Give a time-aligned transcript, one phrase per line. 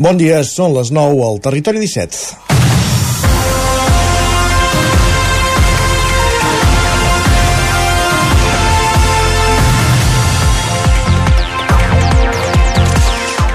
[0.00, 2.48] Bon dia, són les 9 al Territori 17.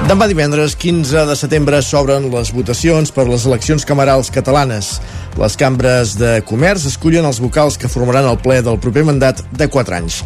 [0.06, 5.00] Demà divendres 15 de setembre s'obren les votacions per les eleccions camerals catalanes.
[5.36, 9.68] Les cambres de comerç escullen els vocals que formaran el ple del proper mandat de
[9.68, 10.22] 4 anys.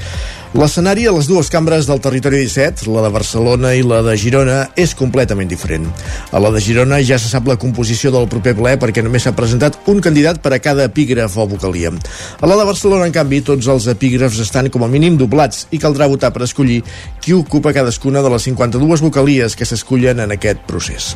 [0.50, 4.60] L'escenari a les dues cambres del territori 17, la de Barcelona i la de Girona,
[4.78, 5.86] és completament diferent.
[6.34, 9.36] A la de Girona ja se sap la composició del proper ple perquè només s'ha
[9.38, 11.94] presentat un candidat per a cada epígraf o vocalia.
[12.42, 15.82] A la de Barcelona, en canvi, tots els epígrafs estan com a mínim doblats i
[15.82, 16.82] caldrà votar per escollir
[17.22, 21.14] qui ocupa cadascuna de les 52 vocalies que s'escullen en aquest procés.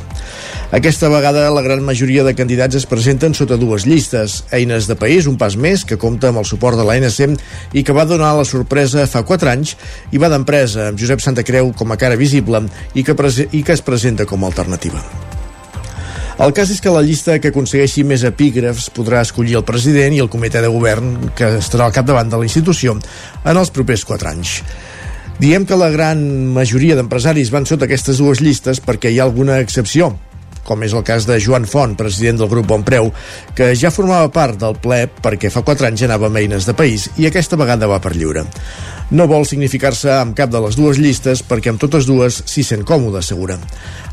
[0.73, 4.39] Aquesta vegada la gran majoria de candidats es presenten sota dues llistes.
[4.49, 7.35] Eines de País, un pas més, que compta amb el suport de l'ANC
[7.77, 9.75] i que va donar la sorpresa fa 4 anys
[10.09, 12.63] i va d'empresa amb Josep Santa Creu com a cara visible
[12.97, 13.13] i que,
[13.51, 15.03] i que es presenta com a alternativa.
[16.41, 20.25] El cas és que la llista que aconsegueixi més epígrafs podrà escollir el president i
[20.25, 24.33] el comitè de govern que estarà al capdavant de la institució en els propers 4
[24.33, 24.57] anys.
[25.37, 29.61] Diem que la gran majoria d'empresaris van sota aquestes dues llistes perquè hi ha alguna
[29.61, 30.15] excepció,
[30.63, 33.11] com és el cas de Joan Font, president del grup Bonpreu,
[33.55, 37.09] que ja formava part del ple perquè fa 4 anys anava amb eines de país
[37.19, 38.47] i aquesta vegada va per lliure
[39.13, 42.81] no vol significar-se amb cap de les dues llistes perquè amb totes dues s'hi sent
[42.87, 43.59] còmode, assegura.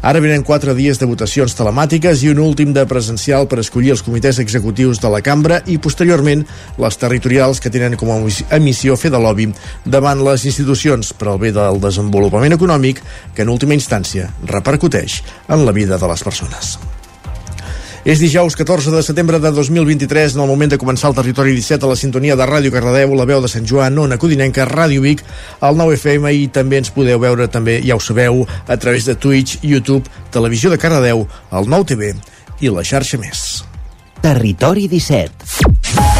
[0.04, 4.04] Ara venen quatre dies de votacions telemàtiques i un últim de presencial per escollir els
[4.04, 6.44] comitès executius de la cambra i posteriorment
[6.80, 8.20] les territorials que tenen com a
[8.60, 9.50] emissió fer de lobby
[9.84, 13.00] davant les institucions per al bé del desenvolupament econòmic
[13.34, 16.76] que en última instància repercuteix en la vida de les persones.
[18.00, 21.84] És dijous 14 de setembre de 2023, en el moment de començar el Territori 17
[21.84, 25.20] a la sintonia de Ràdio Cardedeu, la veu de Sant Joan, Ona Codinenca, Ràdio Vic,
[25.60, 29.60] al 9FM i també ens podeu veure, també ja ho sabeu, a través de Twitch,
[29.60, 32.14] YouTube, Televisió de Cardedeu, el 9TV
[32.64, 33.60] i la xarxa més.
[34.24, 36.19] Territori 17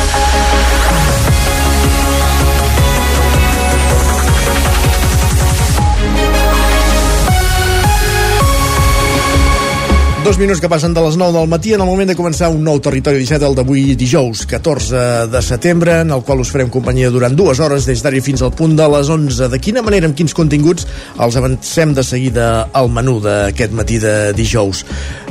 [10.31, 12.61] Dos minuts que passen de les 9 del matí en el moment de començar un
[12.63, 17.11] nou Territori 17, el d'avui dijous, 14 de setembre, en el qual us farem companyia
[17.11, 19.49] durant dues hores des d'ara fins al punt de les 11.
[19.51, 20.87] De quina manera, amb quins continguts,
[21.19, 24.85] els avancem de seguida al menú d'aquest matí de dijous.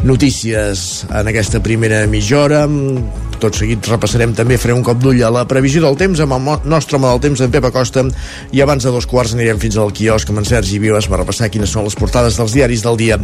[0.03, 2.61] Notícies en aquesta primera mitja hora,
[3.39, 6.67] tot seguit repassarem també, farem un cop d'ull a la previsió del temps amb el
[6.71, 8.05] nostre home del temps, en Pep Acosta,
[8.55, 11.49] i abans de dos quarts anirem fins al quiosc amb en Sergi Vives per repassar
[11.51, 13.17] quines són les portades dels diaris del dia.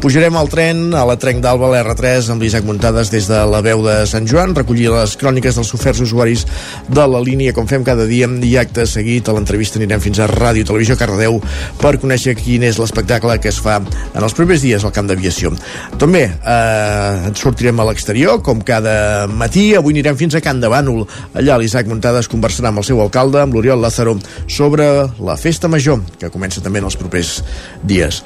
[0.00, 3.84] Pujarem al tren a la Trenc d'Alba, l'R3, amb l'Isaac Muntades des de la veu
[3.84, 6.46] de Sant Joan, recollir les cròniques dels oferts usuaris
[6.88, 10.30] de la línia, com fem cada dia, i acte seguit a l'entrevista anirem fins a
[10.32, 11.40] Ràdio Televisió Cardedeu
[11.80, 15.52] per conèixer quin és l'espectacle que es fa en els propers dies al camp d'aviació.
[16.00, 19.72] També eh, sortirem a l'exterior, com cada matí.
[19.76, 21.04] Avui anirem fins a Can de Bànol.
[21.38, 24.16] Allà l'Isaac Muntades conversarà amb el seu alcalde, amb l'Oriol Lázaro,
[24.46, 24.88] sobre
[25.20, 27.40] la festa major, que comença també en els propers
[27.82, 28.22] dies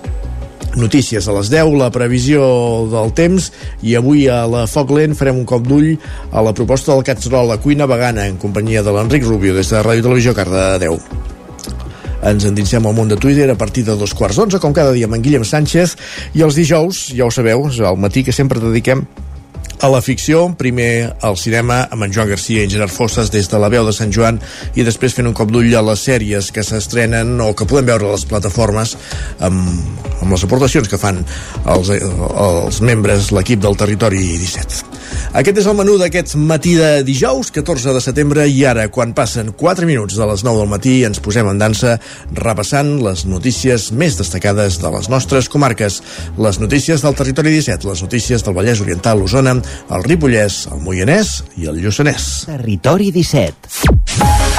[0.76, 2.42] notícies a les 10, la previsió
[2.92, 3.48] del temps
[3.82, 5.94] i avui a la Foc Lent farem un cop d'ull
[6.30, 9.80] a la proposta del Catserol a cuina vegana en companyia de l'Enric Rubio des de
[9.80, 11.00] Ràdio Televisió Cardedeu
[12.22, 15.10] ens endinsem al món de Twitter a partir de dos quarts d'onze, com cada dia
[15.10, 15.96] amb en Guillem Sánchez
[16.34, 19.04] i els dijous, ja ho sabeu, el matí que sempre dediquem
[19.80, 23.60] a la ficció, primer al cinema amb en Joan Garcia i Gerard Fosses des de
[23.60, 24.40] la veu de Sant Joan
[24.74, 28.08] i després fent un cop d'ull a les sèries que s'estrenen o que podem veure
[28.08, 28.96] a les plataformes
[29.36, 29.60] amb,
[30.22, 31.20] amb les aportacions que fan
[31.76, 34.95] els, els membres, l'equip del Territori 17.
[35.36, 39.50] Aquest és el menú d'aquest matí de dijous, 14 de setembre, i ara, quan passen
[39.52, 41.98] 4 minuts de les 9 del matí, ens posem en dansa
[42.38, 46.00] repassant les notícies més destacades de les nostres comarques.
[46.40, 49.58] Les notícies del Territori 17, les notícies del Vallès Oriental, l'Osona,
[49.92, 52.46] el Ripollès, el Moianès i el Lluçanès.
[52.48, 54.55] Territori 17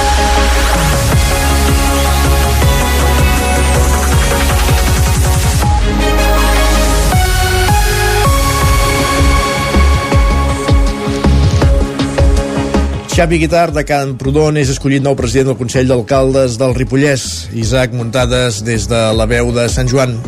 [13.18, 17.48] Xavi Guitar de Can Prudon és escollit nou president del Consell d'Alcaldes del Ripollès.
[17.58, 20.20] Isaac Muntades des de la veu de Sant Joan.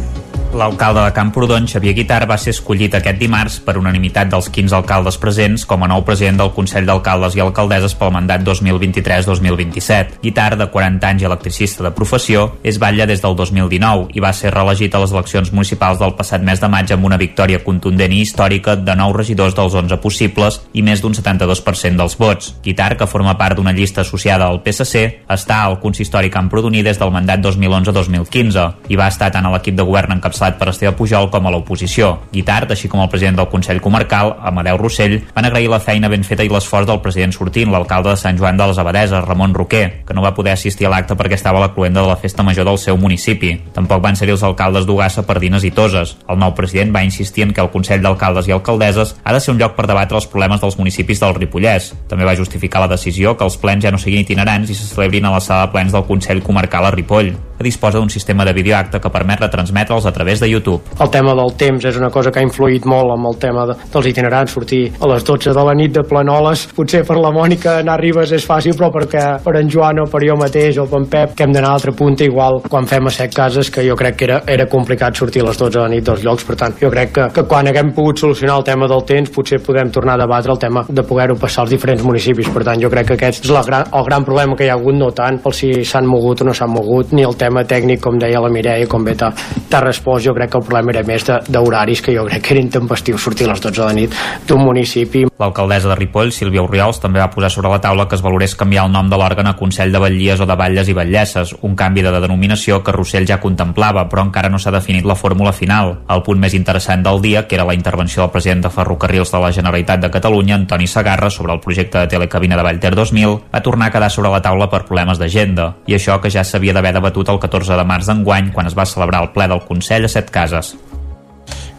[0.51, 5.19] L'alcalde de Camprodon, Xavier Guitar, va ser escollit aquest dimarts per unanimitat dels 15 alcaldes
[5.22, 10.18] presents com a nou president del Consell d'Alcaldes i Alcaldesses pel mandat 2023-2027.
[10.24, 14.31] Guitar, de 40 anys i electricista de professió, és batlle des del 2019 i va
[14.34, 18.18] ser reelegit a les eleccions municipals del passat mes de maig amb una victòria contundent
[18.18, 22.56] i històrica de 9 regidors dels 11 possibles i més d'un 72% dels vots.
[22.66, 27.13] Guitar, que forma part d'una llista associada al PSC, està al consistori Camprodoní des del
[27.13, 31.30] mandat 2011-2015 i va estar tant a l'equip de govern encapçalat encapçalat per Esteve Pujol,
[31.30, 32.18] com a l'oposició.
[32.31, 36.24] Guitart, així com el president del Consell Comarcal, Amadeu Rossell, van agrair la feina ben
[36.24, 40.06] feta i l'esforç del president sortint, l'alcalde de Sant Joan de les Abadeses, Ramon Roquer,
[40.06, 42.44] que no va poder assistir a l'acte perquè estava a la cluenda de la festa
[42.44, 43.56] major del seu municipi.
[43.74, 46.15] Tampoc van ser els alcaldes d'Ugassa, Pardines i Toses.
[46.30, 49.53] El nou president va insistir en que el Consell d'Alcaldes i Alcaldesses ha de ser
[49.53, 51.94] un lloc per debatre els problemes dels municipis del Ripollès.
[52.09, 55.25] També va justificar la decisió que els plens ja no siguin itinerants i se celebrin
[55.25, 58.53] a la sala de plens del Consell Comarcal a Ripoll que disposa d'un sistema de
[58.53, 60.94] videoacte que permet retransmetre'ls a través de YouTube.
[61.02, 63.76] El tema del temps és una cosa que ha influït molt amb el tema de,
[63.90, 67.80] dels itinerants, sortir a les 12 de la nit de Planoles, potser per la Mònica
[67.80, 70.86] anar a Ribes és fàcil, però perquè per en Joan o per jo mateix o
[70.86, 73.72] per en Pep, que hem d'anar a altra punta, igual quan fem a set cases,
[73.74, 76.24] que jo crec que era, era complicat sortir a les 12 de la nit dels
[76.28, 79.34] llocs, per tant, jo crec que, que quan haguem pogut solucionar el tema del temps,
[79.34, 82.82] potser podem tornar a debatre el tema de poder-ho passar als diferents municipis, per tant,
[82.82, 85.12] jo crec que aquest és la gran, el gran problema que hi ha hagut, no
[85.16, 88.42] tant el si s'han mogut o no s'han mogut, ni el tema tècnic, com deia
[88.44, 92.13] la Mireia, com bé t'ha respost, jo crec que el problema era més d'horaris, que
[92.16, 94.13] jo crec que era intempestiu sortir a les 12 de la nit
[94.48, 95.25] d'un municipi.
[95.39, 98.86] L'alcaldessa de Ripoll, Sílvia Oriols, també va posar sobre la taula que es valorés canviar
[98.86, 102.04] el nom de l'òrgan a Consell de Batllies o de Batlles i Batllesses, un canvi
[102.06, 105.95] de denominació que Rossell ja contemplava, però encara no s'ha definit la fórmula final.
[106.10, 109.42] El punt més interessant del dia, que era la intervenció del president de Ferrocarrils de
[109.42, 113.63] la Generalitat de Catalunya, Antoni Sagarra, sobre el projecte de telecabina de Vallter 2000, va
[113.63, 116.94] tornar a quedar sobre la taula per problemes d'agenda, i això que ja s'havia d'haver
[116.94, 120.09] debatut el el 14 de març d'enguany, quan es va celebrar el ple del Consell
[120.10, 120.76] Set Cases.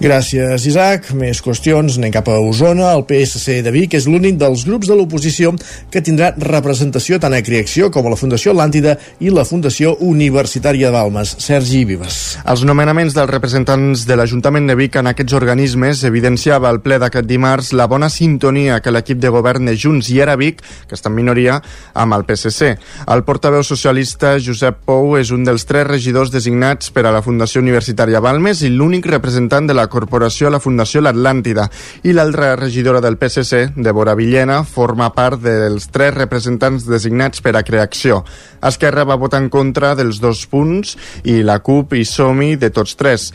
[0.00, 1.10] Gràcies, Isaac.
[1.12, 1.98] Més qüestions.
[2.00, 2.94] Anem cap a Osona.
[2.96, 5.50] El PSC de Vic és l'únic dels grups de l'oposició
[5.92, 10.88] que tindrà representació tant a Creacció com a la Fundació Atlàntida i la Fundació Universitària
[10.88, 11.34] de Balmes.
[11.44, 12.16] Sergi Vives.
[12.48, 17.28] Els nomenaments dels representants de l'Ajuntament de Vic en aquests organismes evidenciava al ple d'aquest
[17.28, 21.12] dimarts la bona sintonia que l'equip de govern de Junts i Era Vic, que està
[21.12, 21.58] en minoria,
[21.92, 22.72] amb el PSC.
[23.04, 27.60] El portaveu socialista Josep Pou és un dels tres regidors designats per a la Fundació
[27.60, 31.66] Universitària Balmes i l'únic representant de la corporació a la Fundació L'Atlàntida
[32.06, 37.64] i l'altra regidora del PSC, Débora Villena, forma part dels tres representants designats per a
[37.66, 38.22] Creacció.
[38.62, 42.96] Esquerra va votar en contra dels dos punts i la CUP i Somi de tots
[42.96, 43.32] tres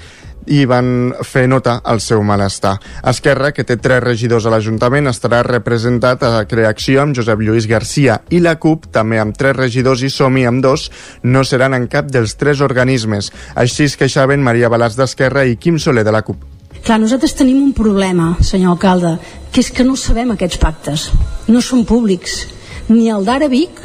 [0.48, 2.76] i van fer nota al seu malestar.
[3.08, 8.20] Esquerra, que té tres regidors a l'Ajuntament, estarà representat a Creacció amb Josep Lluís Garcia
[8.30, 10.90] i la CUP, també amb tres regidors i Somi amb dos,
[11.24, 13.32] no seran en cap dels tres organismes.
[13.56, 16.44] Així es queixaven Maria Balàs d'Esquerra i Quim Soler de la CUP.
[16.86, 19.16] Clar, nosaltres tenim un problema, senyor alcalde,
[19.52, 21.08] que és que no sabem aquests pactes.
[21.50, 22.44] No són públics.
[22.92, 23.80] Ni el d'ara Vic,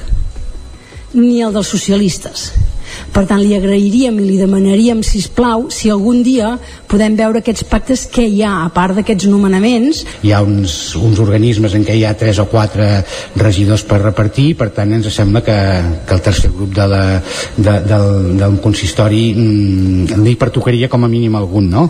[1.15, 2.51] ni el dels socialistes.
[3.15, 6.53] Per tant, li agrairíem i li demanaríem, si plau, si algun dia
[6.91, 10.05] podem veure aquests pactes que hi ha, a part d'aquests nomenaments.
[10.27, 12.89] Hi ha uns, uns organismes en què hi ha tres o quatre
[13.41, 15.59] regidors per repartir, per tant ens sembla que,
[16.07, 17.03] que el tercer grup de la,
[17.57, 18.09] de, del,
[18.41, 21.89] del consistori mm, li pertocaria com a mínim algun, no?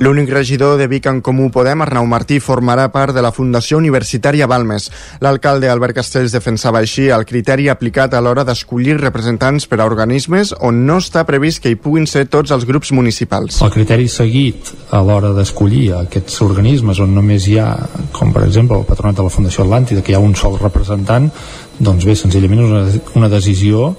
[0.00, 4.46] L'únic regidor de Vic en Comú Podem, Arnau Martí, formarà part de la Fundació Universitària
[4.48, 4.86] Balmes.
[5.20, 10.54] L'alcalde Albert Castells defensava així el criteri aplicat a l'hora d'escollir representants per a organismes
[10.64, 13.60] on no està previst que hi puguin ser tots els grups municipals.
[13.60, 17.68] El criteri seguit a l'hora d'escollir aquests organismes on només hi ha,
[18.16, 21.28] com per exemple el patronat de la Fundació Atlàntida, que hi ha un sol representant,
[21.76, 23.90] doncs bé, senzillament és una, una decisió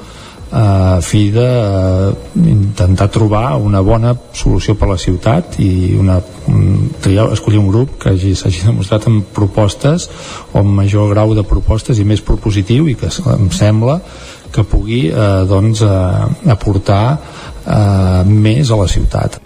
[0.51, 6.17] a fi de uh, intentar trobar una bona solució per a la ciutat i una,
[6.51, 10.09] un, triar, escollir un grup que s'hagi demostrat amb propostes
[10.51, 14.01] o amb major grau de propostes i més propositiu i que em sembla
[14.51, 17.05] que pugui eh, doncs, eh, aportar
[17.65, 19.37] eh, més a la ciutat.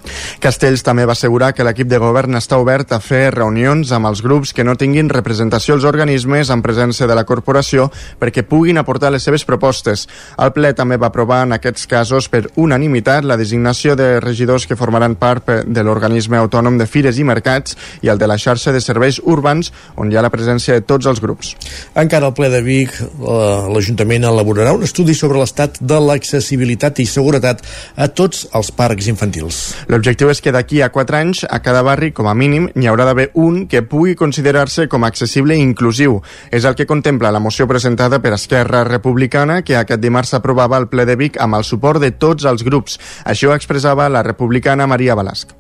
[0.44, 4.22] Castells també va assegurar que l'equip de govern està obert a fer reunions amb els
[4.26, 9.12] grups que no tinguin representació als organismes en presència de la corporació perquè puguin aportar
[9.12, 10.08] les seves propostes.
[10.38, 14.78] El ple també va aprovar en aquests casos per unanimitat la designació de regidors que
[14.80, 18.82] formaran part de l'organisme autònom de Fires i Mercats i el de la xarxa de
[18.82, 21.56] serveis urbans on hi ha la presència de tots els grups.
[21.96, 27.64] Encara al ple de Vic, l'Ajuntament elaborarà un estudi sobre l'estat de l'accessibilitat i seguretat
[27.96, 29.60] a tots els parcs infantils.
[29.88, 33.06] L'objectiu és que d'aquí a 4 anys a cada barri, com a mínim, n'hi haurà
[33.08, 36.22] d'haver un que pugui considerar-se com a accessible i inclusiu.
[36.52, 40.90] És el que contempla la moció presentada per Esquerra Republicana que aquest dimarts s'aprovava al
[40.90, 43.00] ple de Vic amb el suport de tots els grups.
[43.26, 45.56] Això expressava la republicana Maria Balasc.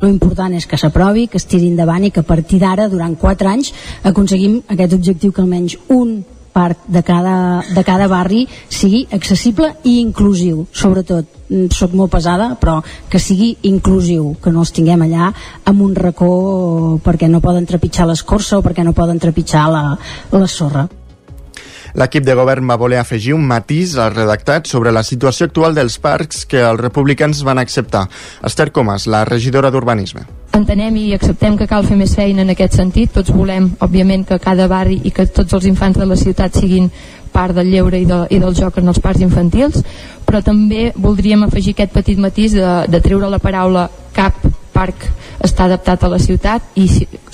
[0.00, 3.18] Lo important és que s'aprovi, que es tiri endavant i que a partir d'ara, durant
[3.20, 9.06] 4 anys, aconseguim aquest objectiu que almenys un part de cada, de cada barri sigui
[9.12, 12.80] accessible i inclusiu, sobretot mm, sóc molt pesada, però
[13.10, 15.32] que sigui inclusiu, que no els tinguem allà
[15.64, 19.84] amb un racó perquè no poden trepitjar l'escorça o perquè no poden trepitjar la,
[20.32, 20.88] la sorra.
[21.94, 25.98] L'equip de govern va voler afegir un matís al redactat sobre la situació actual dels
[25.98, 28.06] parcs que els republicans van acceptar.
[28.46, 30.26] Esther Comas, la regidora d'Urbanisme.
[30.54, 33.12] Entenem i acceptem que cal fer més feina en aquest sentit.
[33.14, 36.90] Tots volem, òbviament, que cada barri i que tots els infants de la ciutat siguin
[37.32, 39.82] part del lleure i, de, i del joc en els parcs infantils,
[40.26, 44.42] però també voldríem afegir aquest petit matís de, de treure la paraula cap
[44.80, 45.06] parc
[45.44, 46.86] està adaptat a la ciutat i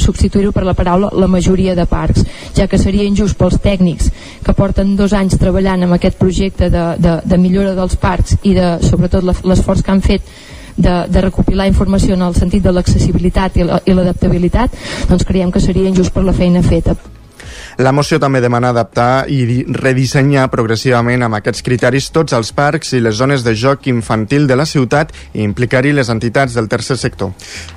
[0.06, 2.26] substituir-ho per la paraula la majoria de parcs,
[2.56, 4.10] ja que seria injust pels tècnics
[4.44, 8.54] que porten dos anys treballant amb aquest projecte de, de, de millora dels parcs i
[8.58, 10.36] de, sobretot l'esforç que han fet
[10.76, 14.76] de, de recopilar informació en el sentit de l'accessibilitat i l'adaptabilitat,
[15.08, 16.96] doncs creiem que seria injust per la feina feta.
[17.76, 23.02] La moció també demana adaptar i redissenyar progressivament amb aquests criteris tots els parcs i
[23.04, 27.34] les zones de joc infantil de la ciutat i implicar-hi les entitats del tercer sector.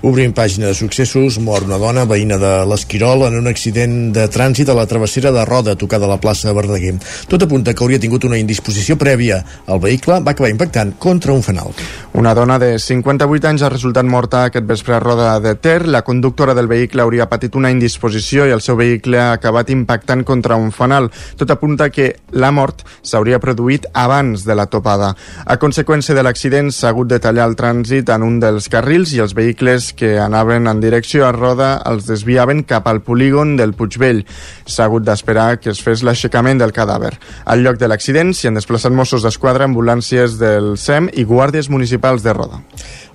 [0.07, 4.71] Obrim pàgina de successos, mor una dona veïna de l'Esquirol en un accident de trànsit
[4.71, 6.95] a la travessera de Roda tocada a la plaça Verdaguer.
[7.27, 9.41] Tot apunta que hauria tingut una indisposició prèvia.
[9.67, 11.75] El vehicle va acabar impactant contra un fanal.
[12.13, 15.89] Una dona de 58 anys ha resultat morta aquest vespre a Roda de Ter.
[15.91, 19.88] La conductora del vehicle hauria patit una indisposició i el seu vehicle ha acabat impactant
[19.89, 21.09] impactant contra un fanal.
[21.35, 25.15] Tot apunta que la mort s'hauria produït abans de la topada.
[25.45, 29.21] A conseqüència de l'accident s'ha hagut de tallar el trànsit en un dels carrils i
[29.23, 34.25] els vehicles que anaven en direcció a Roda els desviaven cap al polígon del Puigvell.
[34.65, 37.15] S'ha hagut d'esperar que es fes l'aixecament del cadàver.
[37.45, 42.21] Al lloc de l'accident s'hi han desplaçat Mossos d'Esquadra, ambulàncies del SEM i guàrdies municipals
[42.21, 42.61] de Roda.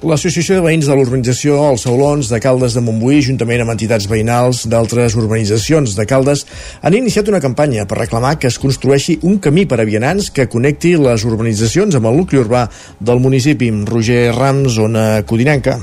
[0.04, 4.66] L'Associació de Veïns de l'Urbanització Els Saulons de Caldes de Montbui, juntament amb entitats veïnals
[4.68, 6.44] d'altres urbanitzacions de Caldes,
[6.84, 10.50] han iniciat una campanya per reclamar que es construeixi un camí per a vianants que
[10.52, 12.66] connecti les urbanitzacions amb el nucli urbà
[13.00, 13.72] del municipi.
[13.88, 15.80] Roger Rams, zona Codinenca.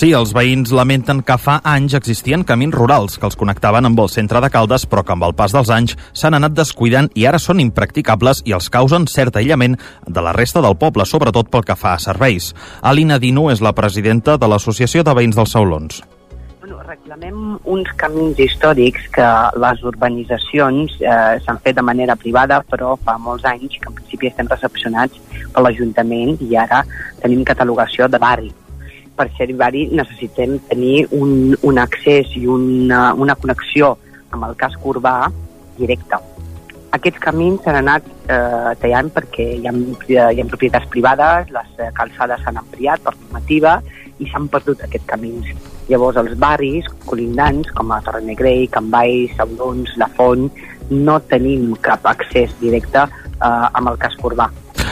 [0.00, 4.08] Sí, els veïns lamenten que fa anys existien camins rurals que els connectaven amb el
[4.08, 7.36] centre de Caldes, però que amb el pas dels anys s'han anat descuidant i ara
[7.36, 9.74] són impracticables i els causen cert aïllament
[10.08, 12.54] de la resta del poble, sobretot pel que fa a serveis.
[12.80, 16.00] Alina Dino és la presidenta de l'Associació de Veïns dels Saulons.
[16.62, 19.28] Bueno, reclamem uns camins històrics que
[19.66, 24.32] les urbanitzacions eh, s'han fet de manera privada, però fa molts anys que en principi
[24.32, 25.20] estem recepcionats
[25.52, 26.86] per l'Ajuntament i ara
[27.20, 28.52] tenim catalogació de barri
[29.16, 33.96] per ser hi necessitem tenir un, un accés i una, una connexió
[34.30, 35.30] amb el casc urbà
[35.78, 36.18] directe.
[36.96, 39.74] Aquests camins s'han anat eh, tallant perquè hi ha,
[40.30, 43.76] hi ha propietats privades, les calçades s'han ampliat per normativa
[44.18, 45.52] i s'han perdut aquests camins.
[45.90, 50.50] Llavors els barris colindants, com a Torre Negrell, Can Baix, Saurons, La Font,
[50.90, 54.50] no tenim cap accés directe eh, amb el casc urbà.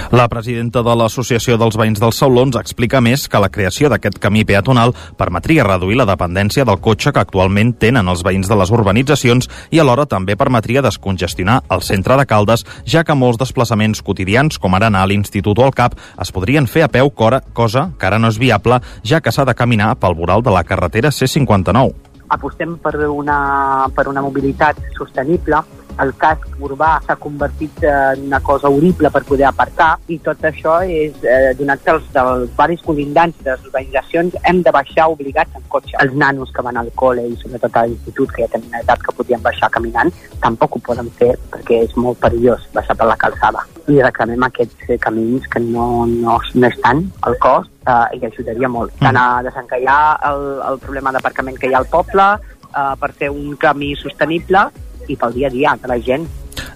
[0.09, 4.41] La presidenta de l'Associació dels Veïns dels Saulons explica més que la creació d'aquest camí
[4.49, 9.51] peatonal permetria reduir la dependència del cotxe que actualment tenen els veïns de les urbanitzacions
[9.69, 14.79] i alhora també permetria descongestionar el centre de Caldes, ja que molts desplaçaments quotidians, com
[14.79, 18.19] ara anar a l'Institut o al CAP, es podrien fer a peu, cosa que ara
[18.19, 21.93] no és viable, ja que s'ha de caminar pel voral de la carretera C59.
[22.33, 25.61] Apostem per una, per una mobilitat sostenible
[26.03, 30.79] el casc urbà s'ha convertit en una cosa horrible per poder aparcar i tot això
[30.85, 35.55] és eh, donat que els dels barris colindants de les urbanitzacions hem de baixar obligats
[35.59, 35.97] en cotxe.
[36.03, 39.03] Els nanos que van al col·le i sobretot a l'institut que ja tenen una edat
[39.05, 40.13] que podien baixar caminant
[40.43, 43.65] tampoc ho poden fer perquè és molt perillós baixar per la calçada.
[43.89, 48.71] I reclamem aquests eh, camins que no, no, no estan al cost eh, i ajudaria
[48.71, 48.95] molt.
[49.03, 52.29] Tant a desencallar el, el problema d'aparcament que hi ha al poble,
[52.69, 54.69] eh, per fer un camí sostenible
[55.09, 56.29] i pel dia a dia de la gent.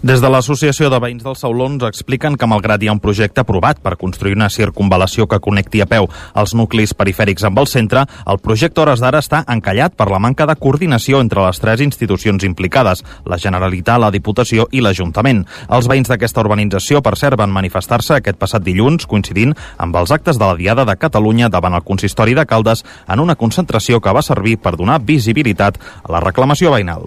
[0.02, 3.78] Des de l'Associació de Veïns dels Saulons expliquen que malgrat hi ha un projecte aprovat
[3.82, 6.08] per construir una circunvalació que connecti a peu
[6.42, 10.46] els nuclis perifèrics amb el centre, el projecte hores d'ara està encallat per la manca
[10.50, 15.44] de coordinació entre les tres institucions implicades, la Generalitat, la Diputació i l'Ajuntament.
[15.70, 20.34] Els veïns d'aquesta urbanització, per cert, van manifestar-se aquest passat dilluns, coincidint amb els actes
[20.34, 24.26] de la Diada de Catalunya davant el consistori de Caldes en una concentració que va
[24.26, 27.06] servir per donar visibilitat a la reclamació veïnal.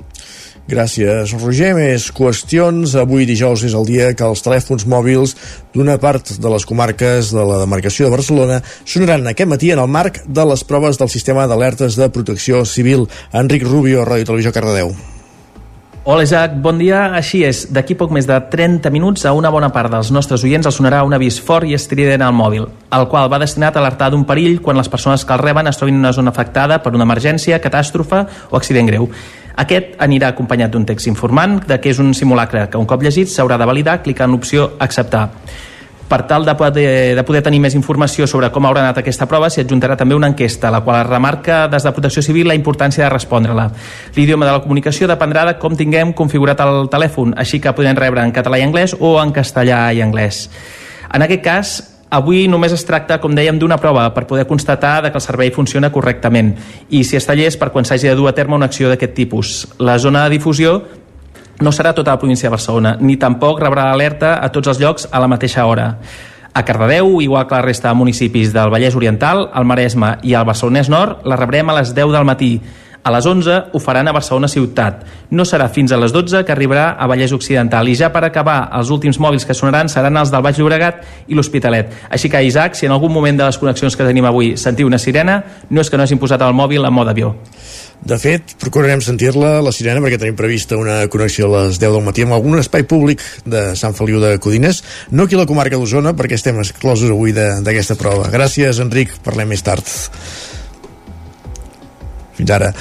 [0.65, 1.75] Gràcies, Roger.
[1.77, 2.95] Més qüestions.
[2.97, 5.35] Avui dijous és el dia que els telèfons mòbils
[5.75, 9.91] d'una part de les comarques de la demarcació de Barcelona sonaran aquest matí en el
[9.91, 13.05] marc de les proves del sistema d'alertes de protecció civil.
[13.31, 14.95] Enric Rubio, Ràdio Televisió Cardedeu.
[16.07, 16.99] Hola Isaac, bon dia.
[17.17, 20.65] Així és, d'aquí poc més de 30 minuts a una bona part dels nostres oients
[20.65, 24.11] els sonarà un avís fort i estrident al mòbil, el qual va destinat a alertar
[24.13, 26.93] d'un perill quan les persones que el reben es trobin en una zona afectada per
[26.93, 29.09] una emergència, catàstrofe o accident greu.
[29.55, 33.31] Aquest anirà acompanyat d'un text informant de que és un simulacre que un cop llegit
[33.31, 35.29] s'haurà de validar clicant l'opció acceptar.
[36.05, 39.49] Per tal de poder, de poder tenir més informació sobre com haurà anat aquesta prova,
[39.49, 43.09] s'hi adjuntarà també una enquesta, la qual remarca des de Protecció Civil la importància de
[43.09, 43.71] respondre-la.
[44.13, 48.21] L'idioma de la comunicació dependrà de com tinguem configurat el telèfon, així que podem rebre
[48.21, 50.45] en català i anglès o en castellà i anglès.
[51.09, 51.75] En aquest cas,
[52.13, 55.89] Avui només es tracta, com dèiem, d'una prova per poder constatar que el servei funciona
[55.91, 56.53] correctament
[56.93, 59.55] i si està llest per quan s'hagi de dur a terme una acció d'aquest tipus.
[59.79, 60.83] La zona de difusió
[61.61, 65.09] no serà tota la província de Barcelona, ni tampoc rebrà alerta a tots els llocs
[65.11, 65.95] a la mateixa hora.
[66.55, 70.45] A Cardedeu, igual que la resta de municipis del Vallès Oriental, el Maresme i el
[70.47, 72.61] Barcelonès Nord, la rebrem a les 10 del matí.
[73.05, 75.03] A les 11 ho faran a Barcelona Ciutat.
[75.29, 77.85] No serà fins a les 12 que arribarà a Vallès Occidental.
[77.85, 81.37] I ja per acabar, els últims mòbils que sonaran seran els del Baix Llobregat i
[81.37, 81.93] l'Hospitalet.
[82.09, 84.97] Així que, Isaac, si en algun moment de les connexions que tenim avui sentiu una
[84.97, 85.37] sirena,
[85.69, 87.35] no és que no hagin posat el mòbil en mode avió.
[88.01, 92.03] De fet, procurarem sentir-la, la sirena, perquè tenim prevista una connexió a les 10 del
[92.09, 94.81] matí amb algun espai públic de Sant Feliu de Codines,
[95.13, 98.33] no aquí a la comarca d'Osona, perquè estem exclosos avui d'aquesta prova.
[98.33, 99.85] Gràcies, Enric, parlem més tard.
[102.35, 102.73] Fins ara.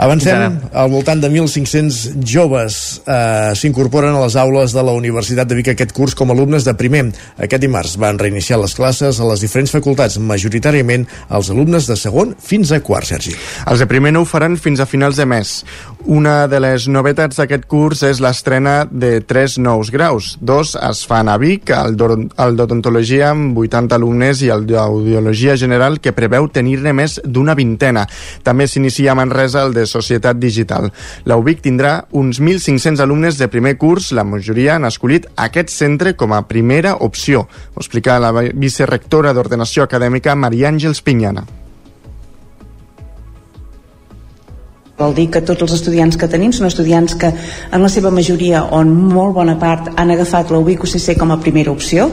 [0.00, 5.58] Avancem, al voltant de 1.500 joves eh, s'incorporen a les aules de la Universitat de
[5.58, 7.02] Vic aquest curs com a alumnes de primer.
[7.36, 12.32] Aquest dimarts van reiniciar les classes a les diferents facultats, majoritàriament els alumnes de segon
[12.40, 13.34] fins a quart, Sergi.
[13.68, 15.52] Els de primer no ho faran fins a finals de mes.
[16.08, 20.32] Una de les novetats d'aquest curs és l'estrena de tres nous graus.
[20.40, 26.16] Dos es fan a Vic, el d'odontologia amb 80 alumnes i el d'audiologia general que
[26.16, 28.06] preveu tenir-ne més d'una vintena.
[28.48, 30.90] També s'inicia a Manresa el de Societat Digital.
[31.26, 36.14] La UBIC tindrà uns 1.500 alumnes de primer curs, la majoria han escollit aquest centre
[36.16, 37.48] com a primera opció.
[37.74, 41.59] Ho explica la vicerectora d'Ordenació Acadèmica Maria Àngels Pinyana.
[45.00, 48.66] Vol dir que tots els estudiants que tenim són estudiants que en la seva majoria
[48.68, 52.10] o en molt bona part han agafat la UBIC-UCC com a primera opció.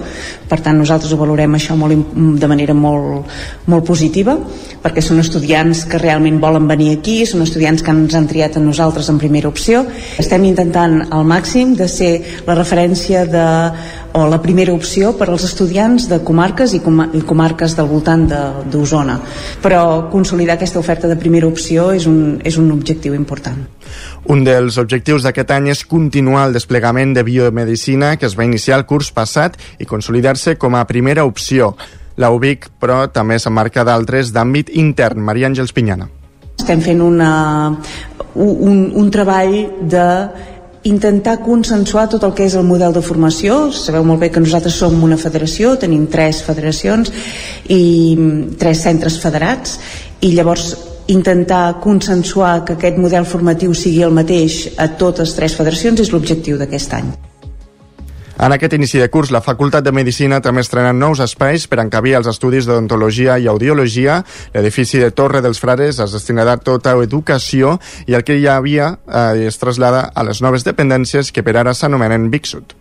[0.47, 3.27] Per tant nosaltres ho valorem això molt, de manera molt,
[3.67, 4.37] molt positiva
[4.83, 8.63] perquè són estudiants que realment volen venir aquí són estudiants que ens han triat a
[8.63, 9.83] nosaltres en primera opció.
[10.21, 12.13] Estem intentant al màxim de ser
[12.47, 13.47] la referència de
[14.13, 18.25] o la primera opció per als estudiants de comarques i, com i comarques del voltant
[18.71, 19.19] d'Osona.
[19.63, 23.59] Però consolidar aquesta oferta de primera opció és un, és un objectiu important.
[24.27, 28.81] Un dels objectius d'aquest any és continuar el desplegament de biomedicina que es va iniciar
[28.81, 31.75] el curs passat i consolidar-se com a primera opció.
[32.17, 35.21] La UBIC, però, també s'emmarca d'altres d'àmbit intern.
[35.21, 36.09] Maria Àngels Pinyana.
[36.57, 37.31] Estem fent una,
[38.33, 39.53] un, un treball
[39.87, 40.05] de
[40.87, 43.67] intentar consensuar tot el que és el model de formació.
[43.75, 47.11] Sabeu molt bé que nosaltres som una federació, tenim tres federacions
[47.67, 49.77] i mm, tres centres federats
[50.21, 50.73] i llavors
[51.07, 56.59] intentar consensuar que aquest model formatiu sigui el mateix a totes tres federacions és l'objectiu
[56.59, 57.26] d'aquest any.
[58.37, 62.13] En aquest inici de curs, la Facultat de Medicina també estrena nous espais per encabir
[62.19, 64.19] els estudis d'odontologia i audiologia.
[64.53, 69.47] L'edifici de Torre dels Frares es destinarà tota educació i el que hi havia eh,
[69.49, 72.77] es trasllada a les noves dependències que per ara s'anomenen Vic Sud.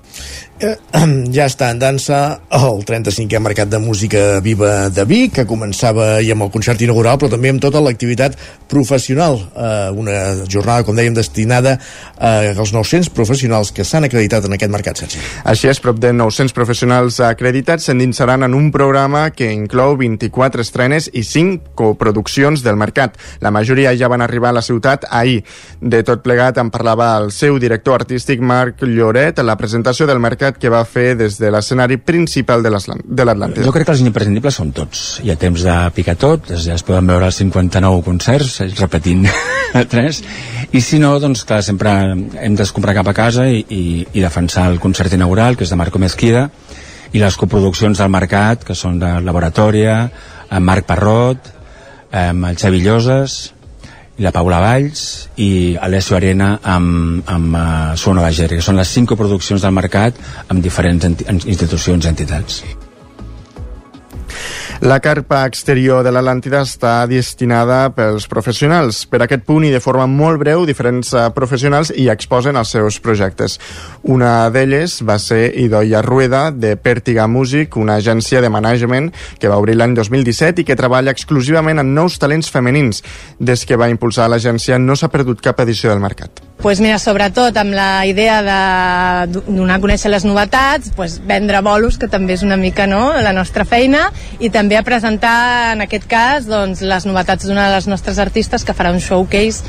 [0.57, 0.73] Eh,
[1.37, 2.19] ja està en dansa
[2.57, 7.19] el 35è Mercat de Música Viva de Vic, que començava i amb el concert inaugural,
[7.21, 8.39] però també amb tota l'activitat
[8.71, 9.37] professional.
[9.53, 14.73] Eh, una jornada, com dèiem, destinada eh, als 900 professionals que s'han acreditat en aquest
[14.73, 15.21] mercat, Sergi.
[15.45, 21.11] Així és, prop de 900 professionals acreditats s'endinsaran en un programa que inclou 24 estrenes
[21.13, 23.21] i 5 coproduccions del mercat.
[23.45, 25.43] La majoria ja van arribar a la ciutat ahir.
[25.81, 30.21] De tot plegat en parlava el seu director artístic Marc Lloret a la presentació del
[30.23, 33.65] mercat que va fer des de l'escenari principal de l'Atlàntida.
[33.67, 35.05] Jo crec que els imprescindibles són tots.
[35.25, 39.27] Hi ha temps de picar tot, ja es poden veure els 59 concerts, repetint
[39.93, 40.23] tres,
[40.73, 44.69] i si no, doncs clar, sempre hem d'escomprar cap a casa i, i, i defensar
[44.71, 46.49] el concert inaugural, que és de Marco Mezquida,
[47.13, 49.99] i les coproduccions del mercat, que són de Laboratòria,
[50.51, 51.53] en Marc Parrot,
[52.17, 53.37] amb el Xavi Lloses,
[54.19, 57.67] la Paula Valls i Alessio Arena amb, amb uh,
[58.01, 61.09] Suona Bager, que són les cinc produccions del mercat amb diferents
[61.45, 62.63] institucions i entitats.
[64.81, 68.99] La carpa exterior de l'Atlàntida està destinada pels professionals.
[69.09, 72.99] Per aquest punt i de forma molt breu, diferents uh, professionals hi exposen els seus
[73.01, 73.57] projectes.
[74.05, 79.09] Una d'elles va ser Idoia Rueda, de Pèrtiga Music, una agència de management
[79.41, 83.01] que va obrir l'any 2017 i que treballa exclusivament en nous talents femenins.
[83.41, 86.45] Des que va impulsar l'agència no s'ha perdut cap edició del mercat.
[86.57, 91.99] Pues mira, sobretot amb la idea de donar a conèixer les novetats, pues vendre bolos,
[92.01, 94.07] que també és una mica no, la nostra feina,
[94.41, 98.65] i també a presentar, en aquest cas, doncs, les novetats d'una de les nostres artistes
[98.65, 99.63] que farà un showcase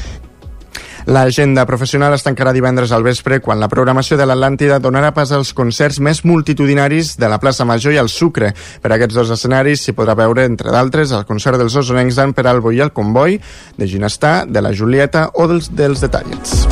[1.08, 5.54] L'agenda professional es tancarà divendres al vespre quan la programació de l'Atlàntida donarà pas als
[5.56, 8.52] concerts més multitudinaris de la plaça Major i el Sucre.
[8.84, 12.76] Per aquests dos escenaris s'hi podrà veure, entre d'altres, el concert dels osonencs d'en Peralbo
[12.76, 13.40] i el Comboi,
[13.80, 16.66] de Ginestà, de la Julieta o dels, dels Detallets.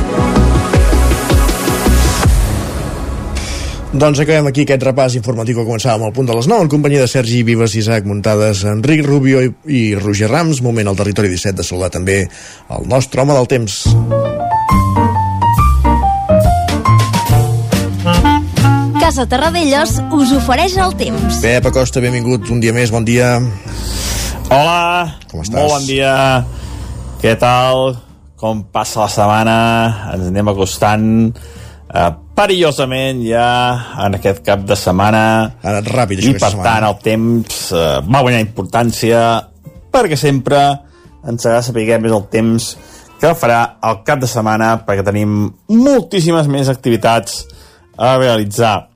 [3.96, 7.06] Doncs acabem aquí aquest repàs informatiu que començàvem al punt de les 9 en companyia
[7.06, 10.60] de Sergi Vives, Isaac Muntades, Enric Rubio i, i Roger Rams.
[10.66, 12.18] Moment al territori 17 de saludar també
[12.76, 13.86] el nostre home del temps.
[19.00, 21.40] Casa Terradellos us ofereix el temps.
[21.44, 23.38] Pep Acosta, benvingut un dia més, bon dia.
[24.50, 25.56] Hola, Com estàs?
[25.56, 26.44] molt bon dia.
[27.22, 27.96] Què tal?
[28.36, 29.58] Com passa la setmana?
[30.16, 31.06] Ens anem acostant
[31.96, 33.48] eh, perillosament ja
[34.06, 35.24] en aquest cap de setmana.
[35.62, 36.92] Ha anat ràpid, I això, per aquesta tant setmana.
[36.92, 39.22] el temps eh, va guanyar importància
[39.96, 40.62] perquè sempre
[41.26, 42.76] ens agrada saber més el temps
[43.22, 47.46] que farà el cap de setmana perquè tenim moltíssimes més activitats
[47.98, 48.90] a realitzar.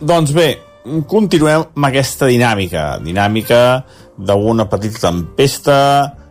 [0.00, 0.48] Doncs bé,
[1.06, 2.96] continuem amb aquesta dinàmica.
[3.04, 3.60] Dinàmica
[4.16, 5.78] d'una petita tempesta,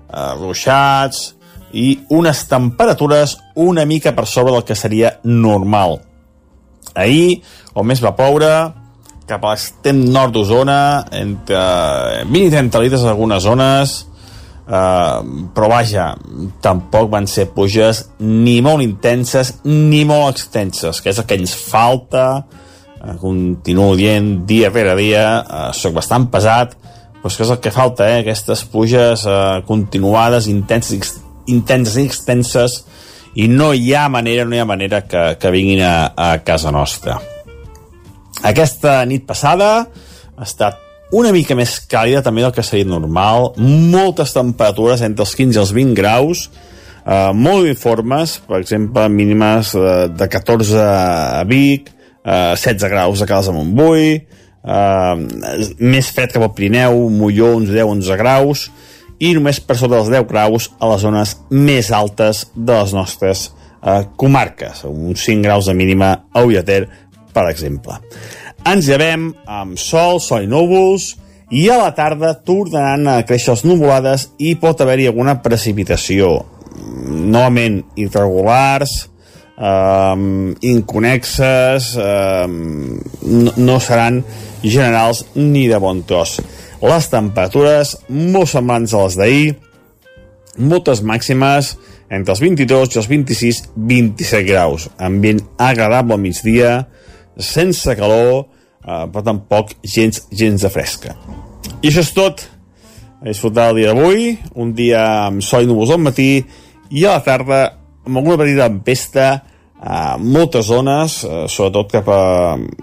[0.10, 1.36] eh, ruixats
[1.74, 6.00] i unes temperatures una mica per sobre del que seria normal.
[6.96, 7.42] Ahir,
[7.74, 8.52] on més va ploure,
[9.30, 10.80] cap a l'extrem nord d'Osona,
[11.16, 11.60] entre
[12.28, 13.94] 20 i 30 litres en algunes zones,
[14.68, 15.20] eh,
[15.56, 16.12] però vaja,
[16.64, 21.56] tampoc van ser pluges ni molt intenses ni molt extenses, que és el que ens
[21.56, 22.26] falta,
[23.00, 26.76] eh, continuo dient dia rere dia, eh, sóc bastant pesat,
[27.22, 28.22] però és que és el que falta, eh?
[28.22, 31.20] aquestes pluges eh, continuades, intenses,
[31.52, 32.82] intenses i extenses,
[33.36, 36.72] i no hi ha manera, no hi ha manera que, que vinguin a, a casa
[36.72, 37.20] nostra.
[38.42, 40.80] Aquesta nit passada ha estat
[41.12, 45.62] una mica més càlida també del que seria normal, moltes temperatures entre els 15 i
[45.62, 46.46] els 20 graus,
[47.04, 51.92] eh, molt uniformes, per exemple, mínimes eh, de 14 a Vic,
[52.24, 54.14] eh, 16 graus a Caldes de Montbui,
[54.64, 55.16] eh,
[55.84, 58.70] més fred cap al Pirineu, Molló, uns 10-11 graus,
[59.22, 63.48] i només per sota dels 10 graus a les zones més altes de les nostres
[63.50, 66.88] eh, comarques, uns 5 graus de mínima a Ullater,
[67.34, 68.00] per exemple.
[68.68, 71.16] Ens llevem amb sol, sol i núvols,
[71.52, 76.38] i a la tarda tornaran a créixer les nuvolades i pot haver-hi alguna precipitació.
[77.12, 78.94] Novament irregulars,
[79.58, 82.56] um, inconexes, um,
[83.28, 84.22] no, no seran
[84.64, 86.40] generals ni de bon tros.
[86.82, 89.50] Les temperatures molt semblants a les d'ahir,
[90.58, 91.76] moltes màximes
[92.12, 94.88] entre els 22 i els 26, 27 graus.
[95.00, 96.72] Ambient agradable al migdia,
[97.38, 98.48] sense calor,
[98.82, 101.16] eh, però tampoc gens, gens de fresca.
[101.82, 102.44] I això és tot.
[103.22, 106.42] A disfrutar el dia d'avui, un dia amb sol i núvols al matí,
[106.90, 107.62] i a la tarda
[108.08, 109.28] amb alguna petita tempesta
[109.82, 112.24] a moltes zones, eh, sobretot cap a,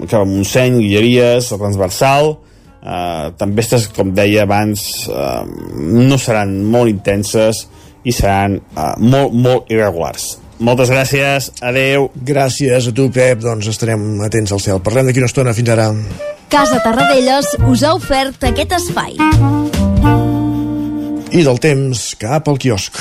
[0.07, 2.37] cap a Montseny, Guilleries, transversal,
[2.83, 5.45] eh, tempestes, com deia abans, eh,
[5.79, 7.67] no seran molt intenses
[8.05, 10.37] i seran eh, molt, molt irregulars.
[10.59, 12.09] Moltes gràcies, adeu.
[12.27, 13.39] Gràcies a tu, Pep.
[13.45, 14.83] Doncs estarem atents al cel.
[14.83, 15.55] Parlem d'aquí una estona.
[15.55, 15.93] Fins ara.
[16.51, 19.15] Casa Tarradellas us ha ofert aquest espai.
[21.29, 22.99] I del temps cap al quiosc.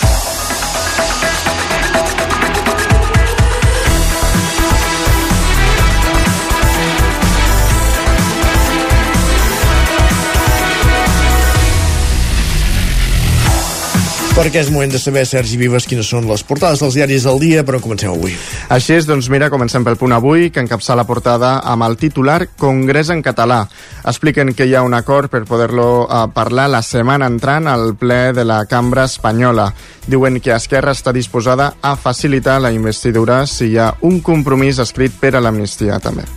[14.38, 17.64] Perquè és moment de saber, Sergi Vives, quines són les portades dels diaris del dia,
[17.66, 18.36] però comencem avui.
[18.70, 22.44] Així és, doncs mira, comencem pel punt avui, que encapça la portada amb el titular
[22.54, 23.64] Congrés en català.
[24.06, 28.22] Expliquen que hi ha un acord per poder-lo eh, parlar la setmana entrant al ple
[28.38, 29.72] de la cambra espanyola.
[30.06, 35.18] Diuen que Esquerra està disposada a facilitar la investidura si hi ha un compromís escrit
[35.18, 36.30] per a l'amnistia, també.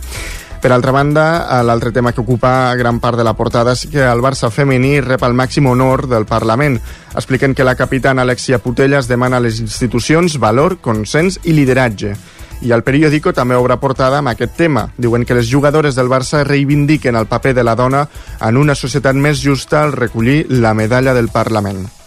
[0.61, 4.03] Per altra banda, eh, l'altre tema que ocupa gran part de la portada és que
[4.05, 6.77] el Barça femení rep el màxim honor del Parlament.
[7.15, 12.13] Expliquen que la capitana Alexia Putellas demana a les institucions valor, consens i lideratge.
[12.61, 14.91] I el periòdico també obre portada amb aquest tema.
[14.97, 18.07] Diuen que les jugadores del Barça reivindiquen el paper de la dona
[18.39, 22.00] en una societat més justa al recollir la medalla del Parlament.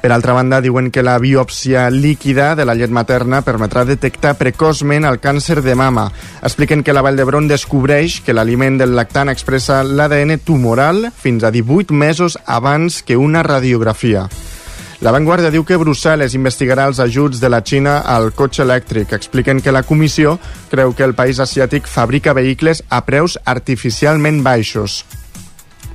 [0.00, 5.04] Per altra banda, diuen que la biòpsia líquida de la llet materna permetrà detectar precoçment
[5.04, 6.06] el càncer de mama.
[6.40, 11.52] Expliquen que la Vall d'Hebron descobreix que l'aliment del lactant expressa l'ADN tumoral fins a
[11.52, 14.24] 18 mesos abans que una radiografia.
[15.04, 19.12] La Vanguardia diu que Brussel·les investigarà els ajuts de la Xina al cotxe elèctric.
[19.16, 20.38] Expliquen que la comissió
[20.72, 25.02] creu que el país asiàtic fabrica vehicles a preus artificialment baixos.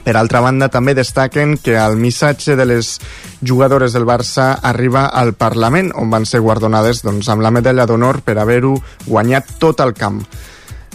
[0.05, 2.91] Per altra banda, també destaquen que el missatge de les
[3.41, 8.21] jugadores del Barça arriba al Parlament, on van ser guardonades doncs, amb la medalla d'honor
[8.21, 8.75] per haver-ho
[9.07, 10.21] guanyat tot el camp.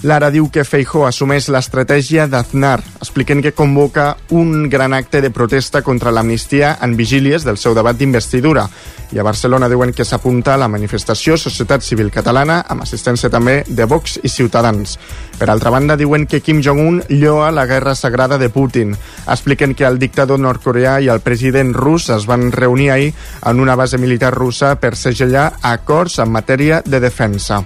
[0.03, 5.83] Lara diu que Feijó assumeix l'estratègia d'Aznar, expliquen que convoca un gran acte de protesta
[5.85, 8.65] contra l'amnistia en vigílies del seu debat d'investidura.
[9.13, 13.59] I a Barcelona diuen que s'apunta a la manifestació Societat Civil Catalana amb assistència també
[13.69, 14.95] de Vox i Ciutadans.
[15.37, 18.95] Per altra banda, diuen que Kim Jong-un lloa la guerra sagrada de Putin.
[19.27, 23.13] Expliquen que el dictador nord-coreà i el president rus es van reunir ahir
[23.45, 27.61] en una base militar russa per segellar acords en matèria de defensa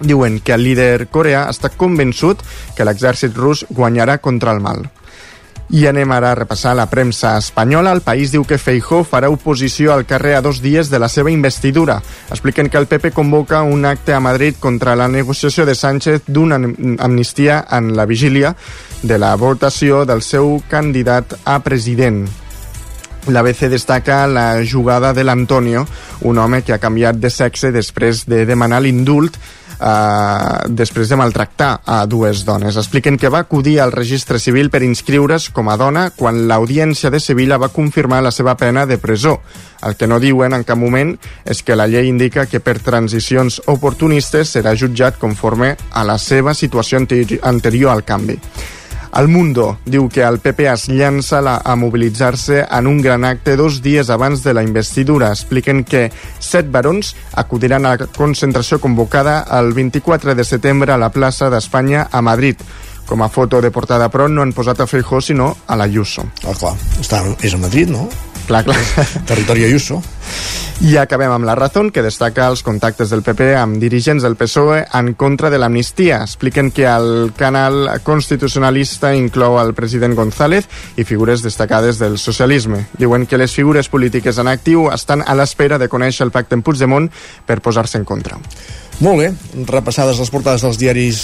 [0.00, 2.42] diuen que el líder coreà està convençut
[2.76, 4.88] que l'exèrcit rus guanyarà contra el mal.
[5.70, 7.92] I anem ara a repassar la premsa espanyola.
[7.94, 11.30] El país diu que Feijó farà oposició al carrer a dos dies de la seva
[11.30, 12.00] investidura.
[12.28, 16.58] Expliquen que el PP convoca un acte a Madrid contra la negociació de Sánchez d'una
[16.98, 18.56] amnistia en la vigília
[19.02, 22.26] de la votació del seu candidat a president.
[23.28, 25.86] L'ABC destaca la jugada de l'Antonio,
[26.22, 29.36] un home que ha canviat de sexe després de demanar l'indult
[29.80, 32.76] eh, després de maltractar a dues dones.
[32.76, 37.20] Expliquen que va acudir al registre civil per inscriure's com a dona quan l'Audiència de
[37.20, 39.40] Sevilla va confirmar la seva pena de presó.
[39.82, 43.62] El que no diuen en cap moment és que la llei indica que per transicions
[43.66, 48.38] oportunistes serà jutjat conforme a la seva situació anterior al canvi.
[49.16, 53.56] El Mundo diu que el PP es llança la, a mobilitzar-se en un gran acte
[53.58, 55.32] dos dies abans de la investidura.
[55.34, 56.06] Expliquen que
[56.38, 62.06] set barons acudiran a la concentració convocada el 24 de setembre a la plaça d'Espanya
[62.12, 62.62] a Madrid.
[63.10, 66.28] Com a foto de portada, però, no han posat a Feijó, sinó a l'Ayuso.
[66.46, 68.06] Ah, clar, està, és a Madrid, no?
[68.50, 68.76] Clar, clar.
[69.30, 70.02] Territori Ayuso.
[70.82, 74.80] I acabem amb la Razón, que destaca els contactes del PP amb dirigents del PSOE
[74.98, 76.18] en contra de l'amnistia.
[76.26, 80.66] Expliquen que el canal constitucionalista inclou el president González
[80.98, 82.88] i figures destacades del socialisme.
[82.98, 86.66] Diuen que les figures polítiques en actiu estan a l'espera de conèixer el pacte en
[86.66, 87.06] Puigdemont
[87.46, 88.42] per posar-se en contra.
[89.00, 89.30] Molt bé,
[89.64, 91.18] repassades les portades dels diaris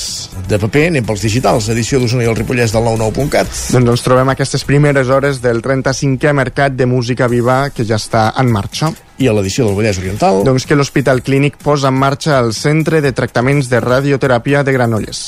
[0.48, 3.50] de paper, anem pels digitals, edició d'Osona i el Ripollès del 99.cat.
[3.74, 8.30] Doncs ens trobem aquestes primeres hores del 35è Mercat de Música Viva que ja està
[8.40, 8.94] en marxa.
[9.20, 10.40] I a l'edició del Vallès Oriental?
[10.48, 15.26] Doncs que l'Hospital Clínic posa en marxa el Centre de Tractaments de Radioteràpia de Granollers.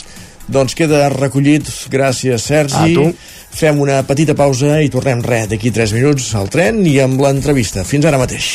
[0.49, 2.81] Doncs queda recollit, gràcies Sergi.
[2.81, 3.11] A tu.
[3.59, 7.85] Fem una petita pausa i tornem res d'aquí 3 minuts al tren i amb l'entrevista.
[7.85, 8.55] Fins ara mateix.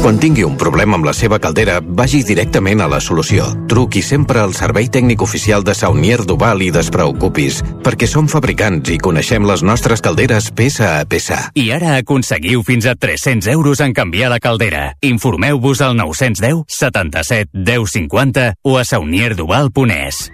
[0.00, 3.44] Quan tingui un problema amb la seva caldera, vagi directament a la solució.
[3.68, 8.96] Truqui sempre al servei tècnic oficial de Saunier Duval i despreocupis, perquè som fabricants i
[8.96, 11.42] coneixem les nostres calderes peça a peça.
[11.52, 14.96] I ara aconseguiu fins a 300 euros en canviar la caldera.
[15.00, 20.26] Informeu-vos al 910 77 10 50 o a saunierduval.es.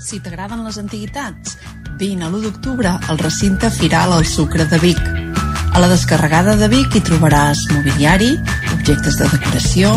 [0.00, 1.56] Si t'agraden les antiguitats,
[2.00, 5.35] vine a l'1 d'octubre al recinte Firal al Sucre de Vic.
[5.76, 8.30] A la descarregada de Vic hi trobaràs mobiliari,
[8.72, 9.90] objectes de decoració,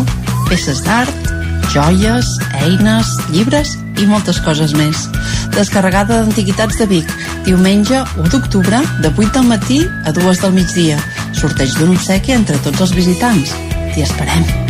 [0.50, 1.30] peces d'art,
[1.72, 5.08] joies, eines, llibres i moltes coses més.
[5.56, 11.00] Descarregada d'Antiguitats de Vic, diumenge 1 d'octubre, de 8 del matí a 2 del migdia.
[11.32, 13.56] Sorteig d'un obsequi entre tots els visitants.
[13.94, 14.69] T'hi esperem.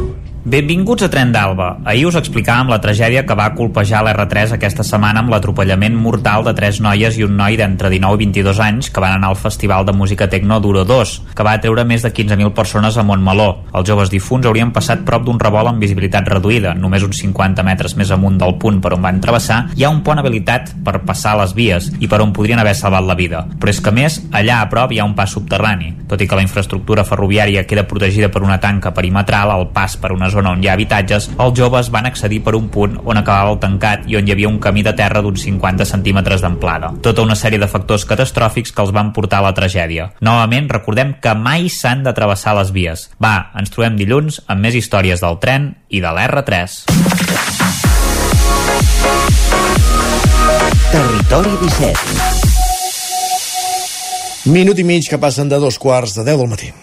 [0.43, 1.67] Benvinguts a Tren d'Alba.
[1.85, 6.55] Ahir us explicàvem la tragèdia que va colpejar l'R3 aquesta setmana amb l'atropellament mortal de
[6.57, 9.85] tres noies i un noi d'entre 19 i 22 anys que van anar al Festival
[9.85, 13.67] de Música Tecno Duro 2, que va atreure més de 15.000 persones a Montmeló.
[13.69, 17.93] Els joves difunts haurien passat prop d'un revolt amb visibilitat reduïda, només uns 50 metres
[18.01, 21.35] més amunt del punt per on van travessar, hi ha un pont habilitat per passar
[21.37, 23.43] les vies i per on podrien haver salvat la vida.
[23.61, 25.93] Però és que més, allà a prop hi ha un pas subterrani.
[26.09, 30.15] Tot i que la infraestructura ferroviària queda protegida per una tanca perimetral, al pas per
[30.17, 33.51] una zona on hi ha habitatges, els joves van accedir per un punt on acabava
[33.53, 36.93] el tancat i on hi havia un camí de terra d'uns 50 centímetres d'amplada.
[37.05, 40.11] Tota una sèrie de factors catastròfics que els van portar a la tragèdia.
[40.21, 43.09] Novament, recordem que mai s'han de travessar les vies.
[43.21, 46.79] Va, ens trobem dilluns amb més històries del tren i de l'R3.
[50.91, 52.41] Territori 17.
[54.51, 56.73] Minut i mig que passen de dos quarts de 10 del matí.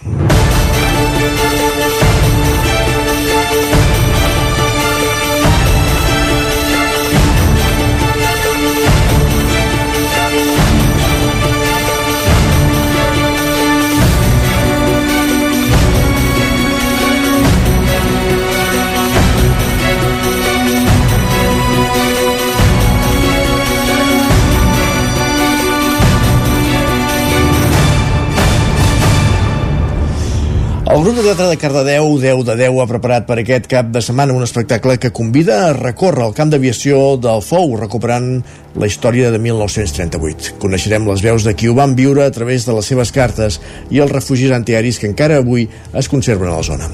[30.99, 34.01] El grup de teatre de Cardedeu, 10 de 10, ha preparat per aquest cap de
[34.03, 38.41] setmana un espectacle que convida a recórrer el camp d'aviació del Fou, recuperant
[38.75, 40.57] la història de 1938.
[40.59, 43.61] Coneixerem les veus de qui ho van viure a través de les seves cartes
[43.95, 46.91] i els refugis antiaris que encara avui es conserven a la zona.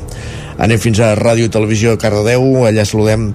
[0.61, 3.31] Anem fins a Ràdio i Televisió Cardedeu, allà saludem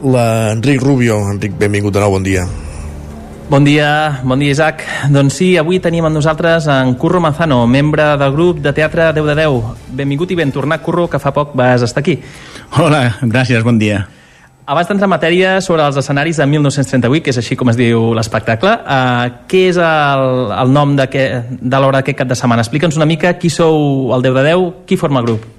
[0.00, 1.20] l'Enric Rubio.
[1.28, 2.48] Enric, benvingut de nou, bon dia.
[3.50, 4.84] Bon dia, bon dia Isaac.
[5.10, 9.26] Doncs sí, avui tenim amb nosaltres en Curro Manzano, membre del grup de teatre 10
[9.26, 9.88] de 10.
[9.98, 12.14] Benvingut i ben tornat, Curro, que fa poc vas estar aquí.
[12.78, 14.04] Hola, gràcies, bon dia.
[14.70, 18.12] Abans d'entrar en matèria sobre els escenaris de 1938, que és així com es diu
[18.14, 22.62] l'espectacle, uh, què és el, el nom de, que, de l'hora d'aquest cap de setmana?
[22.62, 25.54] Explica'ns una mica qui sou el 10 de 10, qui forma el grup?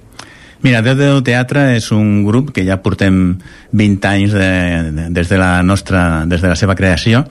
[0.64, 3.34] Mira, 10 de 10 Teatre és un grup que ja portem
[3.76, 4.52] 20 anys de,
[4.96, 7.26] de, des, de la nostra, des de la seva creació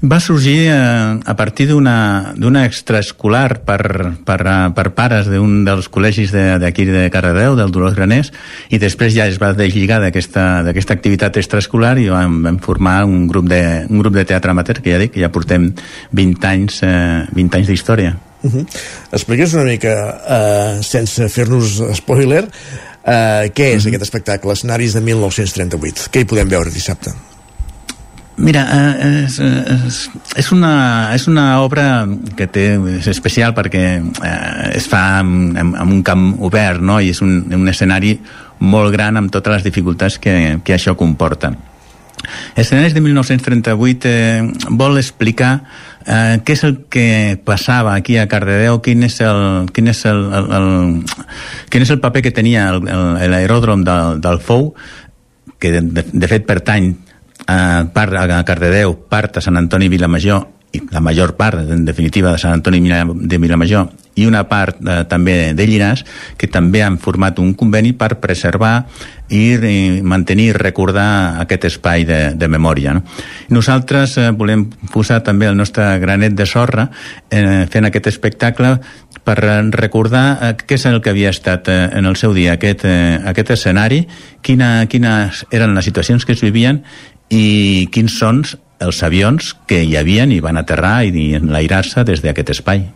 [0.00, 6.30] va sorgir eh, a partir d'una extraescolar per, per, eh, per pares d'un dels col·legis
[6.30, 8.30] d'aquí de, de Cardedeu, del Dolors Graners,
[8.70, 13.48] i després ja es va deslligar d'aquesta activitat extraescolar i vam, vam formar un grup,
[13.50, 15.72] de, un grup de teatre amateur, que ja dic, que ja portem
[16.14, 18.14] 20 anys, eh, 20 anys d'història.
[18.42, 18.66] Uh -huh.
[19.10, 22.46] Expliqués una mica, eh, sense fer-nos spoiler,
[23.04, 23.88] eh, què és uh -huh.
[23.88, 26.08] aquest espectacle, escenaris de 1938?
[26.12, 27.10] Què hi podem veure dissabte?
[28.38, 29.96] Mira, eh, és, és,
[30.38, 32.06] és, una, és una obra
[32.38, 37.00] que té, és especial perquè eh, es fa amb, amb un camp obert no?
[37.02, 38.14] i és un, un escenari
[38.62, 41.50] molt gran amb totes les dificultats que, que això comporta.
[42.54, 45.50] Escenaris de 1938 eh, vol explicar
[46.06, 47.08] eh, què és el que
[47.42, 50.70] passava aquí a Cardedeu, quin és el, quin és el, el, el,
[51.74, 54.72] quin és el paper que tenia l'aeròdrom del, del Fou,
[55.58, 56.92] que de, de fet pertany
[57.48, 62.32] eh, part a Cardedeu, part a Sant Antoni Vilamajor, i la major part, en definitiva,
[62.32, 66.04] de Sant Antoni de Vilamajor, i una part eh, també de Llinars,
[66.36, 68.82] que també han format un conveni per preservar
[69.28, 72.96] i, i mantenir i recordar aquest espai de, de memòria.
[72.98, 73.04] No?
[73.54, 76.88] Nosaltres eh, volem posar també el nostre granet de sorra
[77.30, 78.76] eh, fent aquest espectacle
[79.24, 79.38] per
[79.72, 83.20] recordar eh, què és el que havia estat eh, en el seu dia aquest, eh,
[83.30, 84.02] aquest escenari,
[84.42, 86.82] quina, quines eren les situacions que es vivien
[87.30, 88.42] i quins són
[88.78, 92.86] els avions que hi havien i van aterrar i enlairar-se des d'aquest espai.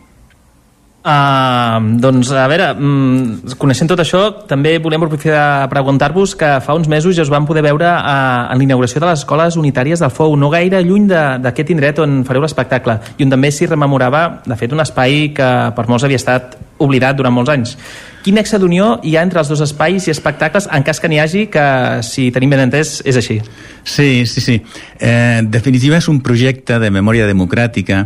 [1.03, 6.87] Uh, doncs, a veure, mm, coneixent tot això, també volem aprofitar preguntar-vos que fa uns
[6.87, 10.37] mesos ja us vam poder veure uh, en l'inauguració de les escoles unitàries del FOU,
[10.39, 11.09] no gaire lluny
[11.43, 15.49] d'aquest indret on fareu l'espectacle, i on també s'hi rememorava, de fet, un espai que
[15.75, 17.75] per molts havia estat oblidat durant molts anys.
[18.23, 21.19] Quin nexe d'unió hi ha entre els dos espais i espectacles, en cas que n'hi
[21.19, 21.65] hagi, que,
[22.07, 23.41] si tenim ben entès, és així?
[23.83, 24.61] Sí, sí, sí.
[24.99, 28.05] Eh, en definitiva, és un projecte de memòria democràtica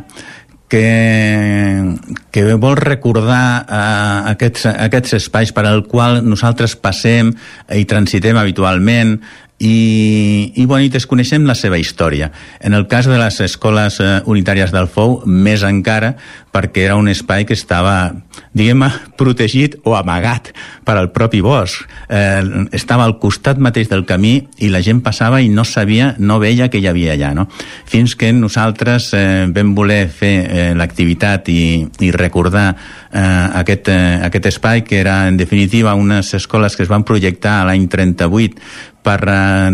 [0.68, 1.96] que,
[2.32, 7.32] que vol recordar uh, aquests, aquests espais per al qual nosaltres passem
[7.72, 9.16] i transitem habitualment
[9.60, 12.30] i, i, bueno, i desconeixem la seva història.
[12.62, 16.14] En el cas de les escoles eh, unitàries del FOU, més encara,
[16.54, 18.14] perquè era un espai que estava,
[18.54, 18.86] diguem
[19.20, 20.52] protegit o amagat
[20.86, 21.88] per al propi bosc.
[22.10, 26.38] Eh, estava al costat mateix del camí i la gent passava i no sabia, no
[26.42, 27.48] veia que hi havia allà, no?
[27.90, 31.64] Fins que nosaltres eh, vam voler fer eh, l'activitat i,
[32.06, 36.94] i recordar eh, aquest, eh, aquest espai, que era, en definitiva, unes escoles que es
[36.94, 39.72] van projectar a l'any 38 per eh,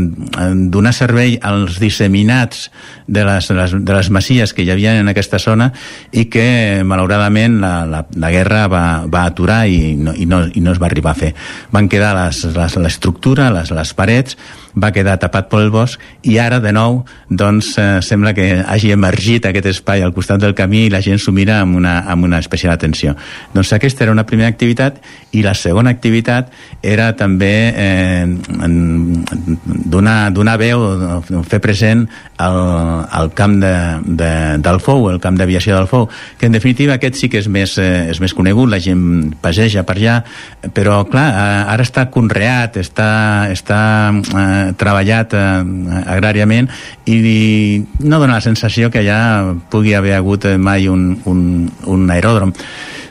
[0.69, 2.67] donar servei als disseminats
[3.07, 5.71] de les, de, les, de les masies que hi havia en aquesta zona
[6.13, 10.61] i que malauradament la, la, la guerra va, va aturar i no, i, no, i
[10.61, 11.33] no es va arribar a fer.
[11.73, 14.37] Van quedar l'estructura, les, les parets,
[14.75, 19.45] va quedar tapat pel bosc i ara de nou doncs eh, sembla que hagi emergit
[19.49, 22.39] aquest espai al costat del camí i la gent s'ho mira amb una, amb una
[22.41, 23.15] especial atenció.
[23.53, 24.99] Doncs aquesta era una primera activitat
[25.33, 26.51] i la segona activitat
[26.81, 28.25] era també eh,
[29.93, 30.85] donar, donar veu,
[31.49, 32.05] fer present
[32.43, 32.59] el,
[33.19, 33.73] el camp de,
[34.05, 34.31] de,
[34.63, 36.07] del Fou, el camp d'aviació del Fou,
[36.39, 39.85] que en definitiva aquest sí que és més, eh, és més conegut, la gent passeja
[39.87, 40.19] per allà,
[40.75, 43.11] però clar, eh, ara està conreat, està,
[43.53, 43.81] està
[44.13, 45.43] eh, treballat eh,
[46.15, 46.69] agràriament
[47.05, 47.37] i, i
[47.99, 52.53] no dona la sensació que allà pugui haver hagut mai un, un, un aeròdrom.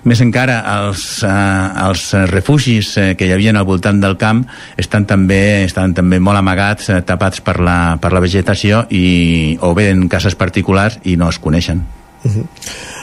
[0.02, 4.42] Més encara, els, eh, els refugis eh, que hi havia al voltant del camp
[4.80, 9.74] estan també, estan també molt amagats, eh, tapats per la, per la vegetació i, o
[9.78, 11.86] bé en cases particulars i no es coneixen.
[12.24, 12.46] Uh -huh.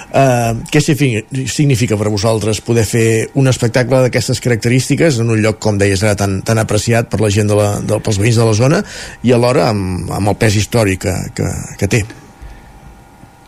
[0.10, 5.78] Uh, què significa per vosaltres poder fer un espectacle d'aquestes característiques en un lloc, com
[5.78, 8.56] deies ara, tan, tan apreciat per la gent de la, de, pels veïns de la
[8.58, 8.80] zona
[9.22, 12.02] i alhora amb, amb el pes històric que, que, que té?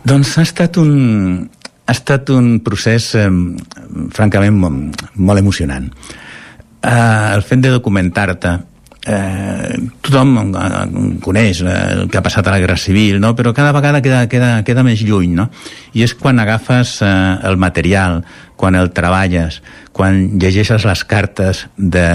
[0.06, 0.94] Doncs ha estat un,
[1.86, 3.26] ha estat un procés eh,
[4.14, 5.90] francament molt, molt emocionant.
[6.82, 6.92] Eh,
[7.36, 8.60] el fet de documentar-te
[9.06, 10.54] eh, tothom
[11.24, 13.34] coneix el que ha passat a la Guerra Civil, no?
[13.36, 15.50] però cada vegada queda, queda, queda més lluny, no?
[15.94, 17.12] I és quan agafes eh,
[17.48, 18.22] el material,
[18.56, 22.08] quan el treballes, quan llegeixes les cartes de,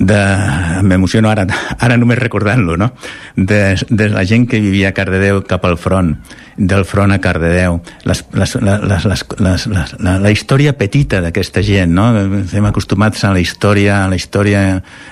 [0.00, 0.82] de...
[0.82, 1.44] m'emociono ara,
[1.78, 2.90] ara només recordant-lo, no?
[3.36, 6.14] De, de la gent que vivia a Cardedeu cap al front,
[6.56, 7.78] del front a Cardedeu,
[8.08, 12.08] les, les, les, les, les, les, la, la història petita d'aquesta gent, no?
[12.40, 14.64] Estem acostumats a la història, a la història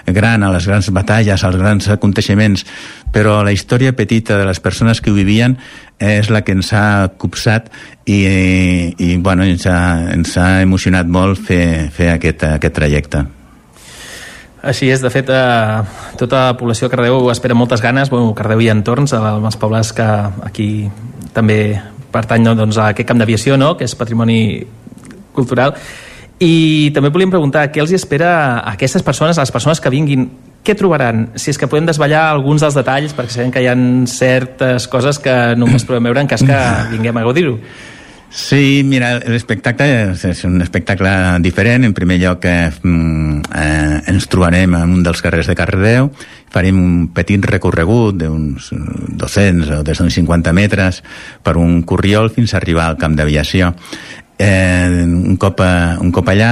[0.06, 2.64] gran, a les grans batalles, als grans aconteixements,
[3.12, 5.58] però la història petita de les persones que ho vivien
[6.00, 7.68] és la que ens ha copsat
[8.06, 8.22] i,
[8.96, 9.80] i bueno, ens ha,
[10.14, 13.26] ens ha emocionat molt fer, fer aquest, aquest trajecte.
[14.62, 15.82] Així és, de fet, eh,
[16.18, 19.92] tota la població de Cardeu espera moltes ganes, bueno, Cardeu i entorns, amb els pobles
[19.94, 20.08] que
[20.42, 20.88] aquí
[21.32, 21.78] també
[22.10, 24.66] pertany doncs, a aquest camp d'aviació, no?, que és patrimoni
[25.32, 25.76] cultural.
[26.42, 30.28] I també volíem preguntar què els espera a aquestes persones, a les persones que vinguin,
[30.64, 31.28] què trobaran?
[31.38, 33.76] Si és que podem desvetllar alguns dels detalls, perquè sabem que hi ha
[34.10, 36.58] certes coses que només podem veure en cas que
[36.90, 37.56] vinguem a gaudir-ho.
[38.30, 41.10] Sí, mira, l'espectacle és, és un espectacle
[41.40, 41.86] diferent.
[41.88, 46.10] En primer lloc, eh, mm, eh, ens trobarem en un dels carrers de Cardedeu,
[46.52, 48.68] farem un petit recorregut d'uns
[49.16, 51.02] 200 o 250 metres
[51.42, 53.72] per un corriol fins a arribar al camp d'aviació.
[54.40, 56.50] Eh, un, cop, eh, un cop allà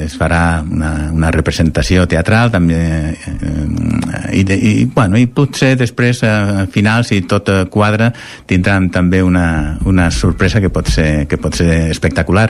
[0.00, 2.78] es farà una, una representació teatral també
[3.12, 6.32] eh, i, i, bueno, i potser després eh,
[6.62, 8.08] al final si tot quadra
[8.48, 12.48] tindran també una, una sorpresa que pot ser, que pot ser espectacular.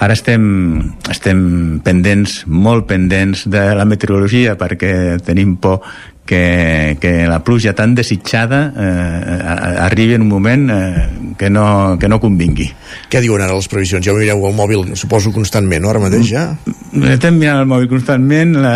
[0.00, 0.42] Ara estem,
[1.10, 1.40] estem
[1.84, 5.82] pendents, molt pendents de la meteorologia perquè tenim por
[6.28, 11.08] que, que la pluja tan desitjada eh, arribi en un moment eh,
[11.38, 12.66] que, no, que no convingui.
[13.08, 14.04] Què diuen ara les previsions?
[14.04, 15.88] Ja ho mireu al mòbil, suposo, constantment, no?
[15.94, 16.42] Ara mateix ja?
[16.92, 18.74] Mm, estem mirant el mòbil constantment, la,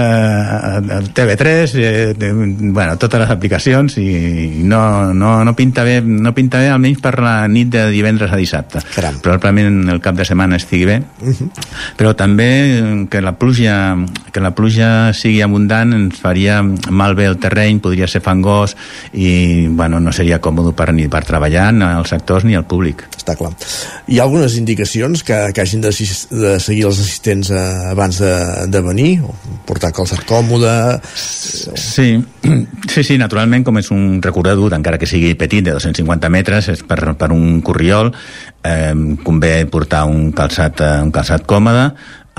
[0.96, 2.32] el TV3, eh,
[2.72, 7.18] bueno, totes les aplicacions i no, no, no, pinta bé, no pinta bé almenys per
[7.20, 8.80] la nit de divendres a dissabte.
[8.96, 9.20] Caram.
[9.20, 11.36] Probablement el cap de setmana estigui bé, uh Mhm.
[11.38, 11.50] -huh.
[11.98, 13.96] però també que la pluja
[14.32, 18.76] que la pluja sigui abundant ens faria malbé el terreny podria ser fangós
[19.12, 23.04] i bueno, no seria còmode per, ni per treballar ni als sectors ni al públic.
[23.18, 23.52] Està clar.
[24.08, 28.32] Hi ha algunes indicacions que, que hagin de, de seguir els assistents eh, abans de,
[28.72, 29.10] de venir?
[29.26, 29.34] O
[29.66, 30.72] portar calçat còmode?
[31.04, 32.16] Sí,
[32.92, 36.82] sí, sí, naturalment, com és un recorregut, encara que sigui petit, de 250 metres, és
[36.86, 38.12] per, per un corriol,
[38.64, 41.90] eh, convé portar un calçat, eh, un calçat còmode,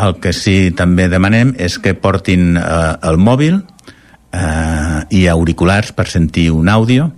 [0.03, 3.61] el que sí també demanem és que portin eh, el mòbil
[4.33, 7.11] eh, i auriculars per sentir un àudio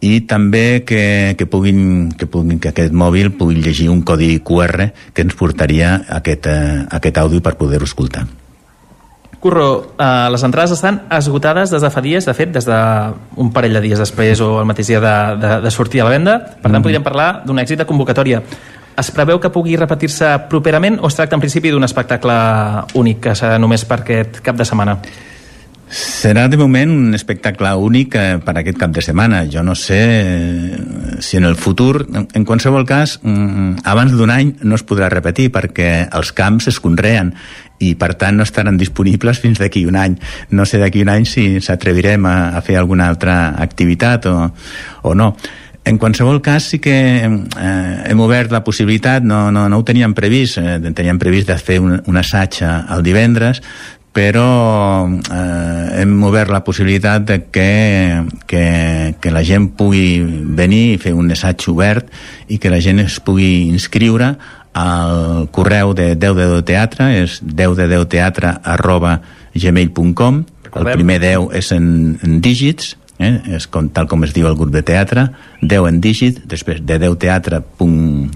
[0.00, 4.92] i també que, que, puguin, que, puguin, que aquest mòbil pugui llegir un codi QR
[5.14, 8.26] que ens portaria aquest, eh, aquest àudio per poder-ho escoltar.
[9.38, 13.78] Curro, eh, les entrades estan esgotades des de fa dies, de fet, des d'un parell
[13.78, 16.38] de dies després o el mateix dia de, de, de sortir a la venda.
[16.38, 16.86] Per tant, mm.
[16.86, 18.42] podríem parlar d'un èxit de convocatòria.
[18.98, 22.34] Es preveu que pugui repetir-se properament o es tracta en principi d'un espectacle
[22.98, 24.98] únic que serà només per aquest cap de setmana?
[25.88, 29.44] Serà de moment un espectacle únic eh, per aquest cap de setmana.
[29.48, 30.80] Jo no sé eh,
[31.24, 35.48] si en el futur, en qualsevol cas, mm, abans d'un any no es podrà repetir
[35.54, 37.32] perquè els camps es conreen
[37.78, 40.18] i per tant no estaran disponibles fins d'aquí un any.
[40.50, 44.36] No sé d'aquí un any si s'atrevirem a, a fer alguna altra activitat o,
[45.08, 45.32] o no.
[45.88, 50.12] En qualsevol cas, sí que eh, hem obert la possibilitat, no, no, no ho teníem
[50.12, 53.62] previst, eh, teníem previst de fer un, un assaig el divendres,
[54.18, 60.18] però eh, hem obert la possibilitat de que, que, que la gent pugui
[60.58, 62.08] venir i fer un assaig obert
[62.50, 64.32] i que la gent es pugui inscriure
[64.74, 69.20] al correu de 10 de 10 teatre, és 10 de 10 teatre arroba
[69.54, 71.86] gmail.com el primer 10 és en,
[72.26, 73.36] en dígits eh?
[73.54, 75.28] és com, tal com es diu el grup de teatre
[75.62, 78.26] 10 en dígit, després de 10 teatre punt,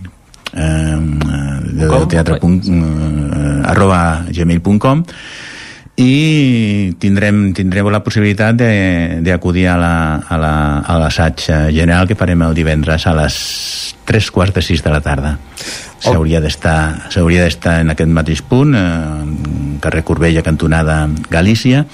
[0.55, 1.01] eh,
[1.75, 5.03] de 10 teatre punt, eh, arroba gmail.com
[6.01, 13.07] i tindrem, tindrem la possibilitat d'acudir a l'assaig la, a general que farem el divendres
[13.07, 13.37] a les
[14.09, 15.37] 3 quarts de 6 de la tarda.
[17.13, 18.81] S'hauria d'estar en aquest mateix punt eh,
[19.85, 21.85] carrer Corbella, cantonada Galícia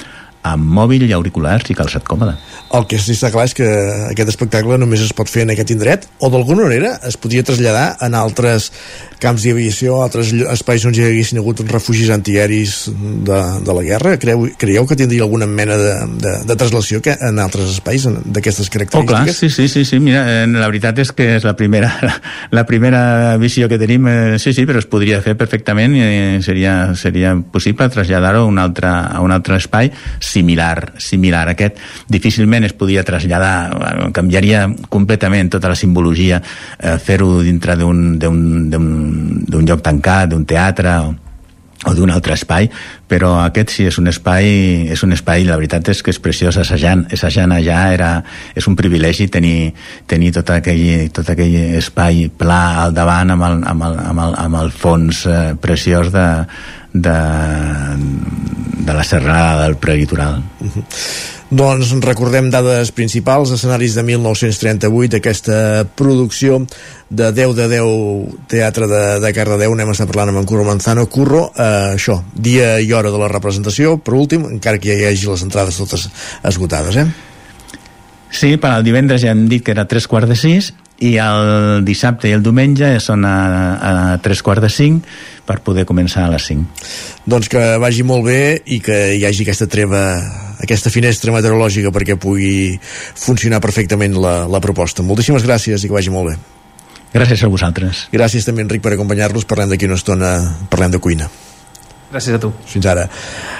[0.54, 2.36] amb mòbil i auriculars i calçat còmode.
[2.76, 3.66] El que sí està clar és que
[4.10, 7.94] aquest espectacle només es pot fer en aquest indret o d'alguna manera es podria traslladar
[8.04, 8.70] en altres
[9.18, 12.74] camps d'aviació, altres espais on hi haguessin hagut refugis antiaeris
[13.26, 14.14] de, de la guerra.
[14.20, 18.70] Creu, creieu que tindria alguna mena de, de, de traslació que en altres espais d'aquestes
[18.70, 19.00] característiques?
[19.00, 19.98] Oh, clar, sí, sí, sí, sí.
[20.02, 21.90] Mira, eh, la veritat és que és la primera,
[22.58, 26.06] la primera visió que tenim, eh, sí, sí, però es podria fer perfectament i
[26.44, 29.90] seria, seria possible traslladar-ho a un altre, a un altre espai
[30.38, 31.78] similar, similar a aquest.
[32.08, 36.42] Difícilment es podia traslladar, canviaria completament tota la simbologia,
[36.78, 38.18] eh, fer-ho dintre d'un
[39.66, 41.14] lloc tancat, d'un teatre o,
[41.86, 42.66] o d'un altre espai,
[43.08, 44.48] però aquest sí és un espai,
[44.90, 48.10] és un espai, la veritat és que és preciós assajant, assajant allà era,
[48.54, 49.72] és un privilegi tenir,
[50.10, 54.34] tenir tot, aquell, tot aquell espai pla al davant amb el, amb el, amb el,
[54.46, 56.26] amb el fons eh, preciós de,
[57.02, 57.18] de,
[58.84, 60.42] de la serrada del prelitoral.
[60.60, 60.84] Uh -huh.
[61.48, 66.58] Doncs recordem dades principals, escenaris de 1938, aquesta producció
[67.08, 70.66] de 10 de 10 Teatre de, de Cardedeu, anem a estar parlant amb en Curro
[70.68, 71.06] Manzano.
[71.08, 75.14] Curro, eh, això, dia i hora de la representació, per últim, encara que ja hi
[75.14, 76.10] hagi les entrades totes
[76.42, 77.06] esgotades, eh?
[78.28, 81.84] Sí, per al divendres ja hem dit que era 3 quarts de 6 i el
[81.86, 83.36] dissabte i el diumenge són a,
[83.78, 83.92] a
[84.22, 85.06] tres quarts de cinc
[85.46, 86.84] per poder començar a les 5.
[87.30, 90.02] Doncs que vagi molt bé i que hi hagi aquesta treva,
[90.60, 95.06] aquesta finestra meteorològica perquè pugui funcionar perfectament la, la proposta.
[95.06, 96.38] Moltíssimes gràcies i que vagi molt bé.
[97.14, 98.06] Gràcies a vosaltres.
[98.12, 99.48] Gràcies també, Enric, per acompanyar-nos.
[99.48, 100.34] Parlem d'aquí una estona,
[100.68, 101.30] parlem de cuina.
[102.08, 102.48] Gràcies a tu.
[102.64, 103.04] Fins ara.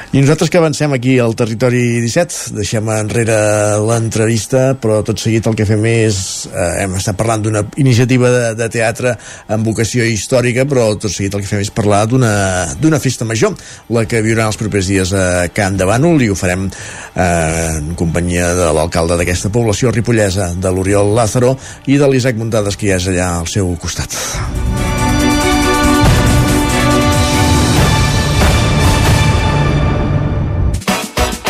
[0.09, 3.37] I nosaltres que avancem aquí al territori 17, deixem enrere
[3.85, 8.55] l'entrevista, però tot seguit el que fem és, eh, hem estat parlant d'una iniciativa de,
[8.57, 9.13] de teatre
[9.53, 13.53] amb vocació històrica, però tot seguit el que fem és parlar d'una festa major,
[13.93, 17.93] la que viurà els propers dies a Can de Bànol, i ho farem eh, en
[18.01, 22.97] companyia de l'alcalde d'aquesta població ripollesa, de l'Oriol Lázaro, i de l'Isaac Muntades, que ja
[22.97, 24.17] és allà al seu costat.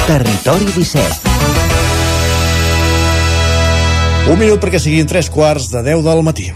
[0.09, 1.29] Territori 17
[4.33, 6.47] Un minut perquè siguin tres quarts de 10 del matí.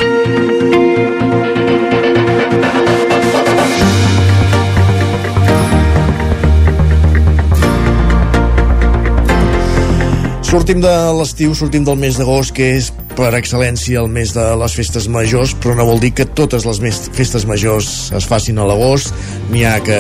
[10.49, 14.75] Sortim de l'estiu, sortim del mes d'agost, que és per excel·lència el mes de les
[14.77, 16.81] festes majors, però no vol dir que totes les
[17.13, 19.13] festes majors es facin a l'agost.
[19.53, 19.99] N'hi ha que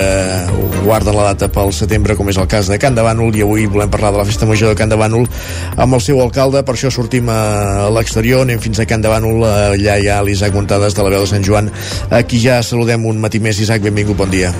[0.82, 3.66] guarden la data pel setembre, com és el cas de Can de Bànol, i avui
[3.70, 5.28] volem parlar de la festa major de Can de Bànol
[5.76, 9.44] amb el seu alcalde, per això sortim a l'exterior, anem fins a Can de Bànol,
[9.46, 11.70] allà hi ha l'Isaac Montades de la veu de Sant Joan.
[12.10, 13.60] Aquí ja saludem un matí més.
[13.62, 14.54] Isaac, benvingut, bon dia.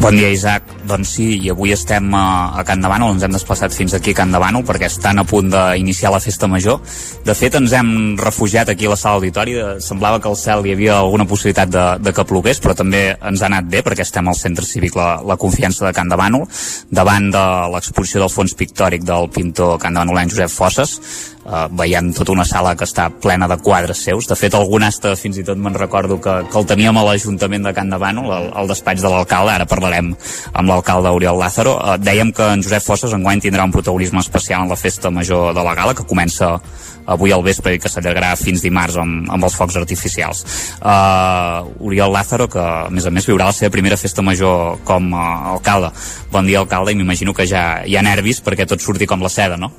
[0.00, 0.62] Bon dia, Isaac.
[0.84, 4.18] Doncs sí, i avui estem a, a Can Bànol, ens hem desplaçat fins aquí a
[4.18, 6.82] Can Bànol perquè estan a punt d'iniciar la festa major.
[7.24, 7.90] De fet, ens hem
[8.20, 11.84] refugiat aquí a la sala auditori, semblava que al cel hi havia alguna possibilitat de,
[12.04, 15.08] de que plogués, però també ens ha anat bé perquè estem al centre cívic La,
[15.24, 16.44] la Confiança de Can Bànol,
[16.92, 20.98] davant de l'exposició del fons pictòric del pintor can de Banolenc Josep Fosses,
[21.44, 24.28] uh, veiem tota una sala que està plena de quadres seus.
[24.28, 27.68] De fet, algun asta fins i tot me'n recordo que, que el teníem a l'Ajuntament
[27.68, 30.14] de Can Bànol, al, al despatx de l'alcalde, ara parlarem
[30.52, 31.76] amb l'alcalde Oriol Lázaro.
[31.76, 35.52] Uh, dèiem que en Josep Fosses enguany tindrà un protagonisme especial en la festa major
[35.54, 36.56] de la gala, que comença
[37.04, 40.44] avui al vespre i que s'allargarà fins dimarts amb, amb els focs artificials.
[40.80, 45.12] Uh, Oriol Lázaro, que a més a més viurà la seva primera festa major com
[45.12, 45.92] a alcalde.
[46.32, 49.32] Bon dia, alcalde, i m'imagino que ja hi ha nervis perquè tot surti com la
[49.32, 49.72] seda, no?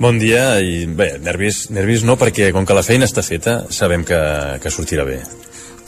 [0.00, 4.06] Bon dia i bé, nervis, nervis no perquè com que la feina està feta sabem
[4.08, 4.20] que,
[4.62, 5.20] que sortirà bé.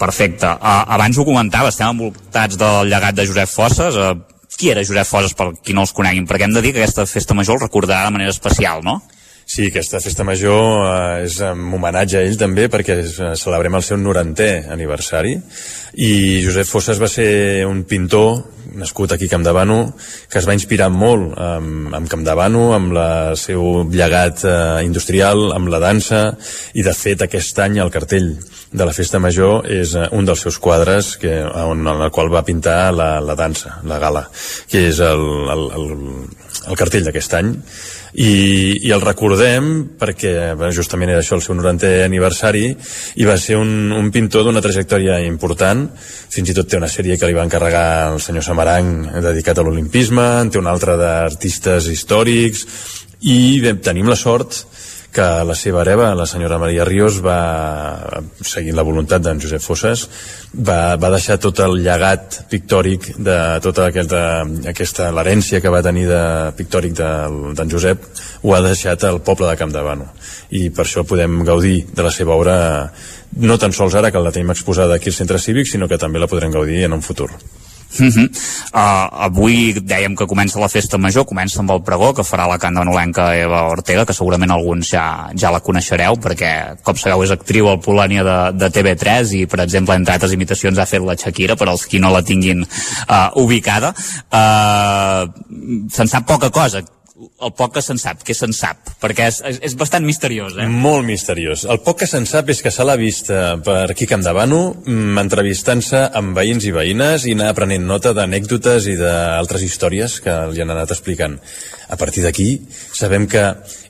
[0.03, 0.49] Perfecte.
[0.59, 3.95] Uh, abans ho comentava, estem envoltats del llegat de Josep Fosses.
[3.95, 6.27] Uh, qui era Josep Fosses per qui no els coneguin?
[6.27, 8.99] Perquè hem de dir que aquesta festa major el recordarà de manera especial, no?
[9.53, 13.85] Sí, aquesta festa major eh, és en homenatge a ell també perquè eh, celebrem el
[13.85, 15.35] seu 90è aniversari.
[16.01, 18.39] I Josep Fosses va ser un pintor
[18.81, 19.91] nascut aquí a Campdevànol,
[20.33, 25.69] que es va inspirar molt amb, amb Campdevànol, amb el seu llegat eh, industrial, amb
[25.69, 26.25] la dansa,
[26.73, 28.33] i de fet aquest any el cartell
[28.73, 32.33] de la Festa Major és eh, un dels seus quadres que, on, en el qual
[32.33, 34.31] va pintar la, la dansa, la gala,
[34.73, 35.91] que és el, el, el,
[36.73, 37.59] el cartell d'aquest any
[38.13, 42.67] i, i el recordem perquè bueno, justament era això el seu 90è aniversari
[43.17, 45.87] i va ser un, un pintor d'una trajectòria important.
[45.97, 49.65] Fins i tot té una sèrie que li va encarregar el senyor Samarang dedicat a
[49.65, 52.67] l'olimpisme té una altra d'artistes històrics
[53.23, 54.65] i tenim la sort
[55.13, 60.07] que la seva hereva, la senyora Maria Ríos, va, seguint la voluntat d'en Josep Fosses,
[60.57, 64.23] va, va deixar tot el llegat pictòric de tota aquesta,
[64.73, 66.23] aquesta l'herència que va tenir de
[66.57, 68.07] pictòric d'en de, Josep,
[68.43, 70.09] ho ha deixat al poble de Campdevànol.
[70.57, 72.57] I per això podem gaudir de la seva obra
[73.37, 76.21] no tan sols ara que la tenim exposada aquí al centre cívic, sinó que també
[76.21, 77.31] la podrem gaudir en un futur.
[77.93, 78.29] Uh -huh.
[78.73, 82.59] uh, avui dèiem que comença la festa major, comença amb el pregó que farà la
[82.59, 87.69] candanolenca Eva Ortega, que segurament alguns ja, ja la coneixereu perquè, com sabeu, és actriu
[87.69, 91.57] al Polònia de, de TV3 i, per exemple, entre altres imitacions ha fet la Shakira,
[91.57, 93.95] per als qui no la tinguin uh, ubicada.
[94.33, 95.29] Uh,
[95.93, 96.83] Se'n sap poca cosa
[97.23, 98.93] el poc que se'n sap, què se'n sap?
[99.03, 100.67] Perquè és, és, és bastant misteriós, eh?
[100.71, 101.65] Molt misteriós.
[101.71, 104.35] El poc que se'n sap és que se l'ha vist eh, per aquí Camp de
[104.37, 110.19] Bano, mm, entrevistant-se amb veïns i veïnes i anar prenent nota d'anècdotes i d'altres històries
[110.25, 111.39] que li han anat explicant.
[111.93, 112.49] A partir d'aquí,
[112.97, 113.43] sabem que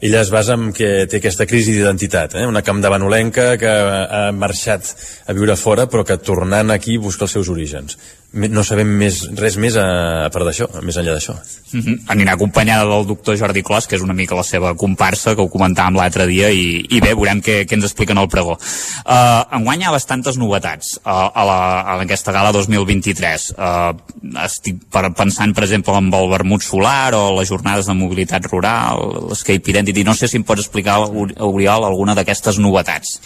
[0.02, 2.48] ella es basa en que té aquesta crisi d'identitat, eh?
[2.50, 4.90] una camp de Banolenca que ha marxat
[5.28, 7.98] a viure fora però que tornant aquí busca els seus orígens
[8.32, 9.84] no sabem més, res més a,
[10.26, 11.34] a part d'això, més enllà d'això.
[11.72, 11.96] Mm -hmm.
[12.14, 15.50] Anirà acompanyada del doctor Jordi Clos, que és una mica la seva comparsa, que ho
[15.50, 18.52] comentàvem l'altre dia, i, i bé, veurem què, què ens expliquen al pregó.
[19.04, 23.54] Uh, enguany hi ha bastantes novetats uh, a, la, a aquesta gala 2023.
[23.58, 23.92] Uh,
[24.44, 29.28] estic per, pensant, per exemple, en el vermut solar o les jornades de mobilitat rural,
[29.28, 30.04] l'Escape Identity.
[30.04, 33.18] No sé si em pots explicar, Oriol, alguna d'aquestes novetats.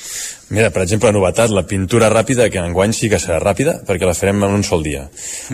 [0.48, 4.14] Mira, per exemple, novetat, la pintura ràpida, que enguany sí que serà ràpida, perquè la
[4.14, 4.95] farem en un sol dia.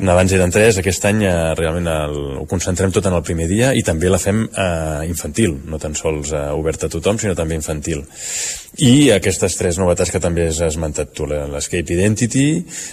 [0.02, 3.72] Abans eren tres, aquest any eh, realment el, ho concentrem tot en el primer dia
[3.76, 7.58] i també la fem eh, infantil, no tan sols eh, oberta a tothom, sinó també
[7.58, 8.04] infantil.
[8.82, 12.46] I aquestes tres novetats que també has esmentat tu, l'Escape Identity,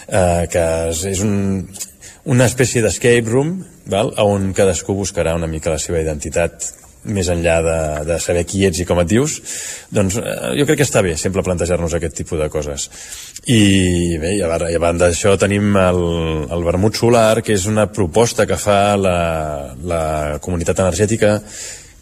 [0.08, 0.66] eh, que
[1.14, 1.68] és un,
[2.30, 3.58] una espècie d'escape room
[3.90, 4.14] val?
[4.22, 6.74] on cadascú buscarà una mica la seva identitat
[7.08, 7.80] més enllà de,
[8.10, 9.38] de saber qui ets i com et dius,
[9.96, 12.90] doncs eh, jo crec que està bé sempre plantejar-nos aquest tipus de coses.
[13.48, 16.02] I bé, i a, a banda d'això tenim el,
[16.52, 19.20] el vermut solar, que és una proposta que fa la,
[19.80, 20.04] la
[20.44, 21.38] comunitat energètica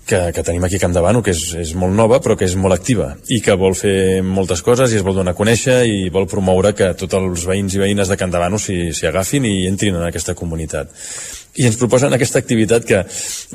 [0.07, 2.47] que, que tenim aquí a Camp de Bano, que és, és molt nova però que
[2.47, 5.81] és molt activa i que vol fer moltes coses i es vol donar a conèixer
[5.85, 9.45] i vol promoure que tots els veïns i veïnes de Camp de Bano s'hi agafin
[9.45, 10.95] i entrin en aquesta comunitat
[11.57, 13.01] i ens proposen aquesta activitat que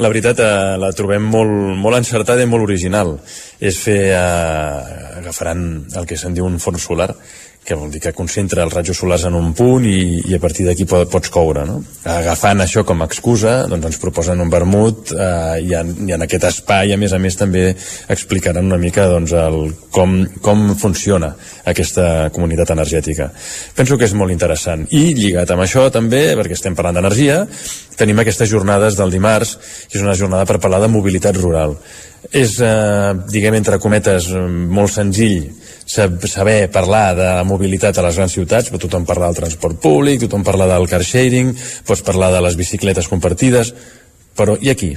[0.03, 0.51] la veritat eh,
[0.83, 3.15] la trobem molt, molt encertada i molt original.
[3.63, 5.65] És fer, eh, agafaran
[5.99, 7.13] el que se'n diu un forn solar,
[7.65, 8.01] que vol dir?
[8.03, 11.63] Que concentra els rajos solars en un punt i, i a partir d'aquí pots coure
[11.69, 11.79] no?
[12.11, 16.27] agafant això com a excusa doncs ens proposen un vermut eh, i, en, i en
[16.27, 17.69] aquest espai a més a més també
[18.11, 19.61] explicaran una mica doncs, el,
[19.95, 21.31] com, com funciona
[21.71, 23.29] aquesta comunitat energètica.
[23.77, 24.89] Penso que és molt interessant.
[24.91, 27.45] I lligat amb això també, perquè estem parlant d'energia
[27.97, 29.55] tenim aquestes jornades del dimarts
[29.87, 31.77] que és una jornada per parlar de mobilitat rural.
[32.31, 35.51] És, eh, diguem, entre cometes, molt senzill
[35.87, 40.45] saber parlar de mobilitat a les grans ciutats, però tothom parla del transport públic, tothom
[40.47, 41.55] parla del car sharing,
[41.87, 43.75] pots parlar de les bicicletes compartides,
[44.37, 44.95] però i aquí?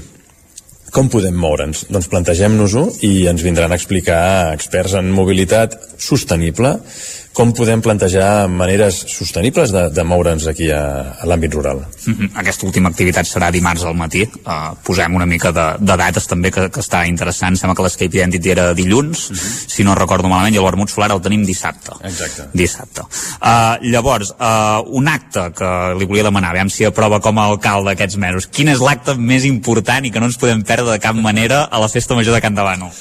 [0.96, 1.88] Com podem moure'ns?
[1.92, 6.78] Doncs plantegem-nos-ho i ens vindran a explicar experts en mobilitat sostenible
[7.36, 10.82] com podem plantejar maneres sostenibles de, de moure'ns aquí a,
[11.20, 11.84] a l'àmbit rural.
[12.06, 12.30] Mm -hmm.
[12.42, 14.24] Aquesta última activitat serà dimarts al matí.
[14.24, 17.58] Uh, posem una mica de, de dates també que, que està interessant.
[17.58, 19.68] Sembla que l'Escape Identity era dilluns, mm -hmm.
[19.68, 21.92] si no recordo malament, i el vermut solar el tenim dissabte.
[22.04, 22.48] Exacte.
[22.54, 23.02] Dissabte.
[23.02, 27.92] Uh, llavors, uh, un acte que li volia demanar, veiem si aprova com a alcalde
[27.92, 28.48] aquests mesos.
[28.48, 31.80] Quin és l'acte més important i que no ens podem perdre de cap manera a
[31.80, 32.92] la Festa Major de Can Davano?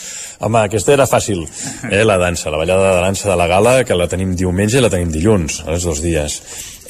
[0.41, 1.45] Home, aquesta era fàcil,
[1.91, 4.83] eh, la dansa, la ballada de dansa de la gala, que la tenim diumenge i
[4.83, 6.41] la tenim dilluns, els dos dies.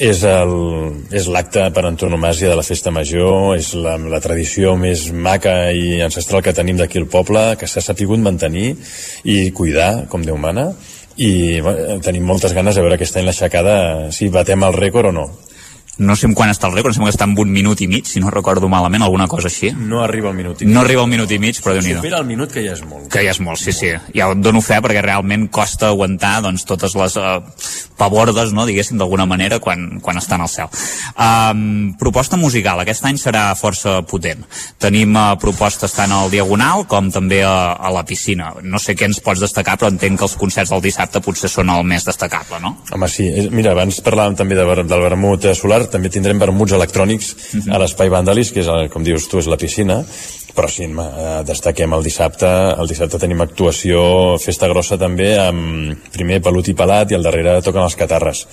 [0.01, 0.25] És
[1.31, 6.43] l'acte per antonomàsia de la festa major, és la, la tradició més maca i ancestral
[6.43, 8.75] que tenim d'aquí al poble, que s'ha sapigut mantenir
[9.25, 10.73] i cuidar, com Déu mana,
[11.17, 15.15] i bueno, tenim moltes ganes de veure aquest any l'aixecada, si batem el rècord o
[15.15, 15.29] no.
[15.99, 17.87] No sé en quan està el rècord, em sembla que està en un minut i
[17.91, 19.71] mig, si no recordo malament, alguna cosa així.
[19.77, 20.75] No arriba al minut i mig.
[20.75, 22.83] No arriba al minut i mig, però déu nhi Supera el minut, que ja és
[22.83, 23.09] molt.
[23.13, 23.93] que ja és molt, sí, sí.
[24.15, 27.39] Ja ho dono fe perquè realment costa aguantar doncs, totes les uh,
[27.97, 30.67] pavordes, no, diguéssim, d'alguna manera, quan, quan estan al cel.
[31.15, 32.81] Um, proposta musical.
[32.83, 34.43] Aquest any serà força potent.
[34.83, 38.51] Tenim uh, propostes tant al Diagonal com també a, a la piscina.
[38.63, 41.71] No sé què ens pots destacar, però entenc que els concerts del dissabte potser són
[41.71, 42.75] el més destacable, no?
[42.93, 43.29] Home, sí.
[43.55, 47.35] Mira, abans parlàvem també de, del vermut eh, solar, també tindrem vermuts electrònics
[47.71, 50.03] a l'Espai Vandalis, que és, el, com dius tu, és la piscina,
[50.55, 56.41] però sí, eh, destaquem el dissabte, el dissabte tenim actuació, festa grossa també, amb primer
[56.43, 58.47] pelut i pelat i al darrere toquen els catarres.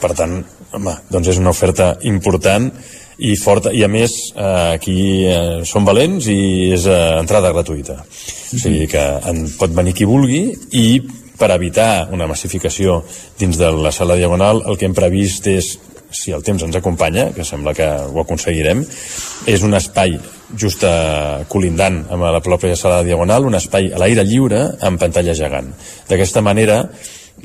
[0.00, 2.70] Per tant, home, doncs és una oferta important
[3.18, 8.02] i forta, i a més eh, aquí eh, som valents i és eh, entrada gratuïta.
[8.04, 11.00] O sigui que en pot venir qui vulgui i
[11.36, 13.02] per evitar una massificació
[13.38, 15.74] dins de la sala diagonal el que hem previst és
[16.10, 18.84] si el temps ens acompanya, que sembla que ho aconseguirem,
[19.46, 20.16] és un espai
[20.54, 25.34] just eh, colindant amb la pròpia sala diagonal, un espai a l'aire lliure amb pantalla
[25.34, 25.72] gegant.
[26.08, 26.84] D'aquesta manera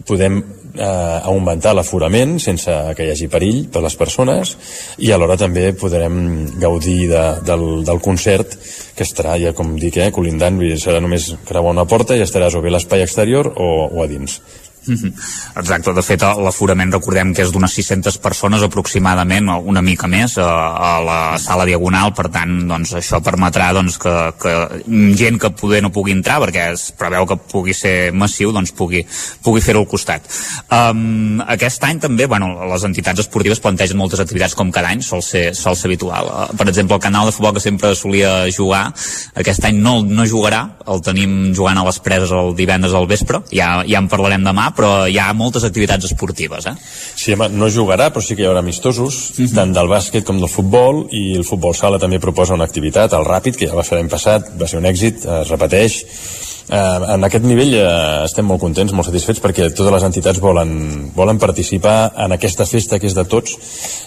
[0.07, 0.39] podem
[0.77, 4.53] eh, augmentar l'aforament sense que hi hagi perill per a les persones
[5.03, 6.15] i alhora també podrem
[6.61, 8.55] gaudir de, del, del concert
[8.95, 12.63] que estarà ja com dic, eh, colindant serà només creuar una porta i estaràs o
[12.63, 14.39] bé a l'espai exterior o, o a dins.
[14.89, 20.47] Exacte, de fet l'aforament recordem que és d'unes 600 persones aproximadament, una mica més a,
[20.73, 24.55] a la sala diagonal, per tant doncs, això permetrà doncs, que, que
[25.19, 29.03] gent que poder no pugui entrar perquè es preveu que pugui ser massiu doncs pugui,
[29.45, 30.25] pugui fer-ho al costat.
[30.73, 35.21] Um, aquest any també bueno, les entitats esportives plantegen moltes activitats com cada any, sol
[35.25, 36.31] ser, sol ser habitual.
[36.31, 38.87] Uh, per exemple el canal de futbol que sempre solia jugar
[39.37, 40.63] aquest any no, no jugarà.
[40.91, 44.70] El tenim jugant a les preses el divendres al vespre, ja, ja en parlarem demà
[44.75, 46.75] però hi ha moltes activitats esportives eh?
[46.81, 49.19] Sí, home, no jugarà, però sí que hi haurà amistosos,
[49.55, 53.27] tant del bàsquet com del futbol, i el futbol sala també proposa una activitat, el
[53.27, 56.01] ràpid, que ja va fer l'any passat, va ser un èxit, es repeteix.
[56.71, 57.85] Eh, en aquest nivell eh,
[58.25, 60.73] estem molt contents, molt satisfets, perquè totes les entitats volen,
[61.15, 63.57] volen participar en aquesta festa que és de tots,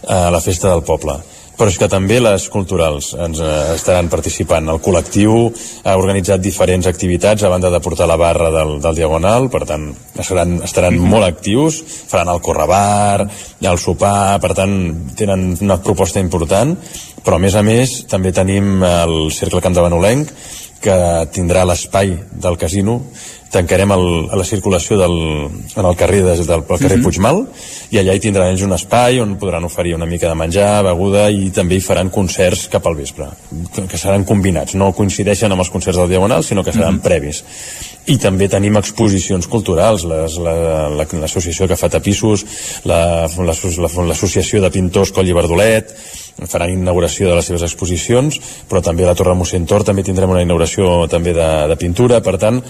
[0.03, 1.21] eh, la festa del poble
[1.59, 4.69] però és que també les culturals ens eh, estaran participant.
[4.71, 5.47] El col·lectiu
[5.85, 9.89] ha organitzat diferents activitats a banda de portar la barra del, del Diagonal, per tant
[10.19, 11.81] estaran, estaran molt actius,
[12.11, 13.29] faran el correbar,
[13.65, 14.75] el sopar, per tant
[15.17, 16.75] tenen una proposta important,
[17.25, 20.35] però a més a més també tenim el Cercle Camp de Banolenc,
[20.85, 20.97] que
[21.33, 22.13] tindrà l'espai
[22.45, 23.01] del casino
[23.55, 24.05] tancarem el,
[24.35, 25.13] a la circulació del,
[25.79, 27.05] en el carrer des del pel carrer Mhm.
[27.07, 27.37] Puigmal
[27.95, 31.29] i allà hi tindran ells un espai on podran oferir una mica de menjar, beguda
[31.31, 33.29] i també hi faran concerts cap al vespre
[33.75, 37.05] que, que seran combinats, no coincideixen amb els concerts del Diagonal sinó que seran Mhm.
[37.07, 37.45] previs
[38.11, 42.45] i també tenim exposicions culturals les- la- la- l'associació que fa tapissos
[42.85, 45.95] la- la- la- l'associació de pintors Coll i Verdolet
[46.51, 50.43] faran inauguració de les seves exposicions però també a la Torre Mocentor també tindrem una
[50.43, 52.63] inauguració també de, de pintura per tant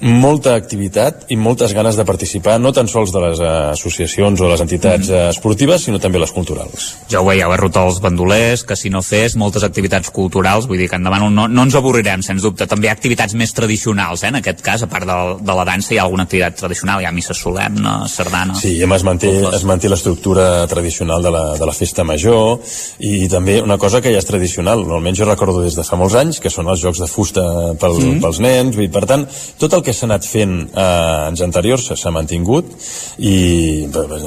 [0.00, 4.48] molta activitat i moltes ganes de participar, no tan sols de les eh, associacions o
[4.50, 5.28] les entitats mm.
[5.30, 6.88] esportives, sinó també les culturals.
[7.12, 10.80] Ja ho veieu, eh, ruta als bandolers, que si no fes, moltes activitats culturals, vull
[10.80, 12.66] dir que endavant no, no ens avorrirem, sens dubte.
[12.66, 14.32] També activitats més tradicionals, eh?
[14.32, 17.10] en aquest cas, a part de, de la dansa, hi ha alguna activitat tradicional, hi
[17.10, 18.56] ha missa solemne, sardana...
[18.58, 22.58] Sí, a es manté, es manté l'estructura tradicional de la, de la festa major
[23.02, 26.14] i també una cosa que ja és tradicional, almenys jo recordo des de fa molts
[26.18, 27.42] anys, que són els jocs de fusta
[27.80, 28.20] pel, mm.
[28.22, 29.24] pels nens, i per tant,
[29.58, 30.84] tot el que s'ha anat fent eh,
[31.26, 32.70] anys anteriors s'ha mantingut
[33.18, 33.34] i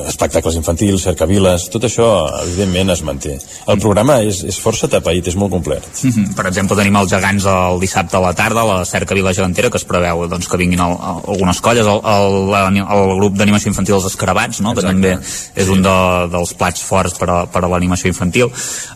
[0.09, 2.09] espectacles infantils, cercaviles, tot això
[2.41, 3.37] evidentment es manté.
[3.71, 5.87] El programa és, és força tapaït, és molt complet.
[6.03, 6.35] Mm -hmm.
[6.35, 9.77] Per exemple, tenim els gegants el dissabte a la tarda, a la cercavila gegantera, que
[9.77, 13.95] es preveu doncs, que vinguin el, el, algunes colles, el, el, el grup d'animació infantil
[13.95, 14.75] Els Escarabats, no?
[14.75, 15.17] que també
[15.55, 15.97] és un de,
[16.31, 18.51] dels plats forts per a, per a l'animació infantil.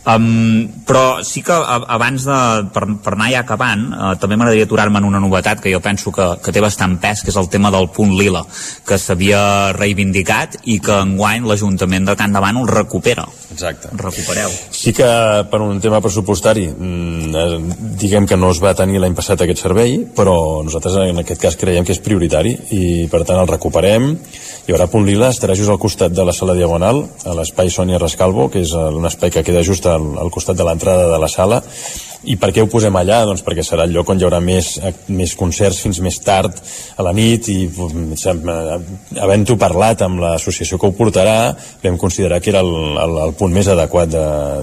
[0.10, 2.40] Um, però sí que abans de,
[2.74, 6.14] per, per anar ja acabant, uh, també m'agradaria aturar-me en una novetat que jo penso
[6.16, 8.46] que, que té bastant pes, que és el tema del punt lila,
[8.88, 13.28] que s'havia reivindicat i que enguany l'Ajuntament de Can de Bànol recupera.
[13.52, 13.92] Exacte.
[13.98, 14.52] Recupereu.
[14.72, 15.08] Sí que
[15.52, 19.64] per un tema pressupostari mm, eh, diguem que no es va tenir l'any passat aquest
[19.66, 24.12] servei, però nosaltres en aquest cas creiem que és prioritari i per tant el recuperem.
[24.70, 27.98] Hi haurà punt lila, estarà just al costat de la sala diagonal, a l'espai Sònia
[28.02, 31.32] Rescalvo, que és un espai que queda just al, al costat de l'entrada de la
[31.32, 31.62] sala,
[32.28, 33.22] i per què ho posem allà?
[33.28, 34.74] Doncs perquè serà el lloc on hi haurà més,
[35.16, 36.58] més concerts fins més tard
[37.00, 38.18] a la nit i mm,
[39.24, 41.54] havent-ho parlat amb l'associació que ho portarà
[41.84, 42.74] vam considerar que era el,
[43.06, 44.12] el, el punt més adequat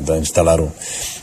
[0.05, 0.69] d'instal·lar-ho.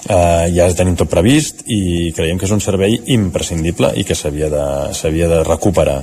[0.03, 4.49] Uh, ja tenim tot previst i creiem que és un servei imprescindible i que s'havia
[4.51, 6.01] de, de recuperar.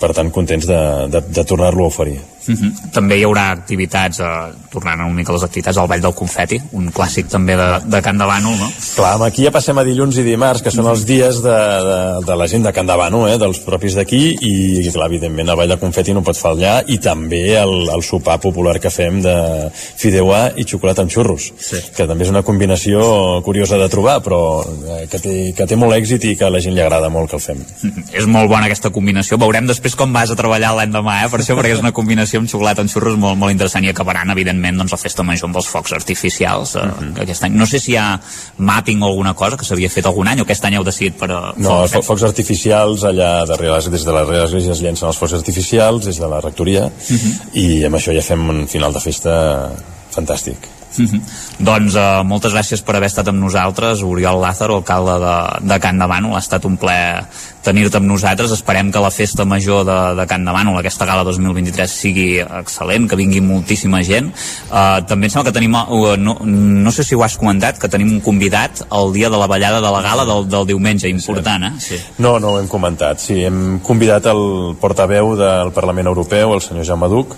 [0.00, 2.68] Per tant contents de, de, de tornar-lo a oferir Uh mhm.
[2.68, 2.90] -huh.
[2.90, 4.24] També hi haurà activitats, eh,
[4.70, 8.00] tornant una mica a les activitats, al Vall del Confeti, un clàssic també de, de
[8.02, 8.70] Can de Bànol, no?
[8.96, 12.36] Clar, aquí ja passem a dilluns i dimarts, que són els dies de, de, de
[12.36, 15.68] la gent de Can de Bànol, eh, dels propis d'aquí, i clar, evidentment el Vall
[15.68, 20.52] del Confeti no pot fallar, i també el, el sopar popular que fem de fideuà
[20.56, 21.76] i xocolata amb xurros, sí.
[21.96, 25.94] que també és una combinació curiosa de trobar, però eh, que, té, que té molt
[25.98, 27.58] èxit i que a la gent li agrada molt que el fem.
[27.58, 28.04] Uh -huh.
[28.12, 31.56] És molt bona aquesta combinació, veurem després com vas a treballar l'endemà, eh, per això,
[31.56, 34.92] perquè és una combinació amb xocolata amb xurros molt, molt interessant i acabaran, evidentment, doncs,
[34.92, 37.12] la festa major amb els focs artificials eh, uh mhm.
[37.14, 37.22] -huh.
[37.22, 37.54] aquest any.
[37.54, 38.20] No sé si hi ha
[38.58, 41.30] mapping o alguna cosa que s'havia fet algun any o aquest any heu decidit per...
[41.30, 41.52] A...
[41.56, 46.04] No, els focs artificials allà darrere, des de les església es llencen els focs artificials
[46.04, 47.16] des de la rectoria uh Mhm.
[47.16, 47.54] -huh.
[47.54, 49.70] i amb això ja fem un final de festa
[50.10, 50.79] fantàstic.
[50.96, 51.20] -hmm.
[51.60, 55.36] Doncs uh, moltes gràcies per haver estat amb nosaltres, Oriol Lázaro, alcalde de,
[55.68, 56.34] de Can de Bànol.
[56.34, 57.24] Ha estat un plaer
[57.62, 58.52] tenir-te amb nosaltres.
[58.52, 63.08] Esperem que la festa major de, de Can de Bànol, aquesta gala 2023, sigui excel·lent,
[63.08, 64.32] que vingui moltíssima gent.
[64.70, 67.88] Uh, també em sembla que tenim, uh, no, no sé si ho has comentat, que
[67.88, 71.64] tenim un convidat el dia de la ballada de la gala del, del diumenge, important,
[71.64, 71.72] eh?
[71.78, 72.00] Sí.
[72.18, 73.20] No, no ho hem comentat.
[73.20, 77.36] Sí, hem convidat el portaveu del Parlament Europeu, el senyor Jaume Duc,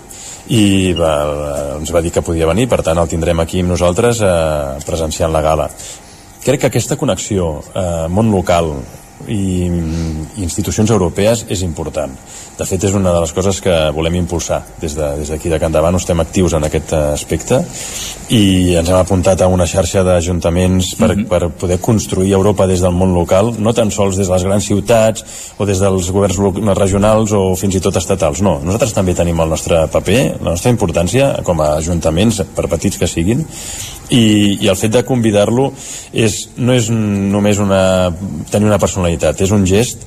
[0.51, 1.13] i va,
[1.77, 5.31] ens va dir que podia venir, per tant el tindrem aquí amb nosaltres eh, presenciant
[5.31, 5.69] la gala.
[6.43, 8.73] Crec que aquesta connexió eh, món local
[9.27, 12.11] i, i institucions europees és important.
[12.57, 15.59] De fet, és una de les coses que volem impulsar des d'aquí de, des de
[15.61, 15.95] Can Davant.
[15.97, 17.63] Estem actius en aquest aspecte
[18.29, 21.27] i ens hem apuntat a una xarxa d'ajuntaments per, mm -hmm.
[21.27, 24.65] per poder construir Europa des del món local, no tan sols des de les grans
[24.65, 25.25] ciutats
[25.57, 26.37] o des dels governs
[26.77, 28.41] regionals o fins i tot estatals.
[28.41, 32.97] No, nosaltres també tenim el nostre paper, la nostra importància com a ajuntaments, per petits
[32.97, 33.45] que siguin,
[34.09, 35.71] i, i el fet de convidar-lo
[36.13, 38.11] és, no és només una,
[38.51, 39.97] tenir una personalitat, és un gest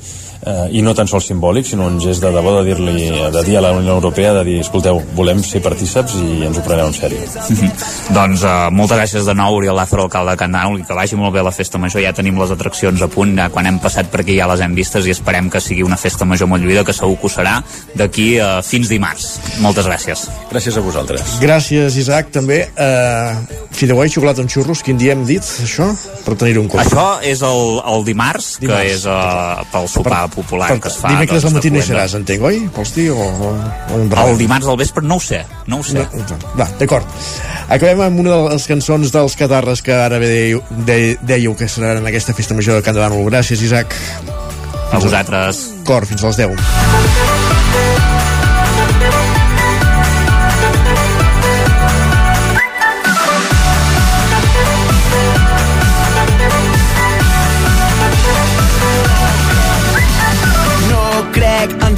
[0.43, 3.59] eh, i no tan sols simbòlic, sinó un gest de debò de dir-li, de dir
[3.59, 6.97] a la Unió Europea de dir, escolteu, volem ser partíceps i ens ho preneu en
[6.97, 7.23] sèrio.
[8.17, 11.35] doncs uh, moltes gràcies de nou, Oriol Lázaro, alcalde de Candanol, i que vagi molt
[11.35, 12.03] bé la festa major.
[12.05, 14.77] Ja tenim les atraccions a punt, ja, quan hem passat per aquí ja les hem
[14.77, 17.59] vistes i esperem que sigui una festa major molt lluïda, que segur que ho serà
[17.97, 19.37] d'aquí uh, fins dimarts.
[19.65, 20.27] Moltes gràcies.
[20.53, 21.39] Gràcies a vosaltres.
[21.43, 22.65] Gràcies, Isaac, també.
[22.77, 25.89] Uh, fideuà i xocolata amb xurros, quin dia hem dit, això?
[26.27, 26.87] Per tenir un compte.
[26.87, 30.99] Això és el, el dimarts, dimarts, que és uh, pel sopar popular per, que es
[31.01, 31.13] fa.
[31.15, 32.63] Dimecres doncs, al matí no hi seràs, entenc, oi?
[32.97, 33.09] Dir?
[33.13, 33.53] O, o,
[33.97, 36.01] o el dimarts al vespre no ho sé, no ho sé.
[36.01, 37.09] No, va, d'acord.
[37.67, 40.63] Acabem amb una de les cançons dels Catarres que ara bé dèieu,
[41.27, 43.09] dèieu que seran en aquesta festa major de Can de.
[43.31, 43.97] Gràcies, Isaac.
[44.93, 45.67] A vosaltres.
[45.85, 47.26] Cor, fins a les 10.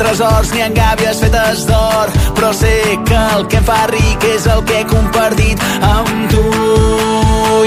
[0.01, 2.75] Tresors ni en gàbies fetes d'or però sé
[3.09, 6.45] que el que fa ric és el que he compartit amb tu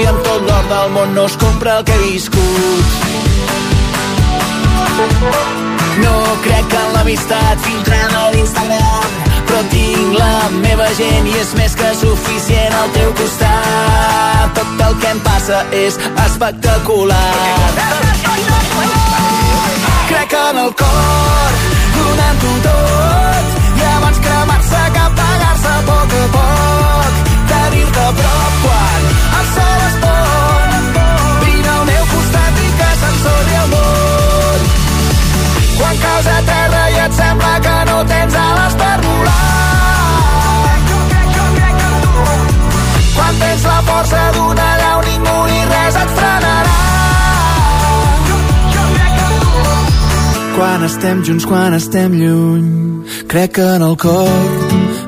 [0.02, 3.10] i amb tot l'or del món no es compra el que he viscut
[6.02, 9.22] No crec en l'amistat filtrada d'Instagram
[9.52, 14.54] però tinc la meva gent i és més que suficient al teu costat.
[14.56, 17.18] Tot el que em passa és espectacular.
[20.08, 21.58] Crec en el cor,
[22.12, 23.46] donant-ho tot,
[23.78, 27.12] i abans cremar-se que apagar-se a poc a poc.
[27.52, 29.00] Tenir-te a prop quan
[29.38, 30.90] el cel es pon,
[31.44, 34.68] vine al meu costat i que s'ensoli el món.
[35.78, 37.81] Quan caus a terra i et sembla que
[50.56, 52.66] Quan estem junts, quan estem lluny,
[53.30, 54.28] crec en el cor,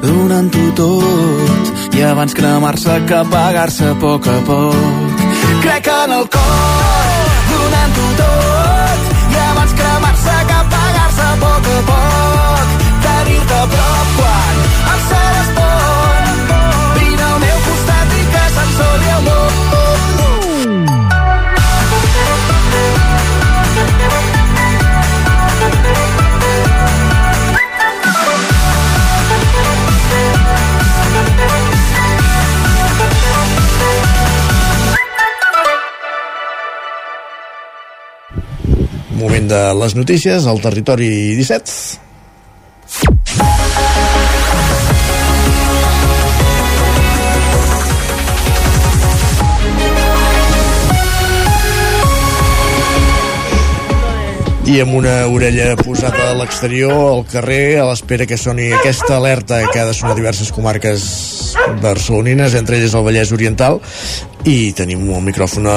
[0.02, 5.26] donant-ho tot, i abans cremar-se que apagar-se a poc a poc.
[5.62, 7.03] Crec en el cor,
[39.48, 42.13] de les notícies al territori 17.
[54.64, 59.58] I amb una orella posada a l'exterior, al carrer, a l'espera que soni aquesta alerta
[59.68, 61.04] que ha de sonar diverses comarques
[61.82, 63.76] barcelonines, entre elles el Vallès Oriental,
[64.48, 65.76] i tenim un micròfon a,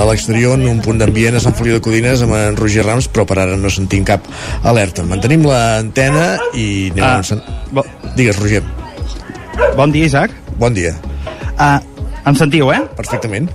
[0.00, 3.10] a l'exterior en un punt d'ambient a Sant Feliu de Codines amb en Roger Rams,
[3.12, 4.24] però per ara no sentim cap
[4.64, 5.04] alerta.
[5.04, 7.22] Mantenim l'antena i anem Ah, a...
[7.24, 7.44] Sen...
[8.16, 8.64] Digues, Roger.
[9.76, 10.32] Bon dia, Isaac.
[10.56, 10.96] Bon dia.
[11.60, 11.78] Uh,
[12.28, 12.80] em sentiu, eh?
[12.96, 13.52] Perfectament.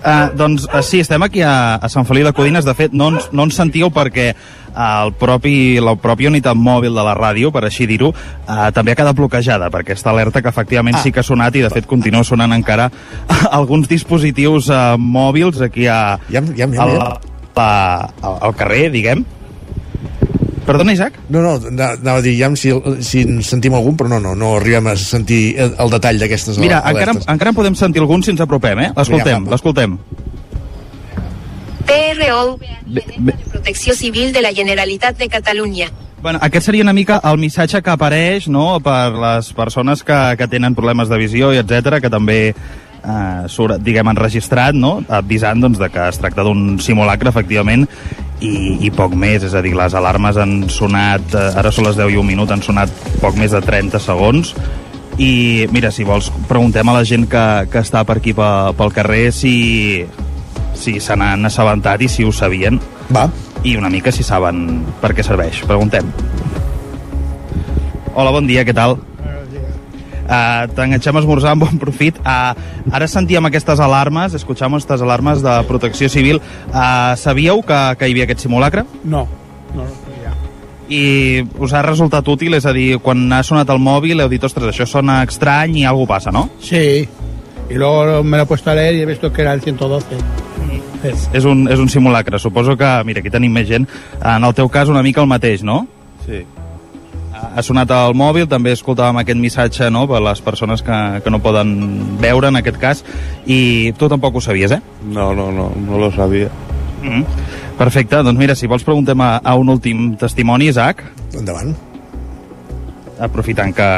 [0.00, 2.64] Uh, doncs uh, sí, estem aquí a, a Sant Feliu de Codines.
[2.64, 6.96] De fet, no ens, no ens sentiu perquè uh, el propi, la pròpia unitat mòbil
[6.96, 10.48] de la ràdio, per així dir-ho, uh, també ha quedat bloquejada per aquesta alerta que
[10.48, 11.02] efectivament ah.
[11.04, 12.88] sí que ha sonat i de fet continua sonant encara
[13.58, 16.96] alguns dispositius uh, mòbils aquí a, ja, ja, ja, al,
[17.60, 17.68] a,
[18.22, 19.26] al, al carrer, diguem.
[20.70, 21.18] Perdona, Isaac?
[21.28, 22.72] No, no, ana- anava a dir, ja si,
[23.06, 26.58] si en sentim algun, però no, no, no arribem a sentir el, el detall d'aquestes
[26.62, 27.28] Mira, encara, alertes.
[27.28, 28.90] encara en podem sentir algun si ens apropem, eh?
[28.96, 29.98] L'escoltem, l'escoltem.
[31.90, 35.88] PRO de Protecció Civil de la Generalitat de Catalunya.
[36.22, 40.48] Bueno, aquest seria una mica el missatge que apareix no, per les persones que, que
[40.52, 44.98] tenen problemes de visió i etc que també eh, surt, diguem, enregistrat, no?
[45.08, 47.88] avisant doncs, de que es tracta d'un simulacre, efectivament,
[48.40, 48.52] i,
[48.86, 52.14] i poc més, és a dir, les alarmes han sonat, eh, ara són les 10
[52.14, 54.54] i un minut, han sonat poc més de 30 segons,
[55.20, 58.94] i mira, si vols, preguntem a la gent que, que està per aquí pe, pel
[58.96, 59.54] carrer si,
[60.78, 62.80] si se n'han assabentat i si ho sabien.
[63.12, 63.26] Va.
[63.66, 65.60] I una mica si saben per què serveix.
[65.68, 66.08] Preguntem.
[68.14, 68.96] Hola, bon dia, què tal?
[70.30, 72.20] Uh, T'enganxem a esmorzar amb bon profit.
[72.22, 72.54] Uh,
[72.94, 76.38] ara sentíem aquestes alarmes, escuchamos estas alarmes de protecció civil.
[76.70, 78.84] Uh, sabíeu que, que hi havia aquest simulacre?
[79.02, 79.24] No,
[79.74, 79.88] no,
[80.22, 80.30] ja.
[80.90, 82.54] I us ha resultat útil?
[82.54, 85.84] És a dir, quan ha sonat el mòbil heu dit, ostres, això sona estrany i
[85.84, 86.48] alguna passa, no?
[86.62, 87.08] Sí,
[87.70, 90.16] y luego me lo he puesto a leer y he visto que era el 112.
[91.02, 92.38] Es- És un, és un simulacre.
[92.38, 93.86] Suposo que, mira, aquí tenim més gent.
[94.22, 95.86] En el teu cas, una mica el mateix, no?
[96.26, 96.42] Sí.
[97.56, 101.40] Ha sonat el mòbil, també escoltàvem aquest missatge no, per les persones que, que no
[101.42, 101.72] poden
[102.20, 103.04] veure, en aquest cas,
[103.46, 104.80] i tu tampoc ho sabies, eh?
[105.02, 106.48] No, no, no, no lo sabía.
[107.02, 107.24] Mm -hmm.
[107.78, 111.02] Perfecte, doncs mira, si vols preguntem a, a un últim testimoni, Isaac.
[111.34, 111.74] Endavant.
[113.20, 113.88] Aprofitant que,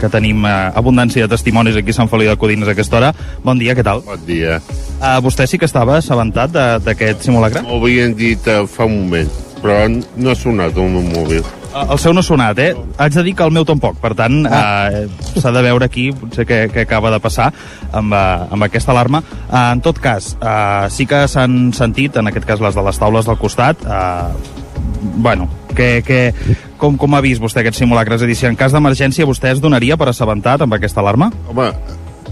[0.00, 3.12] que tenim eh, abundància de testimonis aquí a Sant Feliu de Codines a aquesta hora.
[3.44, 4.02] Bon dia, què tal?
[4.02, 4.56] Bon dia.
[4.98, 7.62] Uh, vostè sí que estava assabentat de- d'aquest simulacre?
[7.62, 9.28] M'ho havien dit eh, fa un moment,
[9.62, 11.42] però no ha sonat meu mòbil.
[11.72, 12.72] Uh, el seu no ha sonat, eh?
[13.00, 14.90] Haig de dir que el meu tampoc, per tant, ah.
[14.92, 17.48] uh, s'ha de veure aquí potser què, què acaba de passar
[17.96, 19.22] amb, uh, amb aquesta alarma.
[19.48, 23.00] Uh, en tot cas, uh, sí que s'han sentit, en aquest cas les de les
[23.00, 24.28] taules del costat, uh,
[25.16, 26.20] bueno, que, que,
[26.76, 28.18] com, com ha vist vostè aquest simulacre?
[28.18, 31.30] És a dir, si en cas d'emergència vostè es donaria per assabentat amb aquesta alarma?
[31.48, 31.70] Home,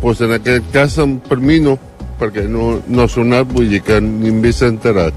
[0.03, 1.78] doncs en aquest cas em- per mi no,
[2.20, 5.16] perquè no, no ha sonat, vull dir que ningú s'ha enterat.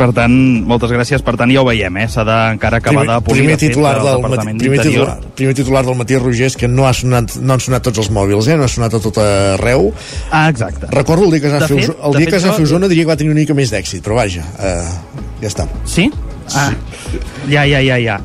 [0.00, 0.32] Per tant,
[0.64, 1.20] moltes gràcies.
[1.24, 2.06] Per tant, ja ho veiem, eh?
[2.08, 5.54] S'ha d'encara acabar de polir primer de fet, titular el del matí, primer titular, primer
[5.58, 8.48] titular del matí Roger és que no, ha sonat, no han sonat tots els mòbils,
[8.48, 8.56] eh?
[8.56, 9.90] no ha sonat a tot arreu.
[10.30, 10.88] Ah, exacte.
[10.94, 12.64] Recordo el dia que es va fer, fet- el dia fet, que es va fer
[12.70, 14.84] Osona diria que va tenir una mica més d'èxit, però vaja, eh,
[15.40, 15.64] Ja està.
[15.88, 16.10] Sí?
[16.56, 16.70] Ah,
[17.48, 18.16] ja, ja, ja, ja.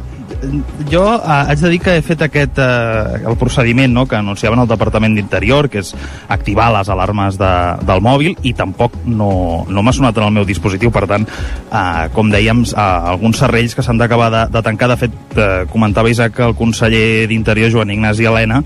[0.91, 4.61] Jo eh, haig de dir que he fet aquest, eh, el procediment no, que anunciaven
[4.63, 5.93] el Departament d'Interior, que és
[6.31, 7.51] activar les alarmes de,
[7.85, 10.93] del mòbil, i tampoc no, no m'ha sonat en el meu dispositiu.
[10.95, 14.91] Per tant, eh, com dèiem, eh, alguns serrells que s'han d'acabar de, de tancar.
[14.91, 18.61] De fet, eh, comentava Isaac que el conseller d'Interior, Joan Ignasi Helena,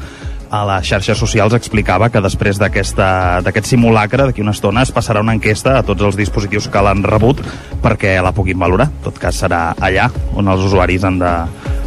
[0.50, 5.36] a les xarxes socials explicava que després d'aquest simulacre, d'aquí una estona, es passarà una
[5.38, 7.43] enquesta a tots els dispositius que l'han rebut
[7.84, 8.89] perquè la puguin valorar.
[8.89, 11.34] En tot cas, serà allà on els usuaris han de,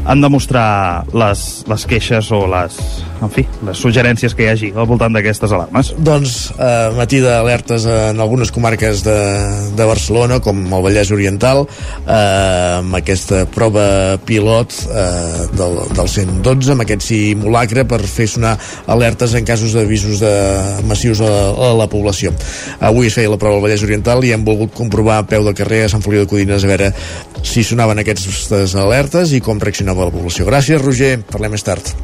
[0.05, 1.40] han de mostrar les,
[1.70, 2.78] les queixes o les,
[3.22, 5.92] en fi, les suggerències que hi hagi al voltant d'aquestes alarmes.
[6.03, 9.18] Doncs eh, matí d'alertes en algunes comarques de,
[9.78, 11.64] de Barcelona, com el Vallès Oriental,
[12.03, 18.57] eh, amb aquesta prova pilot eh, del, del 112, amb aquest simulacre per fer sonar
[18.90, 20.34] alertes en casos d'avisos de
[20.88, 22.34] massius a, a la població.
[22.82, 25.55] Avui es feia la prova al Vallès Oriental i hem volgut comprovar a peu de
[25.57, 26.90] carrer a Sant Feliu de Codines a veure
[27.46, 30.49] si sonaven aquestes alertes i com reaccionava la població.
[30.49, 31.18] Gràcies, Roger.
[31.28, 31.95] Parlem més tard.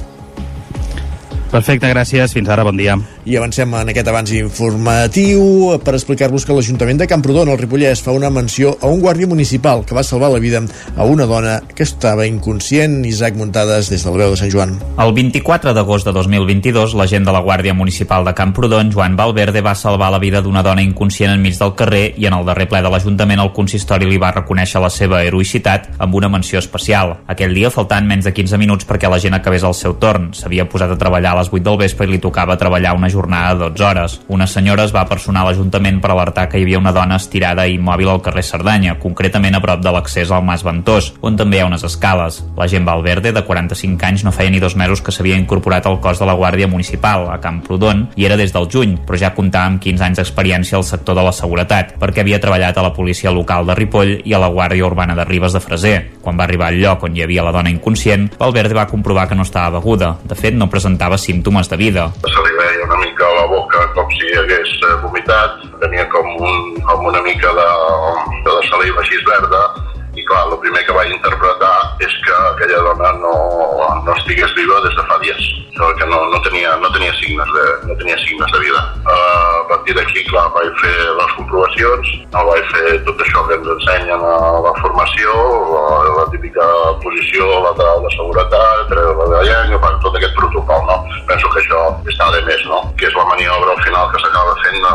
[1.48, 2.34] Perfecte, gràcies.
[2.36, 2.98] Fins ara, bon dia.
[3.24, 8.12] I avancem en aquest abans informatiu per explicar-vos que l'Ajuntament de Camprodon, al Ripollès, fa
[8.12, 10.60] una menció a un guàrdia municipal que va salvar la vida
[10.96, 12.98] a una dona que estava inconscient.
[13.08, 14.74] Isaac Muntades, des de la veu de Sant Joan.
[15.00, 19.74] El 24 d'agost de 2022, l'agent de la Guàrdia Municipal de Camprodon, Joan Valverde, va
[19.74, 22.92] salvar la vida d'una dona inconscient enmig del carrer i en el darrer ple de
[22.92, 27.16] l'Ajuntament el consistori li va reconèixer la seva heroïcitat amb una menció especial.
[27.26, 30.34] Aquell dia faltant menys de 15 minuts perquè la gent acabés el seu torn.
[30.36, 33.54] S'havia posat a treballar a les 8 del vespre i li tocava treballar una jornada
[33.54, 34.18] de 12 hores.
[34.28, 37.66] Una senyora es va personar a l'Ajuntament per alertar que hi havia una dona estirada
[37.66, 41.58] i immòbil al carrer Cerdanya, concretament a prop de l'accés al Mas Ventós, on també
[41.58, 42.42] hi ha unes escales.
[42.58, 46.00] La gent Valverde, de 45 anys, no feia ni dos mesos que s'havia incorporat al
[46.04, 49.70] cos de la Guàrdia Municipal, a Camprodon, i era des del juny, però ja comptava
[49.70, 53.32] amb 15 anys d'experiència al sector de la seguretat, perquè havia treballat a la policia
[53.34, 55.98] local de Ripoll i a la Guàrdia Urbana de Ribes de Freser.
[56.22, 59.38] Quan va arribar al lloc on hi havia la dona inconscient, Valverde va comprovar que
[59.38, 60.14] no estava beguda.
[60.28, 62.08] De fet, no presentava símptomes de vida.
[62.24, 66.30] Se li veia una mica a la boca com si hagués eh, vomitat, tenia com,
[66.40, 67.68] un, com una mica de,
[68.48, 69.62] de saliva així verda,
[70.18, 73.34] i clar, el primer que vaig interpretar és que aquella dona no,
[74.04, 75.48] no estigués viva des de fa dies,
[75.78, 78.82] que no, no, tenia, no, tenia signes de, no tenia signes de vida.
[79.06, 83.58] Uh, a partir d'aquí, clar, vaig fer les comprovacions, no vaig fer tot això que
[83.58, 85.36] ens ensenyen a la formació,
[85.70, 85.84] la,
[86.18, 86.66] la típica
[87.04, 90.98] posició lateral de seguretat, la de llengua, tot aquest protocol, no?
[91.30, 92.82] Penso que això està de més, no?
[92.98, 94.94] Que és la maniobra al final que s'acaba fent a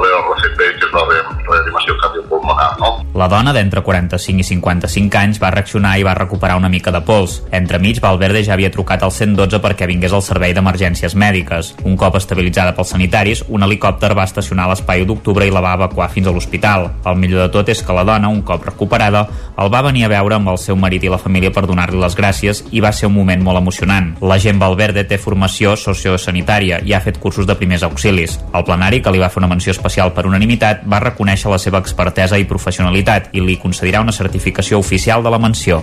[0.00, 2.94] l'RCP, que és la reanimació cardiopulmonar, no?
[3.18, 7.00] La dona d'entre 45 i 55 anys va reaccionar i va recuperar una mica de
[7.04, 7.40] pols.
[7.52, 11.72] Entremig, Valverde ja havia trucat al 112 perquè vingués al servei d'emergències mèdiques.
[11.84, 15.74] Un cop estabilitzada pels sanitaris, un helicòpter va estacionar a l'espai d'octubre i la va
[15.78, 16.88] evacuar fins a l'hospital.
[17.04, 19.26] El millor de tot és que la dona, un cop recuperada,
[19.58, 22.16] el va venir a veure amb el seu marit i la família per donar-li les
[22.18, 24.12] gràcies i va ser un moment molt emocionant.
[24.22, 28.38] La gent Valverde té formació sociosanitària i ha fet cursos de primers auxilis.
[28.54, 31.82] El plenari, que li va fer una menció especial per unanimitat, va reconèixer la seva
[31.82, 34.41] expertesa i professionalitat i li concedirà una certificació
[34.78, 35.82] oficial de la menció.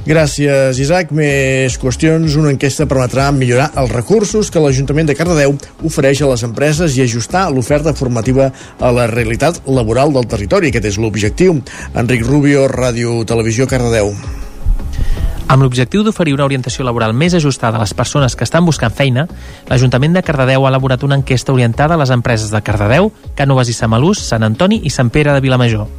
[0.00, 1.10] Gràcies, Isaac.
[1.12, 2.34] Més qüestions.
[2.40, 5.54] Una enquesta permetrà millorar els recursos que l'Ajuntament de Cardedeu
[5.84, 8.48] ofereix a les empreses i ajustar l'oferta formativa
[8.80, 10.72] a la realitat laboral del territori.
[10.72, 11.60] Aquest és l'objectiu.
[11.94, 14.14] Enric Rubio, Ràdio Televisió, Cardedeu.
[15.50, 19.26] Amb l'objectiu d'oferir una orientació laboral més ajustada a les persones que estan buscant feina,
[19.68, 23.74] l'Ajuntament de Cardedeu ha elaborat una enquesta orientada a les empreses de Cardedeu, Cànoves i
[23.74, 25.90] Samalús, Sant Antoni i Sant Pere de Vilamajor.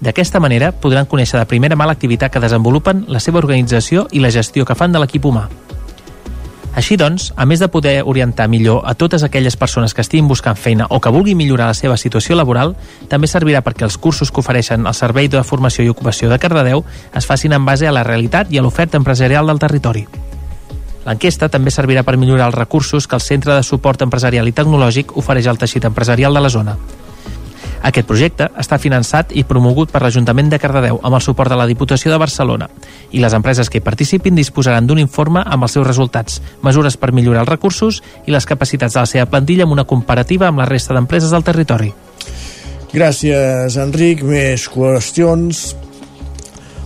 [0.00, 4.30] D'aquesta manera podran conèixer de primera mà l'activitat que desenvolupen, la seva organització i la
[4.30, 5.46] gestió que fan de l'equip humà.
[6.76, 10.58] Així doncs, a més de poder orientar millor a totes aquelles persones que estiguin buscant
[10.60, 12.74] feina o que vulguin millorar la seva situació laboral,
[13.08, 16.84] també servirà perquè els cursos que ofereixen el Servei de Formació i Ocupació de Cardedeu
[17.16, 20.04] es facin en base a la realitat i a l'oferta empresarial del territori.
[21.06, 25.16] L'enquesta també servirà per millorar els recursos que el Centre de Suport Empresarial i Tecnològic
[25.16, 26.76] ofereix al teixit empresarial de la zona.
[27.82, 31.66] Aquest projecte està finançat i promogut per l'Ajuntament de Cardedeu amb el suport de la
[31.68, 32.68] Diputació de Barcelona
[33.12, 37.12] i les empreses que hi participin disposaran d'un informe amb els seus resultats, mesures per
[37.12, 40.68] millorar els recursos i les capacitats de la seva plantilla amb una comparativa amb la
[40.70, 41.92] resta d'empreses del territori.
[42.92, 44.22] Gràcies, Enric.
[44.24, 45.74] Més qüestions.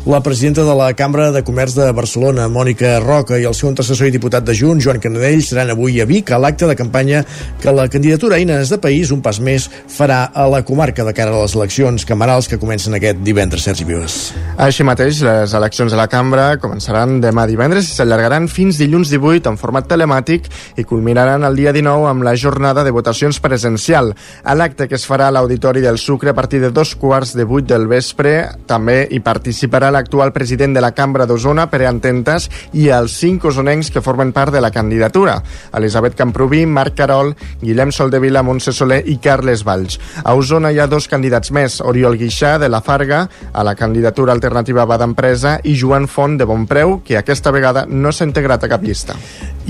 [0.07, 4.09] La presidenta de la Cambra de Comerç de Barcelona, Mònica Roca, i el seu antecessor
[4.09, 7.21] i diputat de Junts, Joan Canadell, seran avui a Vic a l'acte de campanya
[7.61, 11.35] que la candidatura Eines de País, un pas més, farà a la comarca de cara
[11.37, 14.17] a les eleccions camarals que comencen aquest divendres, Sergi Vives.
[14.57, 19.53] Així mateix, les eleccions a la cambra començaran demà divendres i s'allargaran fins dilluns 18
[19.53, 20.49] en format telemàtic
[20.81, 24.15] i culminaran el dia 19 amb la jornada de votacions presencial.
[24.49, 27.45] A l'acte que es farà a l'Auditori del Sucre a partir de dos quarts de
[27.45, 32.89] vuit del vespre també hi participarà l'actual president de la Cambra d'Osona, Pere Antentes, i
[32.95, 35.43] els cinc osonencs que formen part de la candidatura,
[35.77, 39.99] Elisabet Camproví, Marc Carol, Guillem Soldevila, Montse Soler i Carles Valls.
[40.25, 44.33] A Osona hi ha dos candidats més, Oriol Guixà, de la Farga, a la candidatura
[44.37, 48.69] alternativa va d'empresa, i Joan Font, de Bonpreu, que aquesta vegada no s'ha integrat a
[48.71, 49.17] cap llista.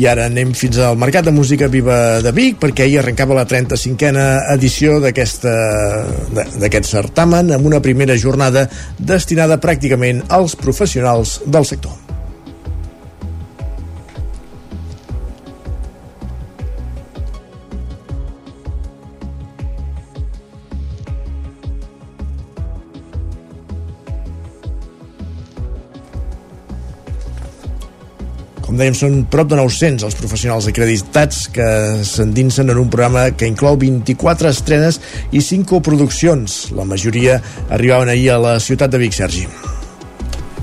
[0.01, 3.47] I ara anem fins al Mercat de Música Viva de Vic, perquè ahir arrencava la
[3.47, 5.44] 35a edició d'aquest
[6.88, 8.66] certamen, amb una primera jornada
[8.98, 12.01] destinada pràcticament als professionals del sector.
[28.70, 31.66] Com dèiem, són prop de 900 els professionals acreditats que
[32.07, 35.01] s'endinsen en un programa que inclou 24 estrenes
[35.35, 36.61] i 5 coproduccions.
[36.78, 39.49] La majoria arribaven ahir a la ciutat de Vic, Sergi.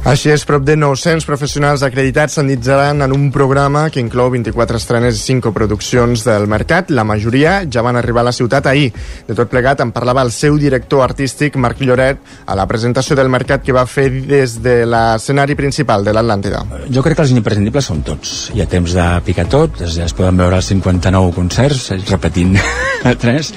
[0.08, 5.18] Així és, prop de 900 professionals acreditats s'enditzaran en un programa que inclou 24 estrenes
[5.20, 6.94] i 5 produccions del mercat.
[6.96, 8.94] La majoria ja van arribar a la ciutat ahir.
[9.28, 13.28] De tot plegat en parlava el seu director artístic, Marc Lloret, a la presentació del
[13.28, 16.64] mercat que va fer des de l'escenari principal de l'Atlàntida.
[16.88, 18.38] Jo crec que els imprescindibles són tots.
[18.56, 22.56] Hi ha temps de picar tot, ja es poden veure els 59 concerts, repetint
[23.26, 23.52] tres,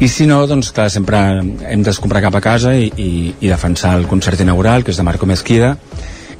[0.00, 1.18] i si no, doncs clar, sempre
[1.70, 3.10] hem de comprar cap a casa i, i,
[3.40, 5.74] i defensar el concert inaugural, que és de Marco Mesquida,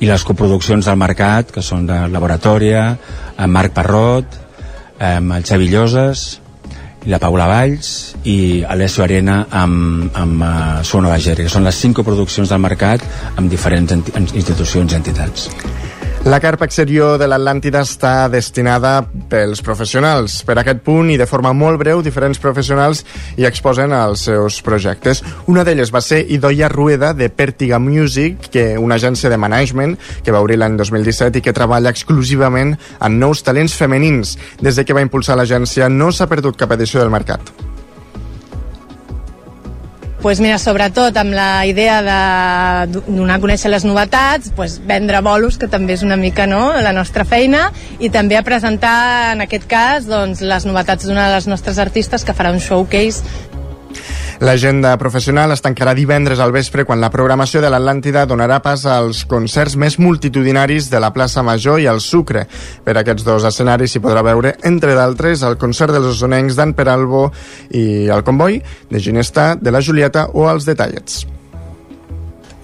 [0.03, 2.87] i les coproduccions del mercat, que són de Laboratòria,
[3.37, 4.41] amb Marc Parrot,
[4.99, 6.25] amb el Xavi Lloses,
[7.05, 7.89] i la Paula Valls
[8.25, 10.53] i Alessio Arena amb, amb uh,
[10.87, 13.05] Suona Bageri, que són les cinc coproduccions del mercat
[13.37, 13.93] amb diferents
[14.33, 15.51] institucions i entitats.
[16.25, 18.95] La carpa exterior de l'Atlàntida està destinada
[19.29, 20.39] pels professionals.
[20.49, 23.03] Per aquest punt i de forma molt breu, diferents professionals
[23.37, 25.21] hi exposen els seus projectes.
[25.53, 30.33] Una d'elles va ser Idoia Rueda, de Pertiga Music, que una agència de management que
[30.33, 32.73] va obrir l'any 2017 i que treballa exclusivament
[33.05, 34.39] en nous talents femenins.
[34.65, 37.53] Des de que va impulsar l'agència no s'ha perdut cap edició del mercat
[40.25, 45.59] pues mira, sobretot amb la idea de donar a conèixer les novetats, pues vendre bolos,
[45.61, 47.67] que també és una mica no, la nostra feina,
[48.01, 52.25] i també a presentar, en aquest cas, doncs, les novetats d'una de les nostres artistes
[52.25, 53.53] que farà un showcase
[54.43, 59.25] L'agenda professional es tancarà divendres al vespre quan la programació de l'Atlàntida donarà pas als
[59.31, 62.47] concerts més multitudinaris de la plaça Major i el Sucre.
[62.85, 67.29] Per aquests dos escenaris s'hi podrà veure, entre d'altres, el concert dels osonencs d'en Peralbo
[67.71, 68.59] i el Comboi,
[68.91, 71.34] de Ginesta, de la Julieta o els Detallets.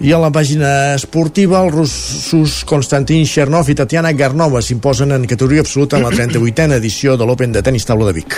[0.01, 5.61] I a la pàgina esportiva, els russos Konstantin Chernov i Tatiana Garnova s'imposen en categoria
[5.61, 8.33] absoluta en la 38a edició de l'Open de tenis taula de Vic.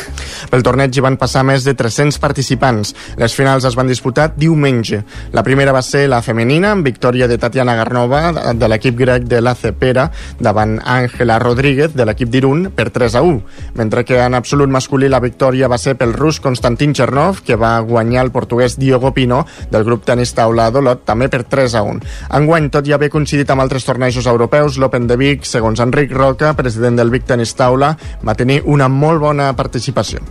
[0.50, 2.90] Pel torneig hi van passar més de 300 participants.
[3.22, 5.04] Les finals es van disputar diumenge.
[5.30, 8.24] La primera va ser la femenina, amb victòria de Tatiana Garnova,
[8.58, 10.08] de l'equip grec de l'AC Pera,
[10.42, 13.38] davant Àngela Rodríguez, de l'equip d'Irun, per 3 a 1.
[13.78, 17.76] Mentre que en absolut masculí la victòria va ser pel rus Konstantin Chernov, que va
[17.86, 22.02] guanyar el portuguès Diogo Pino, del grup tenis taula d'Olot, també per 3 a 1.
[22.40, 26.56] Enguany, tot i haver coincidit amb altres tornejos europeus, l'Open de Vic, segons Enric Roca,
[26.58, 27.92] president del Vic Tenis Taula,
[28.24, 30.24] va tenir una molt bona participació.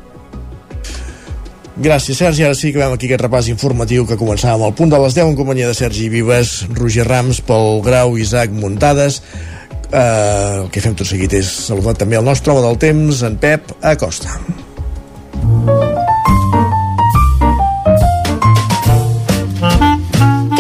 [1.82, 2.44] Gràcies, Sergi.
[2.46, 5.32] Ara sí que veiem aquí aquest repàs informatiu que començàvem al punt de les 10
[5.32, 9.22] en companyia de Sergi Vives, Roger Rams, Pol Grau, Isaac Muntades.
[9.92, 13.40] Uh, el que fem tot seguit és saludar també el nostre home del temps, en
[13.42, 14.38] Pep Acosta.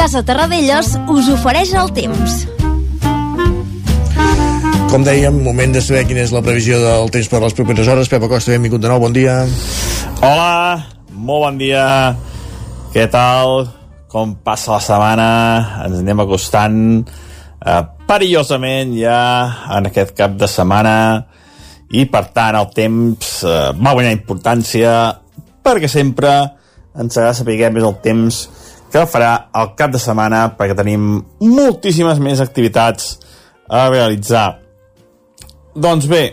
[0.02, 2.40] Casa Terradellos us ofereix el temps.
[4.90, 8.10] Com dèiem, moment de saber quina és la previsió del temps per les properes hores.
[8.10, 9.36] Pep Acosta, benvingut de nou, bon dia.
[10.26, 10.82] Hola,
[11.14, 11.84] molt bon dia.
[12.96, 13.68] Què tal?
[14.10, 15.28] Com passa la setmana?
[15.86, 19.20] Ens anem acostant eh, perillosament ja
[19.78, 20.96] en aquest cap de setmana
[21.94, 24.98] i per tant el temps eh, va guanyar importància
[25.62, 26.34] perquè sempre
[26.98, 28.42] ens agrada saber més el temps
[28.92, 33.16] que farà el cap de setmana perquè tenim moltíssimes més activitats
[33.72, 34.60] a realitzar.
[35.72, 36.24] Doncs bé,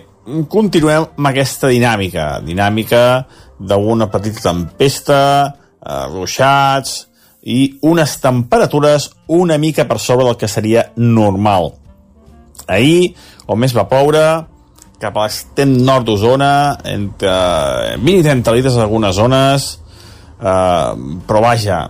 [0.51, 3.03] continuem amb aquesta dinàmica, dinàmica
[3.59, 5.21] d'una petita tempesta,
[5.79, 7.09] eh, ruixats,
[7.49, 11.73] i unes temperatures una mica per sobre del que seria normal.
[12.67, 13.15] Ahir,
[13.47, 14.25] on més va ploure,
[15.01, 16.53] cap a l'extrem nord d'Osona,
[16.91, 17.33] entre
[18.03, 19.69] 20 i 30 litres en algunes zones,
[20.40, 20.93] eh,
[21.27, 21.82] però vaja,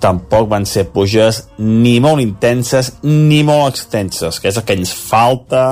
[0.00, 4.92] tampoc van ser pluges ni molt intenses ni molt extenses, que és el que ens
[4.94, 5.64] falta,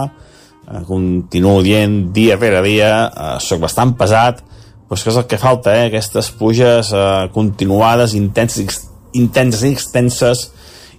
[0.67, 4.43] eh, continuo dient dia rere dia, eh, sóc bastant pesat,
[4.89, 8.83] però és que és el que falta, eh, aquestes pluges eh, continuades, intenses,
[9.13, 10.51] intenses i extenses,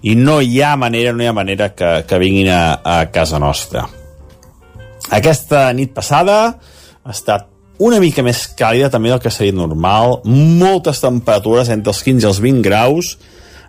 [0.03, 3.39] i no hi ha manera, no hi ha manera que, que vinguin a, a casa
[3.39, 3.88] nostra.
[5.14, 6.35] Aquesta nit passada
[7.03, 12.04] ha estat una mica més càlida també del que seria normal, moltes temperatures entre els
[12.06, 13.14] 15 i els 20 graus,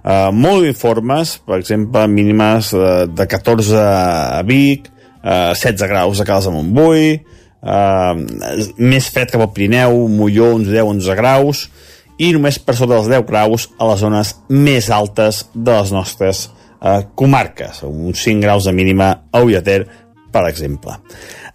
[0.04, 4.90] eh, molt uniformes, per exemple, mínimes de, de 14 a Vic,
[5.22, 7.14] eh, 16 graus a Caldes de Montbui,
[7.64, 11.68] eh, més fred cap al Pirineu, Molló, uns 10-11 graus,
[12.18, 16.46] i només per sota dels 10 graus a les zones més altes de les nostres
[16.84, 19.82] eh, comarques, uns 5 graus de mínima a Ullater,
[20.34, 20.98] per exemple.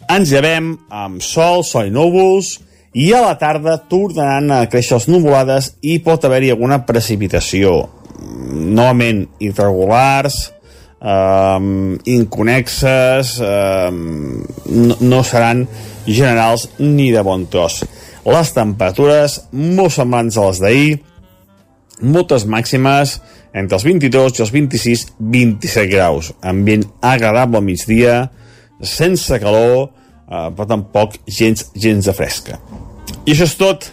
[0.10, 2.56] Ens llevem amb sol, sol i núvols,
[2.98, 7.84] i a la tarda tornaran a créixer les nuvolades i pot haver-hi alguna precipitació.
[8.49, 10.40] Novament irregulars
[10.99, 15.68] um, inconexes um, no, no seran
[16.07, 17.84] generals ni de bon tros.
[18.26, 20.90] Les temperatures molt semblants a les d'ahir
[22.02, 23.19] moltes màximes
[23.53, 26.34] entre els 22 i els 26 27 graus.
[26.41, 28.19] Ambient agradable al migdia
[28.81, 29.90] sense calor
[30.30, 32.60] eh, però tampoc gens, gens de fresca.
[33.26, 33.90] I això és tot.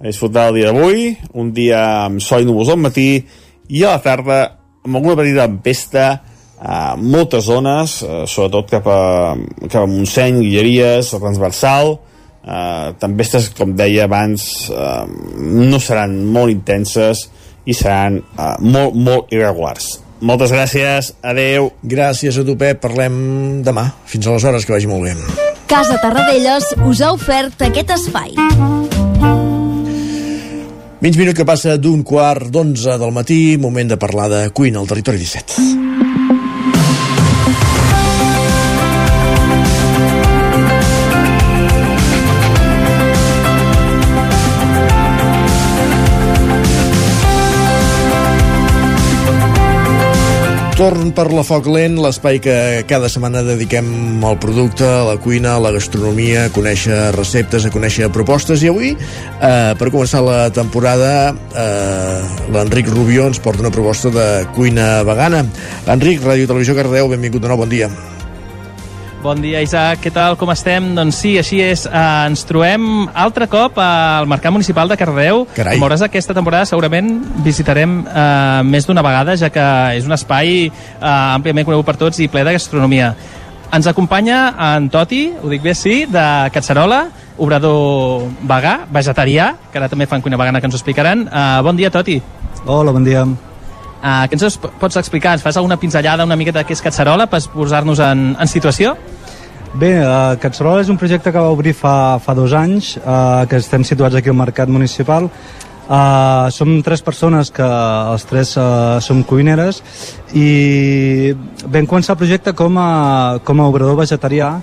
[0.00, 3.08] A disfrutar el dia d'avui, un dia amb sol i núvols al matí
[3.72, 4.38] i a la tarda
[4.84, 6.06] amb alguna petita tempesta
[6.64, 9.00] a moltes zones, eh, sobretot cap a,
[9.68, 11.98] cap a Montseny, Guilleries, transversal,
[12.44, 15.04] eh, tempestes, com deia abans, eh,
[15.40, 17.28] no seran molt intenses
[17.64, 20.03] i seran eh, molt, molt irregulars.
[20.24, 21.68] Moltes gràcies, adeu.
[21.84, 22.80] Gràcies a tu, Pep.
[22.80, 23.90] Parlem demà.
[24.08, 25.12] Fins aleshores, que vagi molt bé.
[25.68, 28.32] Casa Tarradellas us ha ofert aquest espai.
[31.04, 34.88] 20 minuts que passa d'un quart d'onze del matí, moment de parlar de cuina al
[34.88, 36.03] territori 17.
[50.74, 52.54] Torn per la Foc Lent, l'espai que
[52.90, 57.70] cada setmana dediquem al producte, a la cuina, a la gastronomia, a conèixer receptes, a
[57.70, 58.64] conèixer propostes.
[58.66, 64.48] I avui, eh, per començar la temporada, eh, l'Enric Rubió ens porta una proposta de
[64.56, 65.46] cuina vegana.
[65.86, 67.88] Enric, Ràdio Televisió Cardeu, benvingut de nou, bon dia.
[69.24, 70.02] Bon dia, Isaac.
[70.04, 70.34] Què tal?
[70.36, 70.90] Com estem?
[70.92, 71.86] Doncs sí, així és.
[71.88, 75.46] Uh, ens trobem altre cop al Mercat Municipal de Cardeu.
[75.56, 75.78] Carai.
[75.78, 77.08] Com veuràs, aquesta temporada segurament
[77.40, 79.64] visitarem uh, més d'una vegada, ja que
[79.96, 81.06] és un espai uh,
[81.38, 83.14] àmpliament conegut per tots i ple de gastronomia.
[83.72, 84.42] Ens acompanya
[84.74, 87.00] en Toti, ho dic bé, sí, de Catzerola,
[87.40, 91.24] obrador vegà, vegetarià, que ara també fan cuina vegana, que ens ho explicaran.
[91.30, 92.20] Uh, bon dia, Toti.
[92.66, 93.24] Hola, bon dia.
[93.24, 95.38] Uh, què ens pots explicar?
[95.38, 98.98] Ens fas alguna pinzellada una miqueta de què és Catzerola per posar-nos en, en situació?
[99.74, 103.58] Bé, uh, Catzerola és un projecte que va obrir fa, fa dos anys, uh, que
[103.58, 105.26] estem situats aquí al Mercat Municipal.
[105.84, 109.82] Uh, som tres persones que els tres uh, som cuineres
[110.32, 111.34] i
[111.66, 112.88] vam començar el projecte com a,
[113.44, 114.54] com a obrador vegetarià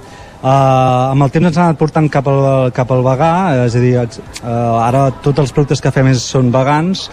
[0.41, 3.33] Uh, amb el temps ens ha anat portant cap al, cap al vegà,
[3.67, 4.47] és a dir, uh,
[4.81, 7.03] ara tots els productes que fem són vegans,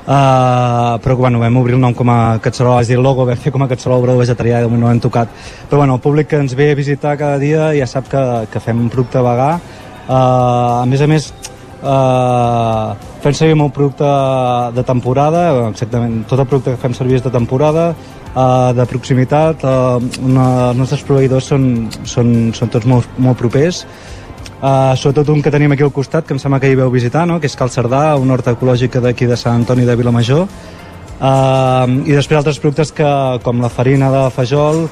[0.00, 3.38] Uh, però bueno, vam obrir el nom com a Catzerola, és dir, el logo vam
[3.38, 5.28] fer com a Catzerola Obrador Vegetarià i no l'hem tocat.
[5.68, 8.62] Però bueno, el públic que ens ve a visitar cada dia ja sap que, que
[8.64, 9.52] fem un producte vegà.
[10.08, 11.28] Uh, a més a més,
[11.84, 14.08] uh, fem servir molt producte
[14.74, 17.90] de temporada, exactament, tot el producte que fem servir és de temporada,
[18.32, 21.68] uh, de proximitat, uh, una, els nostres proveïdors són,
[22.08, 23.84] són, són tots molt, molt propers,
[24.60, 27.22] Uh, sobretot un que tenim aquí al costat, que em sembla que hi veu visitar,
[27.24, 27.38] no?
[27.40, 30.44] que és Cal Cerdà, un hort ecològic d'aquí de Sant Antoni de Vilamajor.
[31.16, 33.08] Uh, I després altres productes que,
[33.44, 34.84] com la farina de fajol,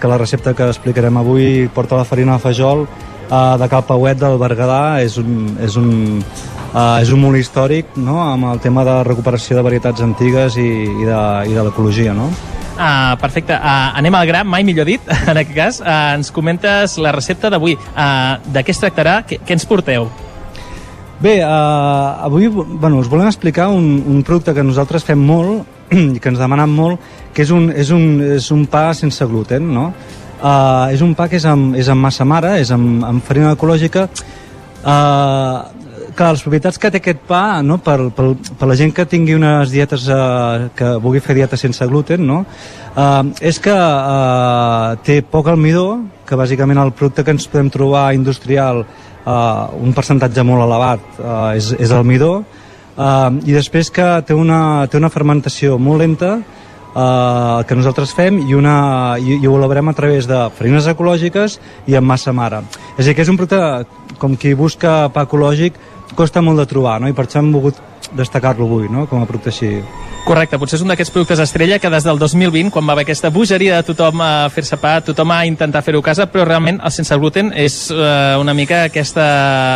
[0.00, 4.20] que la recepta que explicarem avui porta la farina de fajol uh, de Cal Pauet
[4.20, 5.88] del Berguedà, és un, és un,
[6.74, 8.20] uh, és un molt històric no?
[8.26, 12.12] amb el tema de recuperació de varietats antigues i, i de, i de l'ecologia.
[12.12, 12.28] No?
[12.74, 15.80] Uh, perfecte, uh, anem al gra, mai millor dit, en aquest cas.
[15.80, 17.76] Uh, ens comentes la recepta d'avui.
[17.94, 19.20] Uh, de què es tractarà?
[19.28, 20.08] Què, què ens porteu?
[21.22, 25.62] Bé, uh, avui bueno, us volem explicar un, un producte que nosaltres fem molt
[26.16, 27.00] i que ens demanen molt,
[27.32, 29.92] que és un, és un, és un pa sense gluten, no?
[30.44, 33.54] Uh, és un pa que és amb, és amb massa mare, és amb, amb farina
[33.54, 34.08] ecològica.
[34.82, 35.83] Uh,
[36.14, 39.36] que les propietats que té aquest pa, no, per, per, per la gent que tingui
[39.36, 42.42] unes dietes, eh, que vulgui fer dieta sense gluten, no,
[42.94, 48.12] eh, és que eh, té poc almidó, que bàsicament el producte que ens podem trobar
[48.16, 48.84] industrial,
[49.24, 52.36] eh, un percentatge molt elevat eh, és, és almidó,
[52.96, 56.36] eh, i després que té una, té una fermentació molt lenta,
[56.94, 58.76] eh, que nosaltres fem i, una,
[59.18, 61.58] i, i ho elaborem a través de farines ecològiques
[61.90, 62.62] i amb massa mare.
[62.96, 65.76] És a dir, que és un producte, com qui busca pa ecològic,
[66.14, 67.08] costa molt de trobar, no?
[67.08, 67.80] i per això hem volgut
[68.14, 69.06] destacar-lo avui, no?
[69.10, 69.70] com a producte així.
[70.24, 73.28] Correcte, potser és un d'aquests productes estrella que des del 2020, quan va haver aquesta
[73.32, 76.94] bogeria de tothom a fer-se pa, tothom a intentar fer-ho a casa, però realment el
[76.94, 79.26] sense gluten és eh, una mica aquesta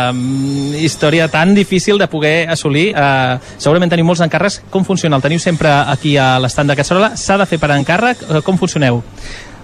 [0.09, 2.87] mm, història tan difícil de poder assolir.
[2.97, 4.63] Eh, segurament teniu molts encàrrecs.
[4.73, 5.19] Com funciona?
[5.19, 7.13] El teniu sempre aquí a l'estand de Cassola?
[7.13, 8.25] S'ha de fer per encàrrec?
[8.25, 9.03] Eh, Com funcioneu?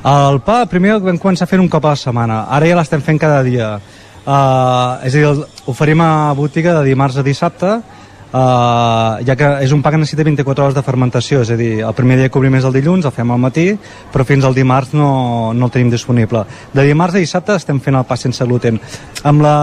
[0.06, 2.43] El pa, primer vam començar fent un cop a la setmana.
[2.53, 3.80] Ara ja l'estem fent cada dia.
[4.26, 7.77] Uh, és a dir, oferim a botiga de dimarts a dissabte,
[8.35, 11.69] Uh, ja que és un pa que necessita 24 hores de fermentació, és a dir,
[11.88, 13.69] el primer dia que obrim és el dilluns, el fem al matí,
[14.11, 16.41] però fins al dimarts no, no el tenim disponible.
[16.73, 18.81] De dimarts a dissabte estem fent el pa sense gluten.
[19.23, 19.56] Amb la...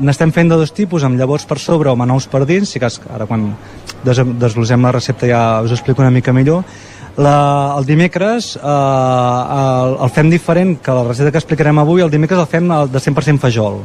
[0.00, 2.96] N'estem fent de dos tipus, amb llavors per sobre o manous per dins, si cas
[3.12, 3.50] ara quan
[4.06, 6.64] des desglosem la recepta ja us explico una mica millor.
[7.16, 12.10] La, el dimecres eh, el, el fem diferent que la recepta que explicarem avui, el
[12.12, 13.78] dimecres el fem de 100% fajol.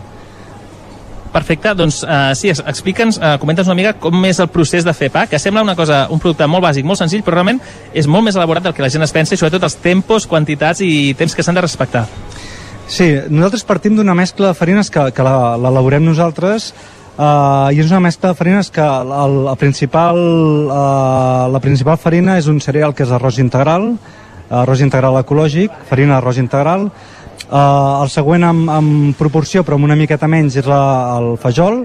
[1.32, 4.92] Perfecte, doncs uh, sí, ex- explica'ns, uh, comenta'ns una mica com és el procés de
[4.92, 7.62] fer pa, que sembla una cosa, un producte molt bàsic, molt senzill, però realment
[7.96, 10.84] és molt més elaborat del que la gent es pensa i sobretot els tempos, quantitats
[10.84, 12.04] i temps que s'han de respectar.
[12.92, 16.74] Sí, nosaltres partim d'una mescla de farines que, que la- l'elaborem nosaltres
[17.18, 20.18] uh, i és una mescla de farines que el, el principal,
[20.68, 23.96] uh, la principal farina és un cereal que és arròs integral,
[24.52, 26.90] arròs integral ecològic, farina d'arròs integral.
[27.52, 28.88] Uh, el següent en, en
[29.20, 30.82] proporció, però amb una miqueta menys, és la,
[31.18, 31.84] el fajol,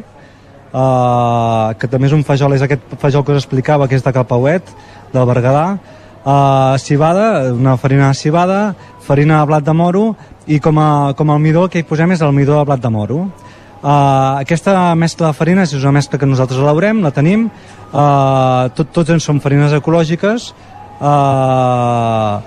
[0.70, 4.14] uh, que també és un fajol, és aquest fajol que us explicava, que és de
[4.14, 4.70] Capauet,
[5.14, 5.66] del Berguedà,
[6.22, 8.60] uh, cibada, una farina de cibada,
[9.06, 10.06] farina de blat de moro,
[10.46, 10.88] i com a,
[11.18, 13.24] com a almidó que hi posem és el midó de blat de moro.
[13.76, 17.50] Uh, aquesta mescla de farines és una mescla que nosaltres elaborem, la tenim,
[17.92, 20.48] uh, tot, tots en som farines ecològiques,
[21.04, 22.40] uh,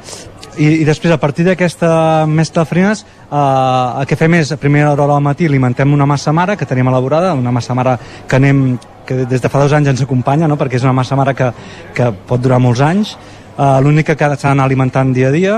[0.60, 4.58] i, i després a partir d'aquesta mescla de farines uh, el que fem és a
[4.60, 7.96] primera hora al matí alimentem una massa mare que tenim elaborada, una massa mare
[8.28, 8.64] que anem
[9.08, 10.58] que des de fa dos anys ens acompanya no?
[10.60, 11.52] perquè és una massa mare que,
[11.96, 13.16] que pot durar molts anys.
[13.60, 15.56] Uh, l'única que s'ha d'anar alimentant dia a dia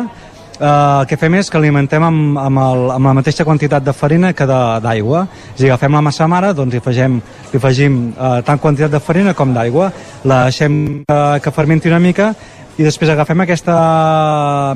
[0.61, 3.95] Uh, el que fem és que alimentem amb, amb, el, amb la mateixa quantitat de
[3.97, 5.23] farina que d'aigua.
[5.55, 7.15] És agafem la massa mare, doncs hi afegim,
[7.49, 9.89] hi afegim uh, tant quantitat de farina com d'aigua,
[10.29, 12.35] la deixem uh, que fermenti una mica
[12.77, 13.73] i després agafem aquesta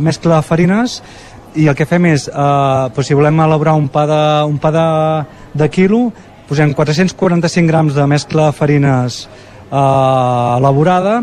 [0.02, 1.00] mescla de farines
[1.56, 4.74] i el que fem és, uh, doncs si volem elaborar un pa de, un pa
[4.74, 4.88] de,
[5.62, 6.08] de quilo,
[6.50, 9.24] posem 445 grams de mescla de farines
[9.70, 11.22] uh, elaborada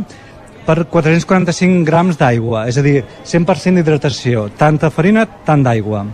[0.67, 6.05] per 445 grams d'aigua, és a dir, 100% d'hidratació, tanta farina, tant d'aigua.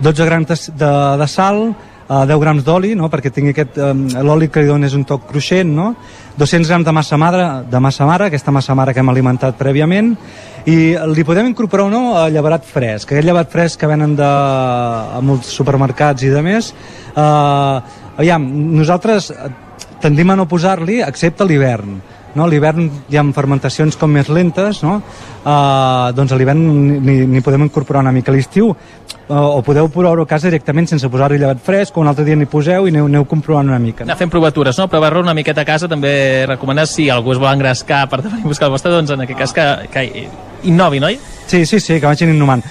[0.00, 0.88] 12 grams de,
[1.20, 1.62] de, sal,
[2.08, 3.08] eh, 10 grams d'oli, no?
[3.12, 5.92] perquè tingui aquest, eh, l'oli que li dona és un toc cruixent, no?
[6.36, 10.14] 200 grams de massa mare, de massa mare, aquesta massa mare que hem alimentat prèviament,
[10.66, 14.26] i li podem incorporar o no a llevarat fresc, aquest llevat fresc que venen de,
[14.26, 16.72] a molts supermercats i de més,
[17.14, 19.32] eh, aviam, nosaltres
[20.00, 21.96] tendim a no posar-li excepte l'hivern,
[22.36, 22.44] no?
[22.44, 25.00] a l'hivern hi ha fermentacions com més lentes, no?
[25.00, 26.62] uh, doncs a l'hivern
[27.02, 30.90] n'hi n'hi podem incorporar una mica a l'estiu, uh, o podeu provar-ho a casa directament
[30.92, 33.80] sense posar-hi llevat fresc, o un altre dia n'hi poseu i aneu, aneu comprovant una
[33.82, 34.04] mica.
[34.04, 34.88] Anar fent provatures, no?
[34.92, 38.52] Provar-lo una miqueta a casa també recomanes si algú es vol engrescar per venir a
[38.52, 40.28] buscar el vostre, doncs en aquest cas que, que
[40.68, 41.10] innovi, no?
[41.46, 42.62] Sí, sí, sí, que vagin innovant.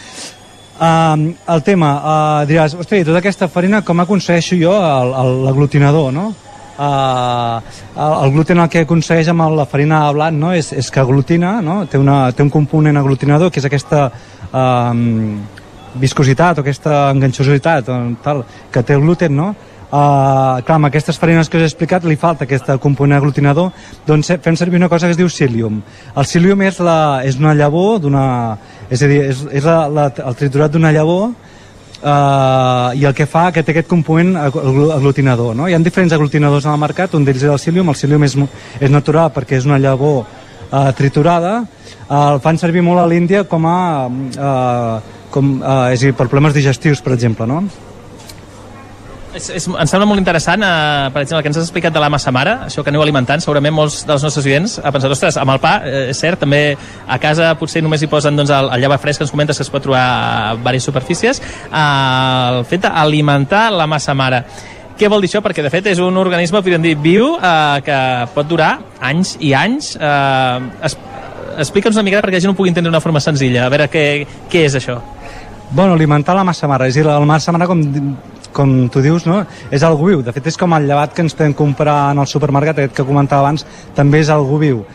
[0.76, 6.34] Um, el tema, uh, diràs, hosti, tota aquesta farina com aconsegueixo jo l'aglutinador, no?
[6.76, 7.62] Uh,
[7.96, 10.50] el, el gluten el que aconsegueix amb la farina de blat no?
[10.52, 11.86] és, és que aglutina, no?
[11.88, 14.10] té, una, té un component aglutinador que és aquesta
[14.52, 15.38] um,
[15.96, 18.44] viscositat o aquesta enganxosositat o tal,
[18.76, 19.54] que té el gluten, no?
[19.86, 23.70] Uh, clar, amb aquestes farines que us he explicat li falta aquest component aglutinador
[24.04, 27.38] doncs eh, fem servir una cosa que es diu psyllium el psyllium és, la, és
[27.40, 28.02] una llavor
[28.90, 31.30] és a dir, és, és la, la, el triturat d'una llavor
[32.06, 35.68] uh, i el que fa que té aquest component aglu- aglutinador no?
[35.68, 38.38] hi ha diferents aglutinadors al mercat un d'ells és el psyllium el psyllium és,
[38.80, 43.44] és natural perquè és una llavor uh, triturada uh, el fan servir molt a l'Índia
[43.50, 47.64] com a uh, com, uh, és a dir, per problemes digestius per exemple no?
[49.36, 52.00] És, és, em sembla molt interessant, eh, per exemple, el que ens has explicat de
[52.00, 55.36] la massa mare, això que aneu alimentant, segurament molts dels nostres oients ha pensat, ostres,
[55.42, 58.70] amb el pa, eh, és cert, també a casa potser només hi posen doncs, el,
[58.72, 62.64] el lleva fresc que ens comentes que es pot trobar a diverses superfícies, eh, el
[62.70, 64.46] fet d'alimentar la massa mare.
[64.96, 65.42] què vol dir això?
[65.44, 67.98] Perquè, de fet, és un organisme, podríem dir, viu, eh, que
[68.34, 69.98] pot durar anys i anys.
[70.00, 70.98] Eh, es,
[71.56, 73.66] Explica'ns una mica perquè la gent ho pugui entendre d'una forma senzilla.
[73.66, 74.98] A veure, què, què és això?
[75.72, 76.88] Bueno, alimentar la massa mare.
[76.88, 77.82] És dir, la massa mare, com,
[78.56, 79.42] com tu dius, no?
[79.72, 80.24] és algú viu.
[80.26, 83.08] De fet, és com el llevat que ens podem comprar en el supermercat, aquest que
[83.08, 83.68] comentava abans,
[83.98, 84.86] també és algú viu.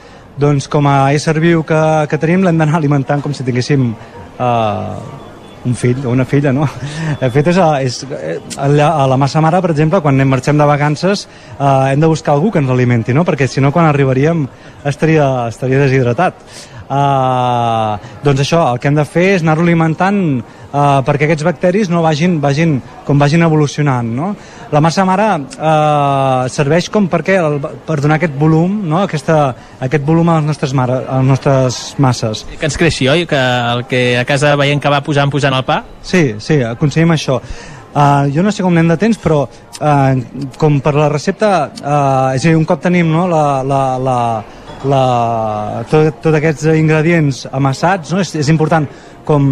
[0.40, 4.94] Doncs com a ésser viu que, que tenim, l'hem d'anar alimentant com si tinguéssim eh,
[5.64, 6.64] un fill o una filla, no?
[7.20, 8.00] De fet, és, a, és
[8.56, 11.26] allà, a la massa mare, per exemple, quan anem marxem de vacances,
[11.58, 13.26] eh, hem de buscar algú que ens alimenti, no?
[13.28, 14.46] Perquè si no, quan arribaríem
[14.88, 16.40] estaria, estaria deshidratat.
[16.90, 21.90] Uh, doncs això, el que hem de fer és anar-lo alimentant uh, perquè aquests bacteris
[21.92, 22.72] no vagin, vagin
[23.06, 24.32] com vagin evolucionant no?
[24.74, 29.04] la massa mare uh, serveix com perquè, el, per donar aquest volum no?
[29.04, 29.38] Aquesta,
[29.86, 33.22] aquest volum a les nostres, mare, a les nostres masses Que ens creixi, oi?
[33.30, 35.84] Que el que a casa veiem que va pujant, pujant el pa?
[36.02, 37.38] Sí, sí, aconseguim això
[37.90, 42.36] Uh, jo no sé com anem de temps, però uh, com per la recepta, uh,
[42.36, 44.18] és a dir, un cop tenim no, la, la, la,
[44.88, 48.20] la, tot, tots aquests ingredients amassats, no?
[48.24, 48.86] és, és important
[49.28, 49.44] com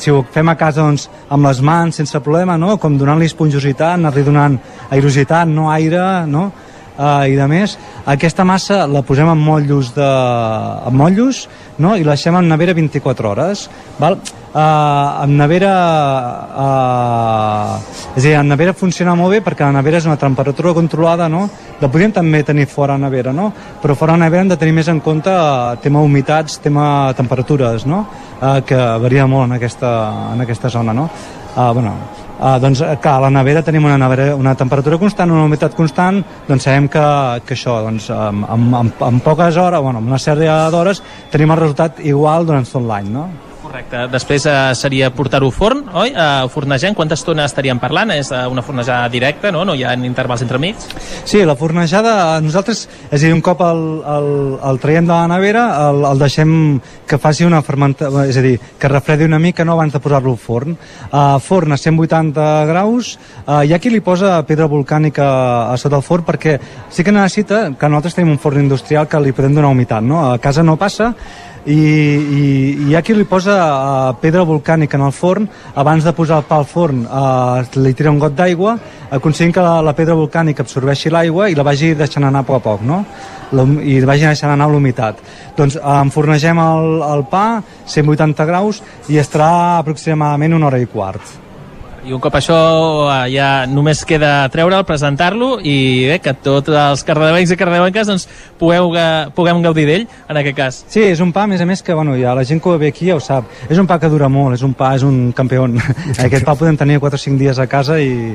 [0.00, 2.76] si ho fem a casa doncs, amb les mans sense problema, no?
[2.82, 4.58] com donant-li esponjositat, anar-li donant
[4.90, 6.48] aerositat, no aire, no?
[6.94, 7.72] Uh, i de més,
[8.06, 10.10] aquesta massa la posem en motllos, de,
[10.86, 11.48] en motllos
[11.82, 11.96] no?
[11.98, 13.64] i la deixem en nevera 24 hores.
[13.98, 14.20] Val?
[14.54, 15.72] Uh, en nevera
[16.54, 17.72] uh,
[18.14, 21.26] és a dir, en nevera funciona molt bé perquè la nevera és una temperatura controlada
[21.26, 21.48] no?
[21.80, 23.48] la podríem també tenir fora a nevera no?
[23.82, 27.82] però fora a nevera hem de tenir més en compte uh, tema humitats, tema temperatures
[27.90, 28.04] no?
[28.38, 29.90] uh, que varia molt en aquesta,
[30.36, 31.08] en aquesta zona no?
[31.56, 31.96] uh, bueno,
[32.34, 36.18] Uh, doncs que a la nevera tenim una, nevera, una temperatura constant, una humitat constant,
[36.48, 37.04] doncs sabem que,
[37.46, 41.62] que això, doncs, en, en, en poques hores, bueno, en una sèrie d'hores, tenim el
[41.62, 43.28] resultat igual durant tot l'any, no?
[43.74, 44.04] Correcte.
[44.12, 46.12] Després eh, seria portar-ho forn, oi?
[46.14, 48.12] Uh, fornejant, quanta estona estaríem parlant?
[48.14, 49.64] És uh, una fornejada directa, no?
[49.66, 50.78] No hi ha intervals entre mig?
[51.26, 53.80] Sí, la fornejada, nosaltres, és a dir, un cop el,
[54.12, 54.28] el,
[54.70, 56.52] el traiem de la nevera, el, el deixem
[57.10, 60.36] que faci una fermentació, és a dir, que refredi una mica no, abans de posar-lo
[60.36, 60.76] al forn.
[61.08, 65.26] Uh, forn a 180 graus, uh, hi ha qui li posa pedra volcànica
[65.72, 66.60] a sota el forn perquè
[66.94, 70.28] sí que necessita, que nosaltres tenim un forn industrial que li podem donar humitat, no?
[70.30, 71.10] A casa no passa,
[71.66, 72.42] i, i,
[72.88, 75.46] hi ha qui li posa uh, pedra volcànica en el forn
[75.80, 78.76] abans de posar el pa al forn uh, li tira un got d'aigua
[79.16, 82.60] aconseguint que la, la pedra volcànica absorbeixi l'aigua i la vagi deixant anar a poc
[82.60, 83.04] a poc no?
[83.80, 85.22] i vagi deixant anar l'humitat
[85.56, 87.46] doncs uh, enfornegem el, el pa
[87.86, 91.43] 180 graus i estarà aproximadament una hora i quart
[92.04, 92.56] i un cop això
[93.08, 95.76] eh, ja només queda treure'l, presentar-lo i
[96.10, 98.26] bé, que tots els carredevencs i carredevenques doncs,
[98.60, 98.92] pugueu,
[99.36, 100.82] puguem gaudir d'ell en aquest cas.
[100.92, 102.78] Sí, és un pa, a més a més, que bueno, ja la gent que ho
[102.78, 103.48] ve aquí ja ho sap.
[103.68, 105.66] És un pa que dura molt, és un pa, és un campió.
[106.26, 108.34] aquest pa podem tenir 4 o 5 dies a casa i,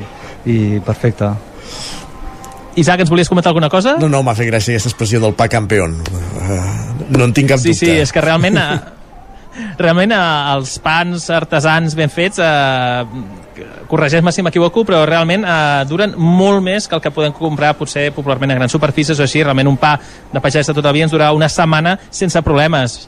[0.50, 1.34] i perfecte.
[2.80, 3.98] Isaac, ens volies comentar alguna cosa?
[4.00, 5.90] No, no, m'ha fet gràcia aquesta expressió del pa campió.
[5.90, 7.82] Uh, no en tinc cap sí, dubte.
[7.82, 8.58] Sí, sí, és que realment...
[8.58, 8.96] Uh,
[9.82, 13.04] realment els pans artesans ben fets uh,
[13.90, 18.10] corregeix-me si m'equivoco, però realment eh, duren molt més que el que podem comprar potser
[18.16, 19.96] popularment a grans superfícies o així, realment un pa
[20.34, 23.02] de pagès de tot el dia ens durarà una setmana sense problemes.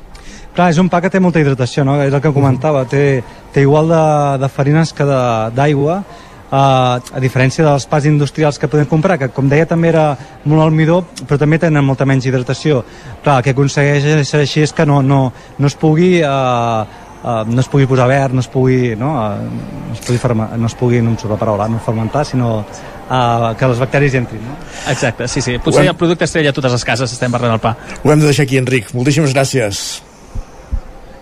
[0.52, 1.96] Clar, és un pa que té molta hidratació, no?
[2.04, 3.22] És el que comentava, té,
[3.54, 4.04] té igual de,
[4.42, 6.02] de farines que d'aigua,
[6.52, 10.60] Uh, a diferència dels pas industrials que podem comprar, que com deia també era molt
[10.66, 12.82] almidó, però també tenen molta menys hidratació.
[13.24, 16.84] Clar, el que aconsegueix ser així és que no, no, no es pugui uh,
[17.24, 19.50] uh, no es pugui posar verd, no es pugui, no, uh,
[19.88, 22.54] no es pugui, ferma, no es pugui no em surt la paraula, no fermentar, sinó
[22.62, 24.44] uh, que les bacteris entrin.
[24.46, 24.56] No?
[24.92, 25.58] Exacte, sí, sí.
[25.64, 25.92] Potser hem...
[25.94, 27.76] el producte estrella a totes les cases, estem parlant del pa.
[28.04, 28.94] Ho hem de deixar aquí, Enric.
[28.98, 30.02] Moltíssimes gràcies.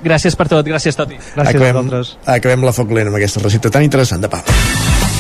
[0.04, 1.20] Gràcies per tot, gràcies, Toti.
[1.20, 2.14] Gràcies acabem, a vosaltres.
[2.38, 4.40] Acabem la foc lent amb aquesta recepta tan interessant de pa.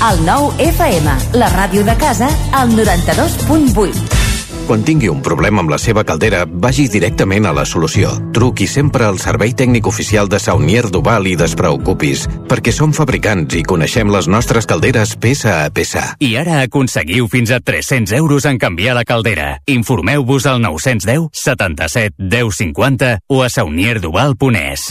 [0.08, 4.29] El nou FM, la ràdio de casa, al 92.8.
[4.70, 8.12] Quan tingui un problema amb la seva caldera, vagi directament a la solució.
[8.38, 13.64] Truqui sempre al servei tècnic oficial de Saunier Duval i despreocupis, perquè som fabricants i
[13.66, 16.04] coneixem les nostres calderes peça a peça.
[16.22, 19.56] I ara aconseguiu fins a 300 euros en canviar la caldera.
[19.66, 24.86] Informeu-vos al 910 77 10 50 o a saunierduval.es.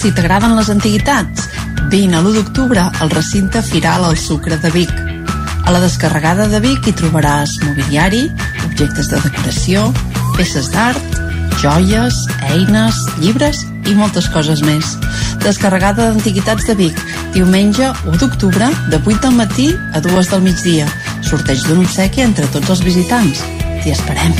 [0.00, 1.50] Si t'agraden les antiguitats,
[1.92, 5.17] vine a l'1 d'octubre al recinte Firal al Sucre de Vic.
[5.68, 8.22] A la descarregada de Vic hi trobaràs mobiliari,
[8.64, 9.82] objectes de decoració,
[10.32, 11.18] peces d'art,
[11.60, 14.94] joies, eines, llibres i moltes coses més.
[15.42, 17.02] Descarregada d'Antiguitats de Vic,
[17.34, 20.88] diumenge 1 d'octubre, de 8 del matí a 2 del migdia.
[21.20, 23.44] Sorteig d'un obsequi entre tots els visitants.
[23.82, 24.32] T'hi esperem.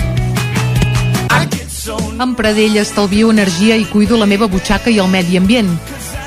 [2.24, 5.76] Amb Pradell estalvio energia i cuido la meva butxaca i el medi ambient.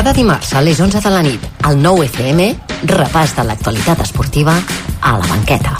[0.00, 2.44] Cada dimarts a les 11 de la nit, al 9 FM,
[2.88, 5.74] repàs de l'actualitat esportiva a la banqueta.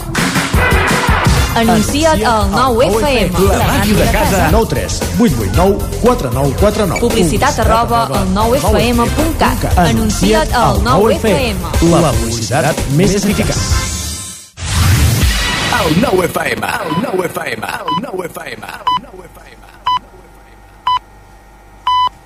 [1.57, 3.47] Anuncia't al 9FM.
[3.49, 4.43] La màquina de casa.
[4.53, 7.01] 9 3 8 8 9 4 9 4 9.
[7.01, 9.65] Publicitat arroba al 9FM.cat.
[9.87, 11.89] Anuncia't al 9FM.
[11.97, 13.57] La publicitat més eficaç.
[15.81, 18.67] El 9 FM, el 9 FM, el 9 FM.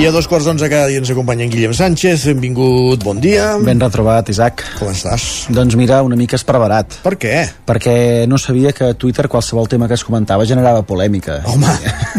[0.00, 2.22] I a dos quarts d'onze cada dia ens acompanya en Guillem Sánchez.
[2.30, 3.50] Benvingut, bon dia.
[3.60, 4.62] Ben retrobat, Isaac.
[4.78, 5.26] Com estàs?
[5.52, 6.96] Doncs mira, una mica esparverat.
[7.04, 7.34] Per què?
[7.68, 11.42] Perquè no sabia que a Twitter qualsevol tema que es comentava generava polèmica.
[11.44, 11.74] Home,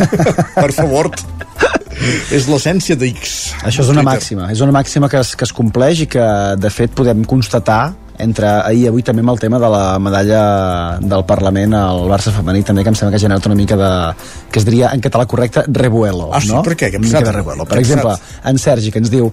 [0.61, 1.09] per favor.
[2.29, 3.33] és l'essència d'X.
[3.65, 4.51] Això és una màxima.
[4.53, 6.27] És una màxima que es, que es compleix i que,
[6.61, 10.41] de fet, podem constatar entre ahir i avui també amb el tema de la medalla
[10.99, 13.91] del Parlament al Barça femení també que em sembla que ha generat una mica de
[14.51, 16.51] que es diria en català correcte revuelo Ah, sí?
[16.51, 16.61] no?
[16.63, 16.91] Per què?
[16.93, 17.65] Ha una mica de revuelo.
[17.65, 18.15] Per exemple,
[18.45, 19.31] en Sergi que ens diu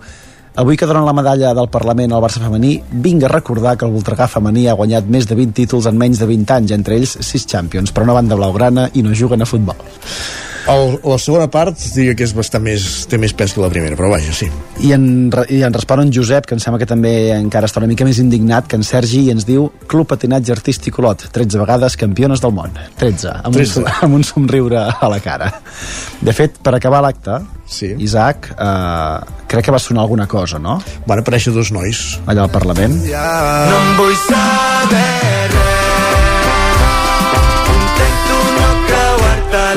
[0.59, 3.92] Avui que donen la medalla del Parlament al Barça femení, vinc a recordar que el
[3.94, 7.12] Voltregà femení ha guanyat més de 20 títols en menys de 20 anys, entre ells
[7.20, 9.76] 6 Champions, però no van de blaugrana i no juguen a futbol.
[10.68, 13.96] El, la segona part diria que és bastant més, té més pes que la primera,
[13.96, 14.50] però vaja, sí.
[14.84, 15.06] I en,
[15.48, 18.20] I en respon en Josep, que em sembla que també encara està una mica més
[18.20, 22.52] indignat que en Sergi, i ens diu Club Patinatge Artístic Olot, 13 vegades campiones del
[22.56, 22.76] món.
[23.00, 23.80] 13, amb, 13.
[23.80, 25.48] Un, amb un somriure a la cara.
[26.20, 27.94] De fet, per acabar l'acte, sí.
[28.04, 30.76] Isaac, eh, crec que va sonar alguna cosa, no?
[31.08, 32.18] Van aparèixer dos nois.
[32.28, 33.00] Allà al Parlament.
[33.08, 35.67] No em vull saber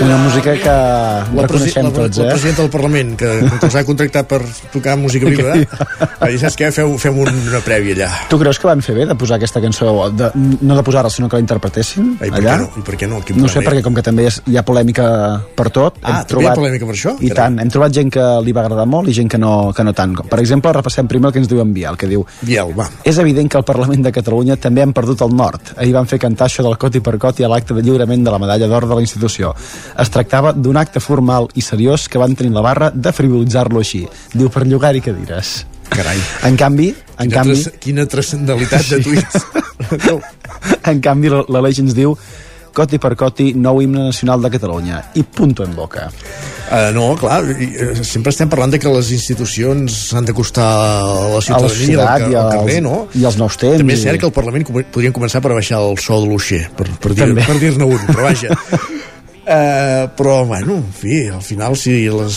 [0.01, 2.25] Una música que la reconeixem la, tots, eh?
[2.25, 3.29] la presidenta del Parlament, que,
[3.59, 4.39] que els ha contractat per
[4.73, 5.53] tocar música viva,
[6.21, 8.09] va dir, saps què, feu, fem un, una prèvia allà.
[8.31, 11.29] Tu creus que van fer bé de posar aquesta cançó, de, no de posar-la, sinó
[11.29, 12.57] que la interpretessin I per allà?
[12.63, 12.69] no?
[12.81, 13.21] I per què no?
[13.25, 15.05] Quin No sé, perquè com que també hi ha polèmica
[15.57, 17.13] per tot, Ah, també hi ha polèmica per això?
[17.19, 17.37] I Carai.
[17.37, 19.93] tant, hem trobat gent que li va agradar molt i gent que no, que no
[19.97, 20.15] tant.
[20.31, 22.87] Per exemple, repassem primer el que ens diu en Biel, que diu Biel, va.
[23.05, 25.75] És evident que al Parlament de Catalunya també han perdut el nord.
[25.77, 28.39] Ahir van fer cantar això del coti per coti a l'acte de lliurament de la
[28.41, 29.53] medalla d'or de la institució.
[29.99, 34.05] Es tractava d'un acte formal i seriós que van tenir la barra de frivolitzar-lo així.
[34.33, 35.65] Diu per llogar-hi cadires.
[35.91, 36.17] Carai.
[36.47, 39.41] En canvi, en Quina, canvi, tras, quina transcendentalitat de tuits.
[40.91, 42.15] en canvi la, la ens diu
[42.71, 45.01] Coti per coti, nou himne nacional de Catalunya.
[45.19, 46.05] I punto en boca.
[46.71, 50.69] Uh, no, clar, i, eh, sempre estem parlant de que les institucions han de costar
[50.71, 52.95] a la ciutadania societat al, i al als- carrer, no?
[53.11, 55.81] i als nous temps També és i- cert que al Parlament podrien començar per baixar
[55.83, 58.55] el so de l'uixer, per, per dir- dir-ne un, però vaja.
[59.41, 62.35] Uh, però, bueno, en fi, al final si les,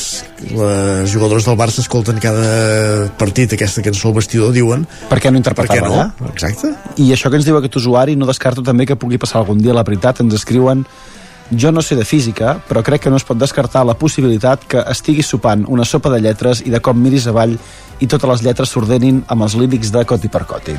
[0.48, 5.36] les jugadores del Barça escolten cada partit aquesta cançó al vestidor, diuen Per què no
[5.36, 5.98] interpretar-la no?
[5.98, 6.30] allà?
[6.30, 6.72] Exacte.
[7.04, 9.76] I això que ens diu aquest usuari no descarto també que pugui passar algun dia
[9.76, 10.24] la veritat.
[10.24, 10.86] Ens escriuen
[11.52, 14.80] jo no sé de física, però crec que no es pot descartar la possibilitat que
[14.88, 17.58] estiguis sopant una sopa de lletres i de cop miris avall
[18.00, 20.72] i totes les lletres s'ordenin amb els lírics de coti per coti.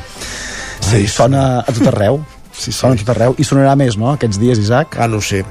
[0.90, 2.18] Sí, sona a tot arreu.
[2.50, 3.38] Sí, sona a tot arreu.
[3.38, 4.98] I sonarà més, no?, aquests dies, Isaac?
[4.98, 5.44] Ah, no sé.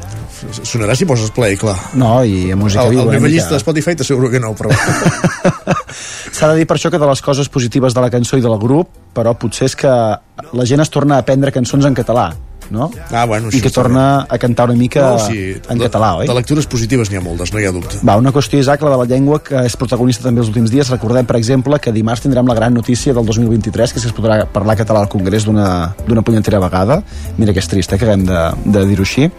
[0.64, 1.76] Sonarà si poses play, clar.
[1.98, 3.03] No, i a música el, viva.
[3.03, 4.74] el una meva llista de Spotify t'asseguro que no, però...
[6.36, 8.57] S'ha de dir per això que de les coses positives de la cançó i del
[8.60, 12.34] grup, però potser és que la gent es torna a aprendre cançons en català,
[12.72, 12.90] no?
[13.12, 16.28] Ah, bueno, I que torna a cantar una mica No, sí, en de, català, oi?
[16.28, 18.00] De lectures positives n'hi ha moltes, no hi ha dubte.
[18.08, 20.90] Va, una qüestió, Isaac, la de la llengua, que és protagonista també els últims dies.
[20.94, 24.18] Recordem, per exemple, que dimarts tindrem la gran notícia del 2023, que és que es
[24.18, 27.02] podrà parlar català al Congrés d'una punyentera vegada.
[27.38, 29.30] Mira que és trist, eh, que haguem de, de dir-ho així.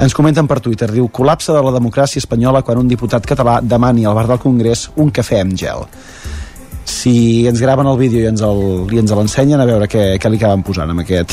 [0.00, 4.06] Ens comenten per Twitter, diu, col·lapse de la democràcia espanyola quan un diputat català demani
[4.06, 5.86] al bar del Congrés un cafè amb gel.
[6.90, 10.30] Si ens graven el vídeo i ens el- i ens l'ensenyen, a veure què, què
[10.30, 11.32] li acaben posant amb, aquest,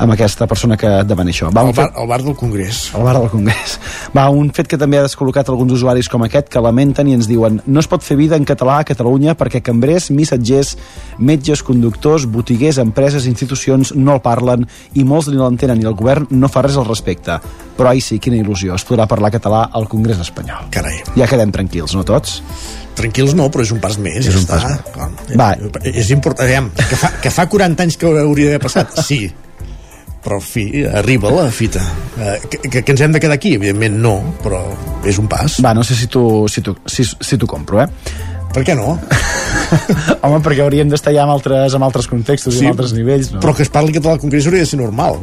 [0.00, 1.50] amb aquesta persona que demana això.
[1.54, 2.90] Va, un bar, fet- al bar del Congrés.
[2.94, 3.78] al bar del Congrés.
[4.16, 7.28] Va, un fet que també ha descol·locat alguns usuaris com aquest que lamenten i ens
[7.28, 10.76] diuen no es pot fer vida en català a Catalunya perquè cambrers, missatgers,
[11.18, 16.26] metges, conductors, botiguers, empreses, institucions no el parlen i molts ni l'entenen i el govern
[16.30, 17.38] no fa res al respecte.
[17.76, 20.66] Però ai sí, quina il·lusió, es podrà parlar català al Congrés espanyol.
[20.70, 20.96] Carai.
[21.14, 22.40] Ja quedem tranquils, no tots?
[22.98, 24.16] Tranquils no, però és un pas més.
[24.26, 24.56] És ja un està.
[24.56, 24.77] pas Clar.
[25.38, 25.52] Va.
[25.84, 29.26] És important, aviam, que fa, que fa 40 anys que hauria d'haver passat, sí.
[30.24, 31.80] Però, fi, arriba la fita.
[32.18, 33.54] Eh, que, que, ens hem de quedar aquí?
[33.56, 34.64] Evidentment no, però
[35.06, 35.60] és un pas.
[35.64, 37.88] Va, no sé si t'ho si tu, si, si tu compro, eh?
[38.52, 38.98] Per què no?
[40.24, 43.32] Home, perquè hauríem d'estar ja en altres, en altres contextos sí, i en altres nivells,
[43.34, 43.42] no?
[43.42, 45.18] Però que es parli català al Congrés hauria de ser normal,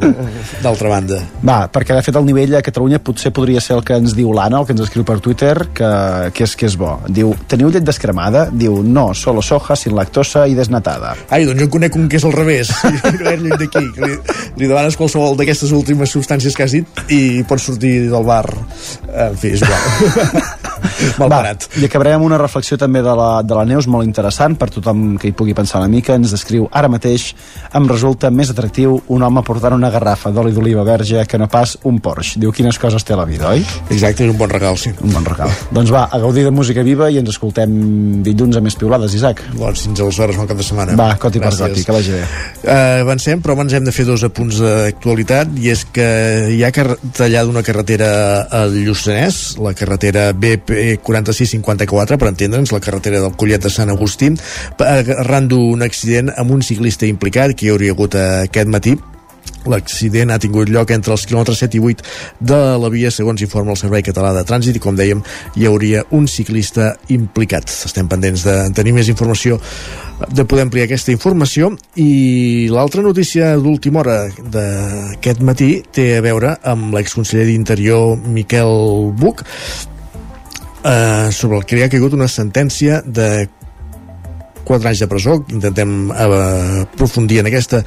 [0.64, 1.20] d'altra banda.
[1.46, 4.32] Va, perquè de fet el nivell a Catalunya potser podria ser el que ens diu
[4.36, 5.90] l'Anna, el que ens escriu per Twitter, que,
[6.36, 6.96] que, és, que és bo.
[7.08, 8.46] Diu, teniu llet descremada?
[8.52, 11.14] Diu, no, solo soja, sin lactosa i desnatada.
[11.30, 12.72] Ai, doncs jo en conec un que és al revés.
[13.22, 13.84] no és d'aquí.
[14.02, 14.12] Li,
[14.60, 18.46] li demanes qualsevol d'aquestes últimes substàncies que has dit i pots sortir del bar.
[19.12, 20.42] En fi, és igual.
[21.20, 21.42] Mal Va.
[21.80, 25.16] I acabarem amb una reflexió també de la, de la Neus molt interessant per tothom
[25.20, 26.16] que hi pugui pensar una mica.
[26.16, 27.28] Ens descriu, ara mateix
[27.76, 31.76] em resulta més atractiu un home portant una garrafa d'oli d'oliva verge que no pas
[31.84, 32.40] un Porsche.
[32.40, 33.64] Diu, quines coses té la vida, oi?
[33.90, 34.92] Exacte, és un bon regal, sí.
[35.02, 35.52] Un bon regal.
[35.76, 39.42] doncs va, a gaudir de música viva i ens escoltem dilluns a més piulades, Isaac.
[39.56, 40.96] Doncs fins aleshores, bon cap de setmana.
[40.98, 41.74] Va, coti per Gràcies.
[41.74, 42.22] coti, que vagi bé.
[42.66, 46.08] Uh, avancem, però abans hem de fer dos apunts d'actualitat i és que
[46.54, 46.72] hi ha
[47.16, 48.08] tallada una carretera
[48.60, 54.30] al Lluçanès, la carretera BP 4654, per entendre'ns, la carretera del Collet de Sant Agustí,
[54.78, 58.96] arran d'un accident amb un ciclista implicat que hi hauria hagut aquest matí.
[59.66, 62.04] L'accident ha tingut lloc entre els quilòmetres 7 i 8
[62.50, 65.22] de la via, segons informa el Servei Català de Trànsit, i com dèiem,
[65.58, 67.72] hi hauria un ciclista implicat.
[67.88, 69.58] Estem pendents de tenir més informació,
[70.30, 74.20] de poder ampliar aquesta informació, i l'altra notícia d'última hora
[74.54, 79.42] d'aquest matí té a veure amb l'exconseller d'Interior Miquel Buch,
[80.86, 83.48] eh, sobre el que li ha caigut una sentència de
[84.66, 85.36] 4 anys de presó.
[85.54, 87.84] Intentem eh, aprofundir en aquesta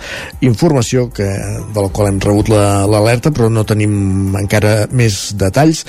[0.47, 5.83] informació que, de la qual hem rebut la- l'alerta, però no tenim encara més detalls.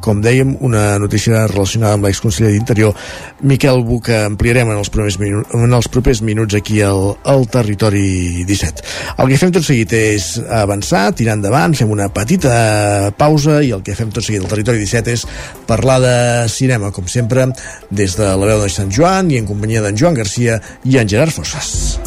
[0.00, 2.94] Com dèiem, una notícia relacionada amb l'exconseller d'Interior,
[3.42, 8.84] Miquel que ampliarem en els, minu en els propers minuts aquí al, al Territori 17.
[9.18, 10.30] El que fem tot seguit és
[10.60, 14.82] avançar, tirar endavant, fem una petita pausa i el que fem tot seguit al Territori
[14.84, 15.26] 17 és
[15.66, 16.16] parlar de
[16.52, 17.48] cinema, com sempre,
[17.90, 21.10] des de la veu de Sant Joan i en companyia d'en Joan Garcia i en
[21.10, 21.98] Gerard Fossas.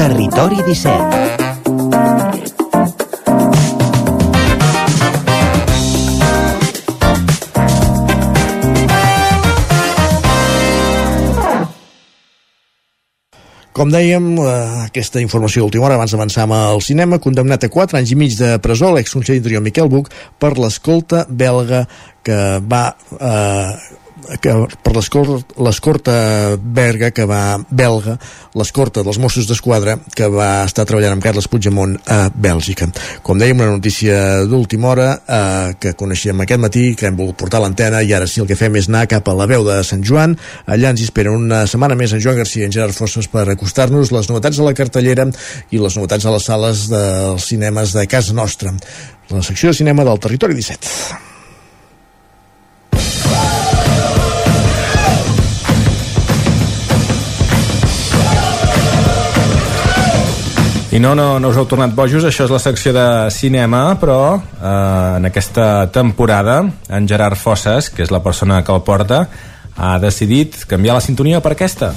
[0.00, 1.29] Territori 17
[13.72, 14.46] Com dèiem, eh,
[14.88, 18.58] aquesta informació d'última hora, abans d'avançar el cinema, condemnat a 4 anys i mig de
[18.58, 20.10] presó l'exconseller d'Interior Miquel Buch
[20.40, 21.86] per l'escolta belga
[22.26, 23.99] que va eh,
[24.40, 24.52] que
[24.84, 28.16] per l'escor- l'escorta belga que va belga,
[28.58, 32.88] l'escorta dels Mossos d'Esquadra que va estar treballant amb Carles Puigdemont a Bèlgica.
[33.22, 37.62] Com dèiem, una notícia d'última hora eh, que coneixíem aquest matí, que hem volgut portar
[37.62, 40.04] l'antena i ara sí el que fem és anar cap a la veu de Sant
[40.06, 40.36] Joan.
[40.66, 44.12] Allà ens esperen una setmana més en Joan Garcia i en Gerard Fosses per acostar-nos
[44.12, 45.28] les novetats de la cartellera
[45.70, 48.74] i les novetats a les sales dels cinemes de casa nostra.
[49.30, 51.29] La secció de cinema del Territori 17.
[60.90, 64.16] I no, no, no us heu tornat bojos, això és la secció de cinema, però
[64.34, 69.20] eh, en aquesta temporada en Gerard Fosses, que és la persona que el porta,
[69.78, 71.92] ha decidit canviar la sintonia per aquesta.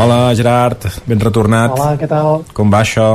[0.00, 1.76] Hola, Gerard, ben retornat.
[1.76, 2.40] Hola, què tal?
[2.56, 3.10] Com va això?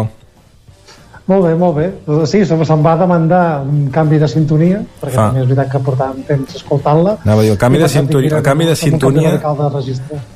[1.28, 1.86] Molt bé, molt bé.
[2.06, 5.24] Doncs Sí, se- se'm va demandar un canvi de sintonia, perquè Fa.
[5.32, 7.18] també és veritat que portàvem temps escoltant-la.
[7.24, 9.42] Anava a dir, el canvi de sintonia- el canvi de sintonia-.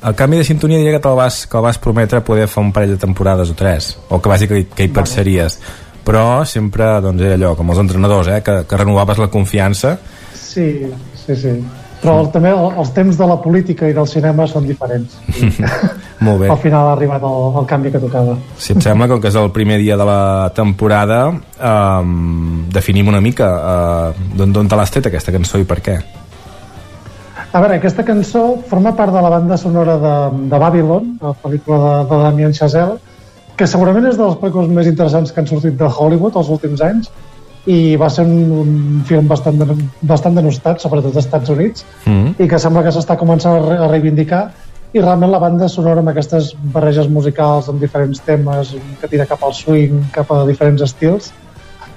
[0.02, 2.72] El canvi de sintonia diria que te'l vas, que el vas prometre poder fer un
[2.72, 5.60] parell de temporades o tres, o que vas dir que, que hi pensaries.
[6.04, 9.98] Però sempre doncs, era allò, com els entrenadors, eh, que, que renovaves la confiança.
[10.34, 11.62] Sí, sí, sí.
[12.00, 15.18] Però el, també el, els temps de la política i del cinema són diferents.
[16.24, 16.48] Molt bé.
[16.52, 18.36] Al final ha arribat el, el canvi que tocava.
[18.60, 20.22] Si et sembla, com que és el primer dia de la
[20.56, 25.80] temporada, um, definim una mica uh, d'on d'on te l'has tret aquesta cançó i per
[25.84, 25.98] què.
[27.50, 30.16] A veure, aquesta cançó forma part de la banda sonora de,
[30.52, 33.00] de Babylon, la pel·lícula de, de Damien Chazelle,
[33.58, 36.80] que segurament és de les pel·lícules més interessants que han sortit de Hollywood els últims
[36.86, 37.10] anys
[37.66, 42.34] i va ser un, un film bastant, de, bastant denostat, sobretot als Estats Units, Mm.
[42.40, 44.50] i que sembla que s'està començant a, re a reivindicar
[44.92, 49.44] i realment la banda sonora amb aquestes barreges musicals amb diferents temes que tira cap
[49.44, 51.28] al swing, cap a diferents estils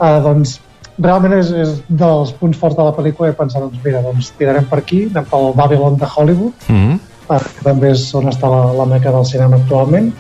[0.02, 0.60] eh, doncs
[1.00, 4.68] realment és, és dels punts forts de la pel·lícula i pensar, doncs mira, doncs tirarem
[4.70, 7.00] per aquí anem pel Babylon de Hollywood Mm.
[7.32, 10.12] eh, que també és on està la, la meca del cinema actualment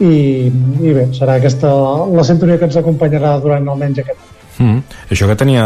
[0.00, 0.14] i,
[0.46, 1.68] i bé, serà aquesta
[2.12, 4.32] la sintonia que ens acompanyarà durant almenys aquest any.
[4.58, 4.78] Mm.
[5.10, 5.64] Això que tenia...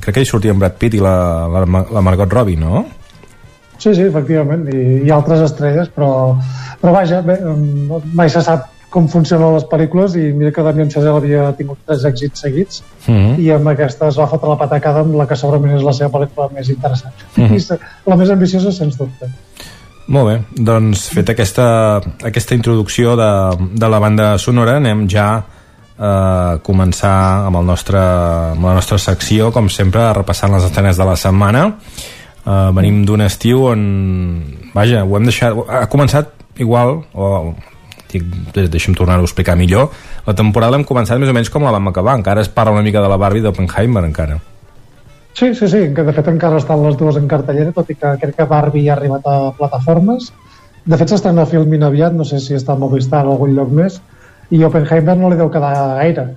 [0.00, 1.16] Crec que hi sortia en Brad Pitt i la,
[1.48, 2.84] la, la Margot Robbie, no?
[3.78, 6.34] Sí, sí, efectivament, i, i altres estrelles, però,
[6.80, 7.36] però vaja, bé,
[8.16, 12.04] mai se sap com funcionen les pel·lícules i mira que Damien Chazelle havia tingut tres
[12.08, 13.34] èxits seguits Mhm.
[13.42, 16.08] i amb aquesta es va fotre la patacada amb la que segurament és la seva
[16.14, 17.12] pel·lícula més interessant.
[17.36, 17.54] Mhm.
[17.54, 19.28] I se- La més ambiciosa, sens dubte.
[20.08, 23.30] Molt bé, doncs fet aquesta, aquesta introducció de,
[23.74, 25.44] de la banda sonora anem ja
[25.98, 28.00] a començar amb, el nostre,
[28.52, 31.66] amb la nostra secció, com sempre, repassant les estrenes de la setmana.
[32.46, 33.80] Uh, venim d'un estiu on,
[34.74, 35.56] vaja, ho hem deixat...
[35.66, 36.30] Ha començat
[36.62, 37.54] igual, o
[38.12, 38.22] dic,
[38.54, 39.88] de- deixa'm tornar-ho a explicar millor,
[40.26, 42.84] la temporada l'hem començat més o menys com la vam acabar, encara es parla una
[42.86, 44.38] mica de la Barbie d'Oppenheimer, encara.
[45.36, 48.38] Sí, sí, sí, de fet encara estan les dues en cartellera, tot i que crec
[48.38, 50.30] que Barbie ja ha arribat a plataformes.
[50.86, 53.74] De fet s'estrena a Filmin aviat, no sé si està a Movistar o algun lloc
[53.74, 53.98] més,
[54.50, 56.28] i Oppenheimer no li deu quedar gaire.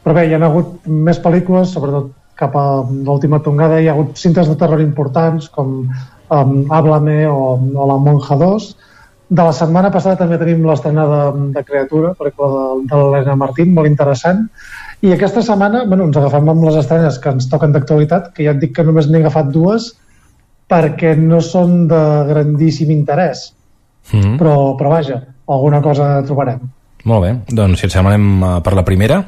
[0.00, 4.16] Però bé, hi ha hagut més pel·lícules, sobretot cap a l'última tongada, hi ha hagut
[4.16, 8.70] cintes de terror importants, com um, Háblame o, o La Monja 2.
[9.30, 11.20] De la setmana passada també tenim l'estrena de,
[11.54, 14.46] de Creatura, pel·lícula de, de l'Helena Martín, molt interessant.
[15.04, 18.56] I aquesta setmana, bueno, ens agafem amb les estrenes que ens toquen d'actualitat, que ja
[18.56, 19.92] et dic que només n'he agafat dues
[20.70, 23.50] perquè no són de grandíssim interès.
[24.14, 24.36] Mm.
[24.40, 26.62] Però, però vaja, alguna cosa trobarem.
[27.08, 29.22] Molt bé, doncs si et sembla anem eh, per la primera.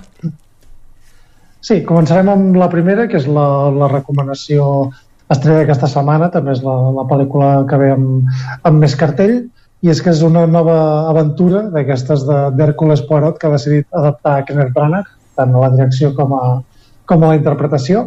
[1.63, 4.91] Sí, començarem amb la primera, que és la, la recomanació
[5.31, 8.33] estrella d'aquesta setmana, també és la, la pel·lícula que ve amb,
[8.67, 9.37] amb més cartell,
[9.83, 10.75] i és que és una nova
[11.11, 15.09] aventura d'aquestes de- d'Hèrcules Poirot que ha decidit adaptar a Kenneth Branagh,
[15.39, 16.43] tant a la direcció com a,
[17.09, 18.05] com a la interpretació.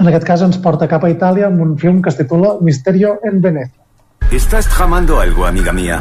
[0.00, 3.18] En aquest cas ens porta cap a Itàlia amb un film que es titula Misterio
[3.24, 3.80] en Venecia.
[4.32, 6.00] Estás tramando algo, amiga mía.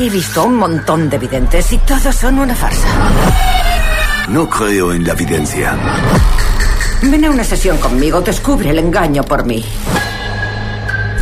[0.00, 2.86] He visto un montón de videntes y todos son una farsa.
[4.28, 5.76] No creo en la evidencia.
[7.02, 9.64] Ven a una sesión conmigo, descubre el engaño por mí.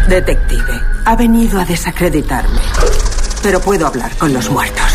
[0.08, 2.60] Detective, ha venido a desacreditarme.
[3.42, 4.92] Pero puedo hablar con los muertos.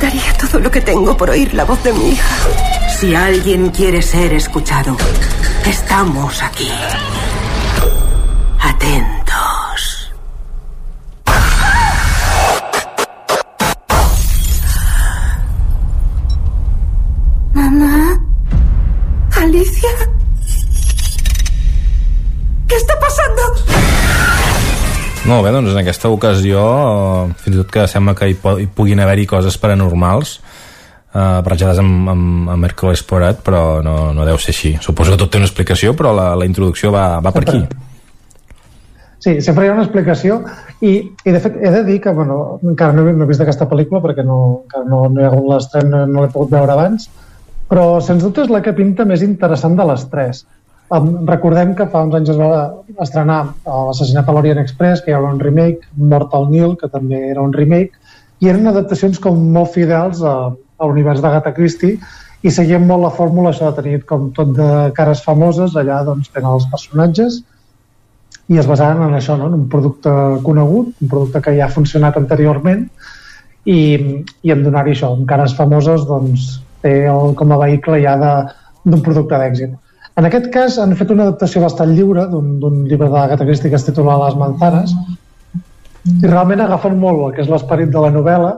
[0.00, 2.36] Daría todo lo que tengo por oír la voz de mi hija.
[3.00, 4.96] Si alguien quiere ser escuchado,
[5.64, 6.70] estamos aquí.
[8.60, 9.15] Atentos.
[25.26, 26.60] Molt bé, doncs en aquesta ocasió,
[27.42, 30.36] fins i tot que sembla que hi, hi puguin haver-hi coses paranormals,
[31.10, 34.76] eh, barrejades amb, amb, amb Hércules Poirot, però no, no deu ser així.
[34.84, 37.64] Suposo que tot té una explicació, però la, la introducció va, va per aquí.
[39.26, 40.36] Sí, sempre hi ha una explicació
[40.86, 40.92] i,
[41.26, 43.66] i de fet he de dir que bueno, encara no, he- no he vist aquesta
[43.66, 44.36] pel·lícula perquè no,
[44.68, 47.08] encara no, no hi ha hagut l'estrena, no, no l'he pogut veure abans
[47.66, 50.44] però sens dubte és la que pinta més interessant de les tres
[50.90, 52.50] um, recordem que fa uns anys es va
[53.02, 57.42] estrenar uh, l'assassinat a l'Orient Express que havia un remake, Mortal Nil que també era
[57.42, 57.98] un remake
[58.42, 61.98] i eren adaptacions com molt fidels a, a l'univers d'Agatha Christie
[62.46, 66.30] i seguien molt la fórmula això de tenir com tot de cares famoses allà doncs
[66.34, 67.40] tenen els personatges
[68.46, 69.48] i es basaven en això, no?
[69.50, 70.10] en un producte
[70.46, 72.84] conegut, un producte que ja ha funcionat anteriorment
[73.66, 73.78] i,
[74.46, 79.02] i en donar-hi això, amb cares famoses doncs, té el, com a vehicle ja d'un
[79.02, 79.74] producte d'èxit.
[80.16, 83.76] En aquest cas han fet una adaptació bastant lliure d'un llibre de l'Agatha Christie que
[83.76, 84.94] es titula Les manzanes
[86.06, 88.52] i realment agafen molt el que és l'esperit de la novel·la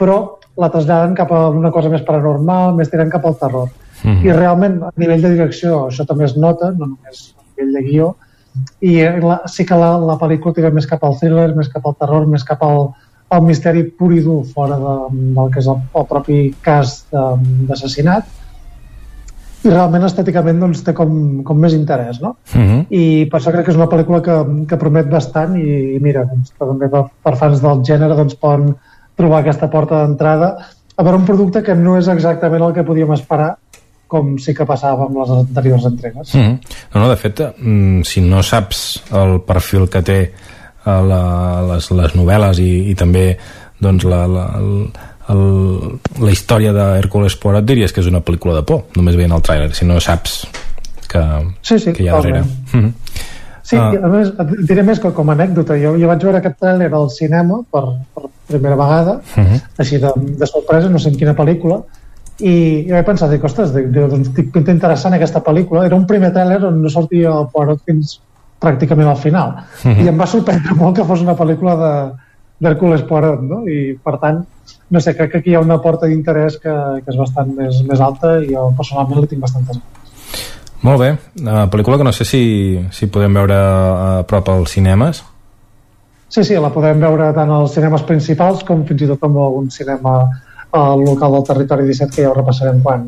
[0.00, 0.16] però
[0.56, 3.68] la traslladen cap a una cosa més paranormal, més tirant cap al terror.
[4.04, 4.24] Mm -hmm.
[4.24, 7.82] I realment, a nivell de direcció, això també es nota, no només a nivell de
[7.88, 8.14] guió,
[8.80, 11.96] i la, sí que la, la pel·lícula tira més cap al thriller, més cap al
[11.98, 12.90] terror, més cap al,
[13.28, 14.96] al misteri pur i dur fora de,
[15.36, 18.24] del que és el, el propi cas d'assassinat
[19.66, 22.36] i realment estèticament doncs, té com, com més interès no?
[22.54, 22.80] Uh -huh.
[22.90, 24.36] i per això crec que és una pel·lícula que,
[24.68, 28.74] que promet bastant i, i mira, doncs, també per, per fans del gènere doncs, poden
[29.16, 30.56] trobar aquesta porta d'entrada
[30.96, 33.56] a veure un producte que no és exactament el que podíem esperar
[34.06, 36.34] com sí que passava amb les anteriors entregues.
[36.34, 36.58] Mm -hmm.
[36.94, 40.20] no, no, de fet, mm, si no saps el perfil que té
[40.86, 43.36] eh, la, les, les novel·les i, i també
[43.80, 44.44] doncs, la, la,
[45.32, 49.42] el, la història d'Hercules Poirot diries que és una pel·lícula de por, només veient el
[49.42, 50.44] tràiler, si no saps
[51.08, 51.22] que,
[51.62, 52.42] sí, sí, que hi ha darrere.
[52.42, 52.92] Mm -hmm.
[53.66, 53.90] Sí, ah.
[53.90, 55.74] a més, et diré més que com a anècdota.
[55.74, 57.82] Jo, jo vaig veure aquest tràiler al cinema per,
[58.14, 59.60] per primera vegada, uh -huh.
[59.78, 61.82] així de, de sorpresa, no sé en quina pel·lícula,
[62.38, 65.84] i, i vaig pensar, dic, ostres, dic, doncs, dic, pinta interessant aquesta pel·lícula.
[65.86, 68.20] Era un primer tràiler on no sortia el Poirot fins
[68.60, 69.48] pràcticament al final.
[69.84, 70.04] Uh -huh.
[70.04, 71.92] I em va sorprendre molt que fos una pel·lícula de
[72.58, 73.66] d'Hercules Poirot, no?
[73.68, 74.44] I, per tant,
[74.90, 77.80] no sé, crec que aquí hi ha una porta d'interès que, que és bastant més,
[77.88, 79.80] més alta i jo personalment li tinc bastantes
[80.86, 81.08] molt bé,
[81.40, 82.42] una pel·lícula que no sé si,
[82.94, 85.24] si podem veure a prop als cinemes
[86.26, 89.70] Sí, sí, la podem veure tant als cinemes principals com fins i tot en algun
[89.70, 90.16] cinema
[90.74, 93.06] al local del territori 17 que ja ho repassarem quan,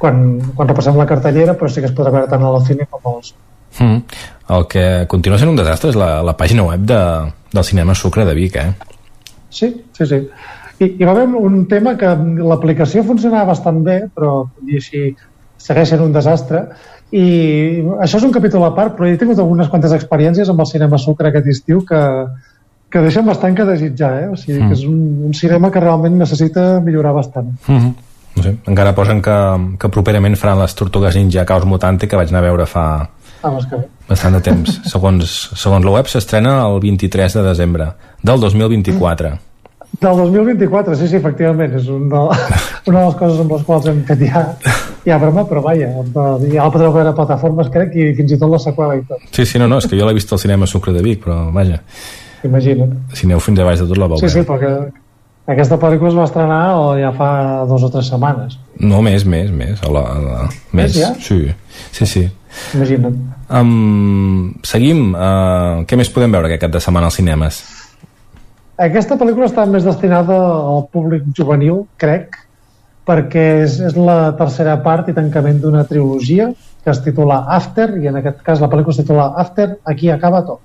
[0.00, 0.22] quan,
[0.56, 3.34] quan repassem la cartellera però sí que es podrà veure tant al cine com als
[3.78, 4.20] mm.
[4.56, 7.00] el que continua sent un desastre és la, la pàgina web de,
[7.52, 8.70] del cinema Sucre de Vic eh?
[9.50, 10.22] sí, sí, sí
[10.78, 12.10] i hi va haver un tema que
[12.50, 15.08] l'aplicació funcionava bastant bé però i així
[15.58, 16.66] segueix sent un desastre
[17.10, 17.24] i
[18.04, 21.00] això és un capítol a part però he tingut algunes quantes experiències amb el cinema
[21.00, 22.00] Sucre aquest estiu que,
[22.90, 24.28] que deixen bastant que desitjar, eh?
[24.32, 24.68] O sigui, mm.
[24.68, 27.50] que és un, un cinema que realment necessita millorar bastant.
[27.66, 27.94] Mm -hmm.
[28.36, 29.36] no sé, encara posen que,
[29.78, 33.08] que properament faran les Tortugues Ninja Caos Mutante que vaig anar a veure fa
[33.42, 33.76] ah, que
[34.08, 34.80] bastant de temps.
[34.92, 37.92] segons, segons la web s'estrena el 23 de desembre
[38.22, 39.28] del 2024.
[39.28, 39.38] Mm.
[39.98, 41.74] Del 2024, sí, sí, efectivament.
[41.80, 42.20] És un de,
[42.90, 44.44] una de les coses amb les quals hem fet ja,
[45.06, 48.52] ja broma, però vaja, ja la podreu veure a plataformes, crec, i fins i tot
[48.52, 49.26] la seqüela i tot.
[49.34, 51.42] Sí, sí, no, no, és que jo l'he vist al cinema Sucre de Vic, però
[51.54, 51.82] vaja
[52.44, 52.94] imagina't.
[53.14, 54.22] Si aneu fins a baix de tot la veureu.
[54.22, 54.72] Sí, sí, perquè
[55.48, 57.30] aquesta pel·lícula es va estrenar o ja fa
[57.68, 58.58] dos o tres setmanes.
[58.78, 59.80] No, més, més, més.
[59.82, 60.42] A la, a la,
[60.76, 61.14] més, ja?
[61.24, 61.40] Sí,
[61.96, 62.26] sí, sí.
[62.76, 63.18] Imagina't.
[63.48, 65.12] Um, seguim.
[65.14, 67.62] Uh, què més podem veure aquest cap de setmana als cinemes?
[68.78, 72.36] Aquesta pel·lícula està més destinada al públic juvenil, crec,
[73.08, 76.46] perquè és, és la tercera part i tancament d'una trilogia
[76.84, 80.44] que es titula After, i en aquest cas la pel·lícula es titula After, aquí acaba
[80.46, 80.62] tot.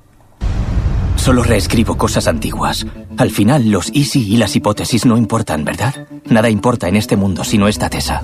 [1.15, 2.85] Solo reescribo cosas antiguas.
[3.17, 5.95] Al final, los easy y las hipótesis no importan, ¿verdad?
[6.29, 8.21] Nada importa en este mundo si no está Tessa.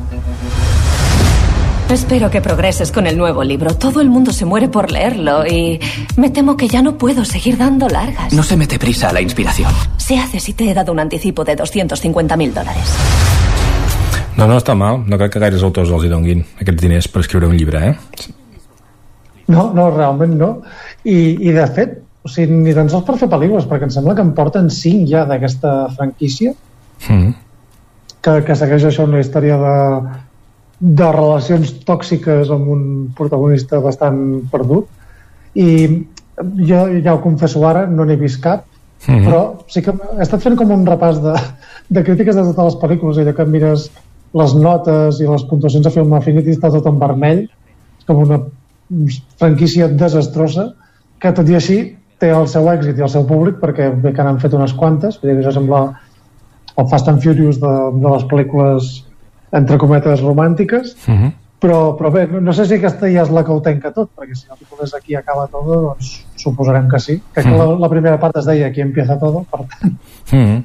[1.89, 3.73] Espero que progreses con el nuevo libro.
[3.73, 5.79] Todo el mundo se muere por leerlo y
[6.17, 8.31] me temo que ya no puedo seguir dando largas.
[8.31, 9.71] No se mete prisa a la inspiración.
[9.97, 12.93] Se hace si te he dado un anticipo de 250.000 dòlars.
[14.37, 15.01] No, no està mal.
[15.09, 18.29] No crec que gaires autors els hi donguin aquests diners per escriure un llibre, eh?
[19.49, 20.53] No, no, realment no.
[21.01, 24.13] I, i de fet, o sigui, ni tan sols per fer pel·lícules, perquè em sembla
[24.13, 26.53] que en porten cinc ja d'aquesta franquícia
[27.09, 27.29] mm.
[28.21, 29.75] que, que segueix això una història de,
[30.79, 32.83] de relacions tòxiques amb un
[33.15, 34.19] protagonista bastant
[34.51, 34.87] perdut
[35.59, 35.69] i
[36.39, 39.25] jo ja ho confesso ara, no n'he vist cap mm -hmm.
[39.25, 41.33] però sí que he estat fent com un repàs de,
[41.89, 43.91] de crítiques de totes les pel·lícules allò que mires
[44.33, 47.47] les notes i les puntuacions de Film Affinity està tot en vermell
[48.05, 48.39] com una
[49.37, 50.73] franquícia desastrosa
[51.19, 54.23] que tot i així té el seu èxit i el seu públic perquè bé que
[54.23, 55.99] n'han fet unes quantes vull dir que això sembla
[56.77, 59.08] el Fast and Furious de, de les pel·lícules
[59.51, 61.31] entre cometes romàntiques uh -huh.
[61.61, 64.09] però, però bé, no, no sé si aquesta ja és la que ho tenca tot
[64.15, 67.57] perquè si el títol és aquí acaba tot doncs suposarem que sí crec uh -huh.
[67.57, 70.63] que la, la primera part es deia aquí empieza todo per tant uh -huh.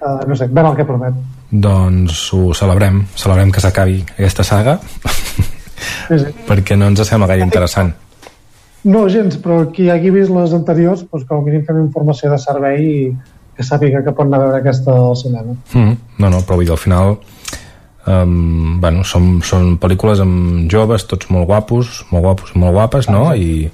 [0.00, 1.14] uh, no sé, ben el que promet
[1.50, 4.80] doncs ho celebrem celebrem que s'acabi aquesta saga
[6.08, 6.26] sí, sí.
[6.46, 7.92] perquè no ens sembla gaire interessant
[8.84, 12.38] no, gens, però qui hagi vist les anteriors, doncs com a mínim fem informació de
[12.42, 12.96] servei i
[13.54, 15.54] que sàpiga que pot anar a veure aquesta al cinema.
[15.74, 17.14] Mm, no, no, però vull dir, al final
[18.06, 23.10] um, bueno, són, són pel·lícules amb joves, tots molt guapos, molt guapos i molt guapes,
[23.12, 23.28] no?
[23.34, 23.68] I,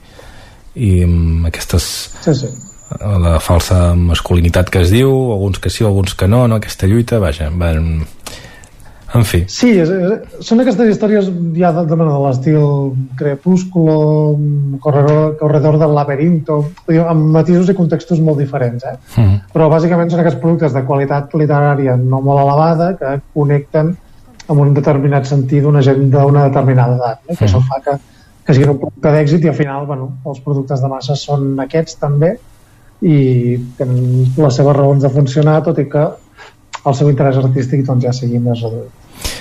[0.77, 1.93] i um, aquestes...
[2.25, 2.55] Sí, sí.
[2.99, 6.57] La falsa masculinitat que es diu, alguns que sí, alguns que no, no?
[6.57, 8.07] Aquesta lluita, vaja, van,
[9.15, 9.43] en fi.
[9.49, 12.65] Sí, és, és, són aquestes històries ja de, de, de l'estil
[13.21, 13.99] Crepúsculo,
[14.85, 16.59] Corredor, Corredor del Laberinto,
[17.05, 18.97] amb matisos i contextos molt diferents, eh?
[19.17, 19.39] Mm.
[19.53, 23.97] però bàsicament són aquests productes de qualitat literària no molt elevada que connecten
[24.49, 27.37] amb un determinat sentit d'una gent d'una determinada edat, eh?
[27.37, 27.97] que això fa que,
[28.47, 31.99] que sigui un producte d'èxit i al final bueno, els productes de massa són aquests
[32.01, 32.35] també
[33.03, 36.07] i tenen les seves raons de funcionar tot i que
[36.89, 39.35] el seu interès artístic doncs, ja sigui més reduït.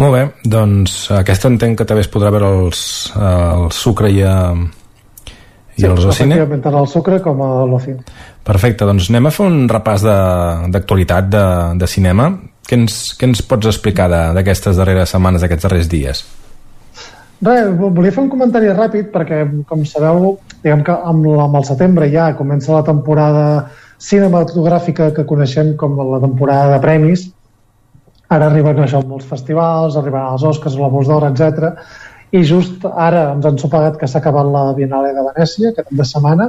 [0.00, 0.20] Molt bé,
[0.52, 2.82] doncs aquesta entenc que també es podrà veure els,
[3.16, 6.12] el sucre i, a, i Sí, els cine.
[6.36, 8.04] efectivament, tant el sucre com a l'ocine.
[8.44, 11.44] Perfecte, doncs anem a fer un repàs de- d'actualitat de,
[11.80, 12.30] de, cinema.
[12.70, 14.06] Què ens, què ens pots explicar
[14.36, 16.20] d'aquestes darreres setmanes, d'aquests darrers dies?
[17.42, 21.56] Res, vo- volia fer un comentari ràpid perquè, com sabeu, diguem que amb, la- amb
[21.58, 23.44] el setembre ja comença la temporada
[23.98, 27.26] cinematogràfica que coneixem com la temporada de premis.
[28.30, 31.72] Ara arriben això molts festivals, arribaran els Oscars, els Globus d'Or, etc.
[32.30, 35.98] I just ara ens han sopagat que s'ha acabat la Biennale de Venècia, aquest cap
[35.98, 36.46] de setmana,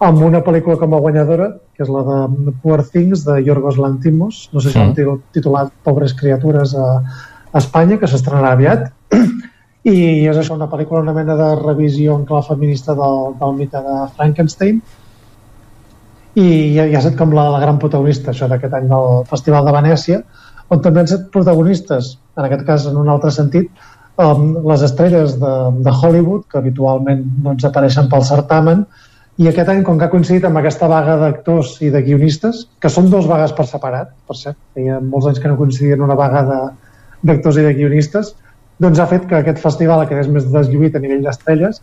[0.00, 4.48] amb una pel·lícula com a guanyadora, que és la de Poor Things, de Yorgos Lantimos,
[4.52, 4.94] no sé si Mm.
[4.96, 7.02] l'han titulat Pobres criatures a,
[7.52, 8.90] a Espanya, que s'estrenarà aviat.
[9.84, 13.80] I és això, una pel·lícula, una mena de revisió en clau feminista del, del mite
[13.80, 14.80] de Frankenstein.
[16.34, 19.64] I ja, ja ha estat com la, la gran protagonista això d'aquest any del Festival
[19.66, 20.20] de Venècia
[20.70, 23.70] on també han estat protagonistes en aquest cas en un altre sentit
[24.14, 28.84] um, les estrelles de, de Hollywood que habitualment doncs, apareixen pel certamen
[29.40, 32.90] i aquest any, com que ha coincidit amb aquesta vaga d'actors i de guionistes, que
[32.92, 36.42] són dos vagues per separat, per cert, feia molts anys que no coincidien una vaga
[37.24, 38.34] d'actors i de guionistes,
[38.80, 41.80] doncs ha fet que aquest festival quedés més deslluït a nivell d'estrelles,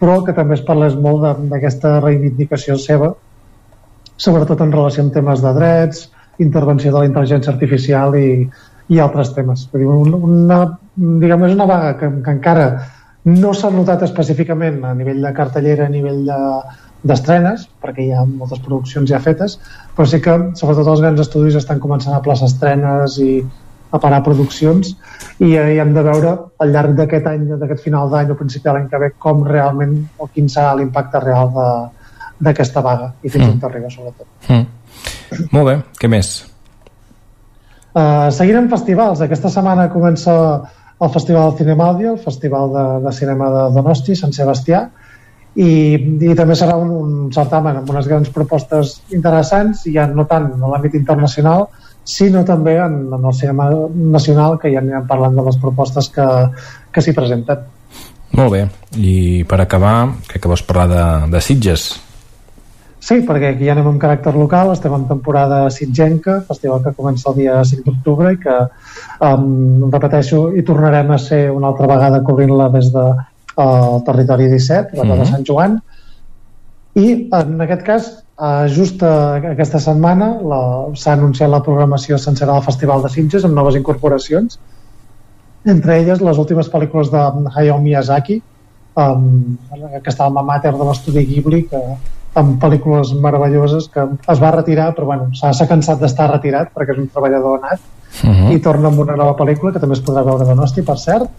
[0.00, 3.14] però que també es parlés molt d'aquesta reivindicació seva,
[4.20, 6.06] sobretot en relació amb temes de drets,
[6.40, 8.28] intervenció de la intel·ligència artificial i,
[8.92, 9.66] i altres temes.
[9.72, 10.60] Vull dir, un- una,
[10.96, 12.66] diguem, és una vaga que, que encara
[13.28, 16.38] no s'ha notat específicament a nivell de cartellera, a nivell de,
[17.02, 19.58] d'estrenes, perquè hi ha moltes produccions ja fetes,
[19.96, 23.40] però sí que sobretot els grans estudis estan començant a plaçar estrenes i
[23.90, 24.92] a parar produccions
[25.40, 28.74] i, i hem de veure al llarg d'aquest any, d'aquest final d'any o principi de
[28.76, 31.70] l'any que ve com realment o quin serà l'impacte real de,
[32.40, 33.56] d'aquesta vaga i fins Mm.
[33.56, 34.26] on arriba sobretot.
[34.48, 34.66] Mm.
[35.52, 36.30] Molt bé, què més?
[37.90, 40.32] Uh, seguint amb festivals, aquesta setmana comença
[41.00, 44.84] el Festival Cinemàudia, el Festival de, de Cinema de Donosti, Sant Sebastià,
[45.56, 45.70] i,
[46.30, 50.66] i també serà un, un certamen amb unes grans propostes interessants, ja no tant en
[50.66, 51.66] l'àmbit internacional,
[52.04, 53.70] sinó també en, en el cinema
[54.14, 56.28] nacional, que ja anirem parlant de les propostes que,
[56.92, 57.66] que s'hi presenten.
[58.38, 58.62] Molt bé,
[58.94, 59.96] i per acabar,
[60.28, 61.02] crec que vols parlar de,
[61.34, 61.90] de Sitges.
[63.00, 67.30] Sí, perquè aquí ja anem amb caràcter local, estem en temporada sitgenca, festival que comença
[67.30, 68.56] el dia 5 d'octubre i que,
[69.24, 73.06] um, repeteixo, hi tornarem a ser una altra vegada cobrint-la des de
[73.56, 75.18] uh, territori 17, la mm Mhm.
[75.18, 75.80] de Sant Joan,
[76.94, 80.32] i en aquest cas, uh, just uh, aquesta setmana
[80.94, 84.58] s'ha anunciat la programació sencera del Festival de Sitges amb noves incorporacions,
[85.66, 88.42] entre elles les últimes pel·lícules de Hayao Miyazaki,
[88.96, 89.56] um,
[89.96, 91.80] aquesta alma mater de l'estudi Ghibli, que
[92.34, 96.98] amb pel·lícules meravelloses que es va retirar, però bueno, s'ha cansat d'estar retirat perquè és
[96.98, 98.52] un treballador nat Uh -huh.
[98.52, 101.30] i torna amb una nova pel·lícula que també es podrà veure a Donosti, per cert.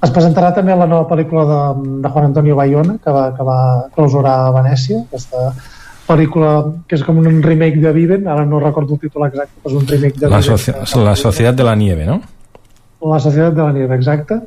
[0.00, 1.58] Es presentarà també la nova pel·lícula de,
[2.00, 3.58] de Juan Antonio Bayona, que va, que va
[3.96, 5.50] clausurar a Venècia, aquesta
[6.06, 6.52] pel·lícula
[6.88, 9.80] que és com un remake de Viven, ara no recordo el títol exacte, però és
[9.82, 10.62] un remake de La, Viven.
[10.62, 12.20] soci la Societat de la Nieve, no?
[13.12, 14.40] La Societat de la Nieve, exacte.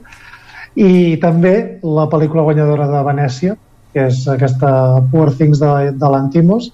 [0.75, 1.53] I també
[1.85, 3.53] la pel·lícula guanyadora de Venècia,
[3.93, 4.71] que és aquesta
[5.11, 6.71] Poor Things de, de l'Antimos,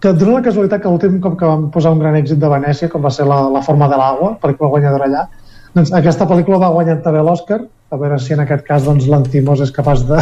[0.00, 2.88] que dona la casualitat que l'últim cop que vam posar un gran èxit de Venècia,
[2.88, 5.26] com va ser la, la forma de l'agua, pel·lícula guanyadora allà,
[5.76, 7.60] doncs aquesta pel·lícula va guanyar també l'Oscar,
[7.90, 10.18] a veure si en aquest cas doncs, l'Antimos és capaç de,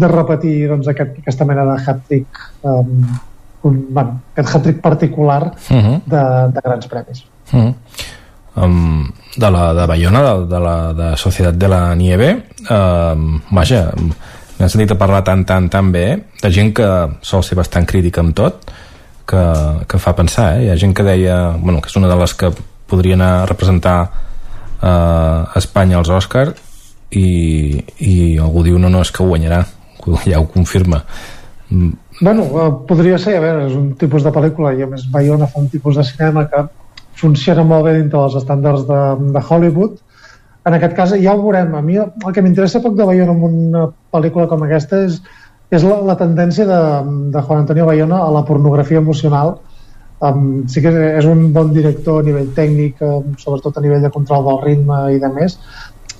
[0.00, 3.06] de repetir doncs, aquest, aquesta mena de hat-trick um,
[3.68, 6.00] un, bueno, aquest hat-trick particular Uh -huh.
[6.04, 6.22] de,
[6.54, 7.24] de grans premis.
[7.52, 7.74] Uh -huh.
[8.64, 13.92] um, de la de Bayona, de, de la de Societat de la Nieve, um, vaja,
[14.58, 18.20] m'he sentit a parlar tan, tan, tan bé de gent que sol ser bastant crítica
[18.20, 18.70] amb tot,
[19.26, 19.42] que,
[19.88, 20.64] que fa pensar, eh?
[20.64, 22.52] Hi ha gent que deia, bueno, que és una de les que
[22.86, 24.10] podria anar a representar
[24.82, 26.54] a Espanya als Òscar
[27.12, 29.64] i, i algú diu no, no, és que guanyarà.
[30.26, 31.04] Ja ho confirma.
[31.70, 35.08] Mm, Bueno, eh, podria ser, a veure, és un tipus de pel·lícula i a més
[35.10, 36.60] Bayona fa un tipus de cinema que
[37.18, 39.00] funciona molt bé dintre dels estàndards de,
[39.34, 39.96] de Hollywood.
[40.68, 41.74] En aquest cas ja ho veurem.
[41.74, 45.18] A mi el que m'interessa poc de Bayona en una pel·lícula com aquesta és,
[45.74, 46.80] és la, la tendència de,
[47.34, 49.56] de Juan Antonio Bayona a la pornografia emocional.
[50.22, 54.12] Um, sí que és un bon director a nivell tècnic um, sobretot a nivell de
[54.14, 55.56] control del ritme i de més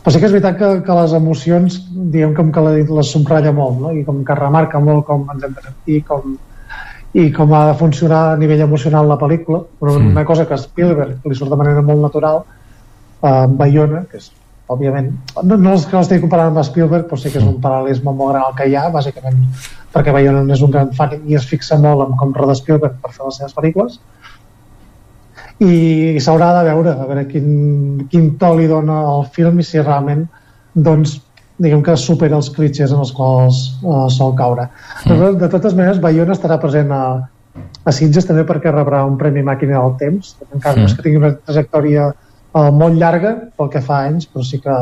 [0.03, 3.79] però sí que és veritat que, que les emocions diguem com que les subratlla molt
[3.81, 3.93] no?
[3.95, 6.37] i com que remarca molt com ens hem de sentir com,
[7.15, 10.13] i com ha de funcionar a nivell emocional la pel·lícula però mm.
[10.17, 14.31] una cosa que a Spielberg li surt de manera molt natural uh, Bayona, que és
[14.73, 15.11] òbviament,
[15.45, 18.33] no, no és que l'estigui comparant amb Spielberg, però sí que és un paral·lelisme molt
[18.33, 19.39] gran el que hi ha, bàsicament
[19.93, 23.13] perquè Bayona és un gran fan i es fixa molt en com roda Spielberg per
[23.13, 24.01] fer les seves pel·lícules
[25.63, 29.81] i s'haurà de veure a veure quin, quin to li dona el film i si
[29.81, 30.25] realment
[30.75, 31.21] doncs
[31.63, 34.69] diguem que supera els clitxers en els quals uh, sol caure.
[35.05, 35.19] Mm.
[35.21, 37.03] De, de totes maneres, Bayona estarà present a,
[37.85, 40.81] a Sitges també perquè rebrà un Premi Màquina del Temps, encara mm.
[40.81, 44.63] no és que tingui una trajectòria uh, molt llarga pel que fa anys, però sí
[44.65, 44.79] que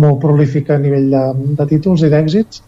[0.00, 1.24] molt prolífica a nivell de,
[1.58, 2.62] de títols i d'èxits.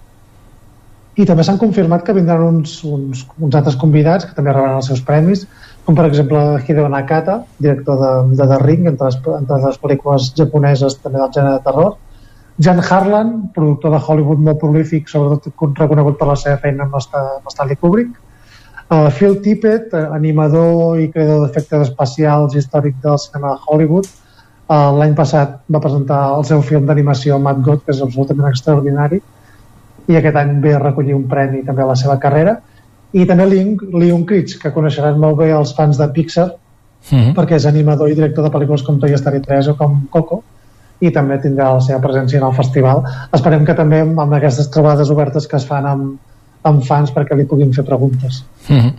[1.17, 4.91] I també s'han confirmat que vindran uns, uns, uns altres convidats que també rebran els
[4.91, 5.47] seus premis,
[5.87, 10.29] com per exemple Hideo Nakata, director de, de The Ring, entre les, entre les pel·lícules
[10.39, 11.97] japoneses també del gènere de terror,
[12.67, 16.97] Jan Harlan, productor de Hollywood molt prolífic, sobretot reconegut per la seva feina amb
[17.53, 18.15] Stanley Kubrick,
[18.89, 24.09] uh, Phil Tippett, animador i creador d'efectes especials històric del cinema de Hollywood,
[24.67, 29.21] Uh, L'any passat va presentar el seu film d'animació Mad God, que és absolutament extraordinari,
[30.11, 32.57] i aquest any ve a recollir un premi també a la seva carrera.
[33.13, 36.49] I també Leon, Leon Critch, que coneixeran molt bé els fans de Pixar,
[37.11, 37.35] mm -hmm.
[37.35, 40.43] perquè és animador i director de pel·lícules com Toy Story 3 o com Coco,
[41.01, 43.03] i també tindrà la seva presència en el festival.
[43.33, 46.19] Esperem que també amb aquestes trobades obertes que es fan amb,
[46.63, 48.45] amb fans perquè li puguin fer preguntes.
[48.69, 48.93] Mm -hmm.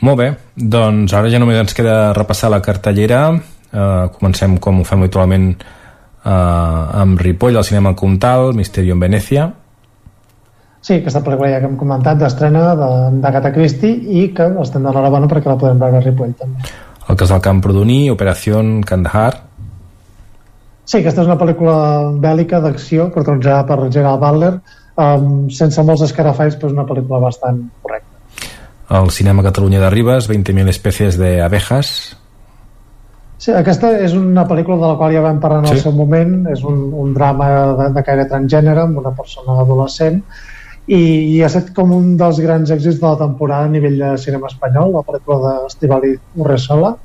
[0.00, 3.40] Molt bé, doncs ara ja només ens queda repassar la cartellera
[3.72, 9.48] eh, comencem com ho fem habitualment eh, amb Ripoll, al cinema Comtal, Misterio en Venècia
[10.82, 15.30] Sí, aquesta pel·lícula ja que hem comentat d'estrena d'Agatha Christie i que estem de l'Arabona
[15.30, 16.72] perquè la podem veure a Ripoll també.
[17.08, 19.32] El cas del Camprodoní, Operació Kandahar
[20.82, 21.76] Sí, aquesta és una pel·lícula
[22.20, 24.52] bèl·lica d'acció protagonitzada per Gerald Butler
[24.98, 28.50] um, sense molts escarafalls però és una pel·lícula bastant correcta.
[28.98, 31.92] El cinema Catalunya de Ribes, 20.000 espècies de abejas
[33.42, 35.78] Sí, aquesta és una pel·lícula de la qual ja vam parlar en sí.
[35.78, 37.48] el seu moment, és un, un drama
[37.78, 40.20] de, de caire transgènere amb una persona adolescent
[40.86, 40.98] i,
[41.36, 44.50] i ha estat com un dels grans èxits de la temporada a nivell de cinema
[44.50, 46.96] espanyol, la pel·lícula d'Estivali Urresola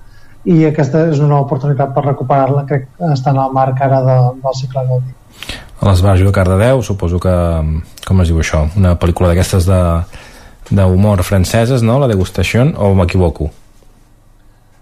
[0.47, 4.17] i aquesta és una oportunitat per recuperar-la, crec que està en el marc ara de,
[4.43, 5.57] del segle XX.
[5.77, 7.35] A l'Esbarjo de Cardedeu, suposo que,
[8.07, 9.67] com es diu això, una pel·lícula d'aquestes
[10.71, 13.51] d'humor franceses, no?, la degustació, o m'equivoco?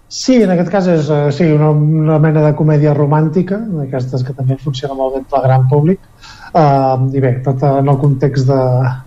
[0.08, 4.34] Sí, en aquest cas és eh, sí, una, una mena de comèdia romàntica, d'aquestes que
[4.36, 5.98] també funciona molt bé per al gran públic,
[6.54, 8.60] uh, i bé, tot en el context de,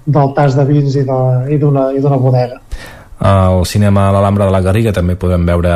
[0.06, 2.60] del tas de vins i d'una bodega.
[3.20, 5.72] Al cinema a l'Alhambra de la Garriga també podem veure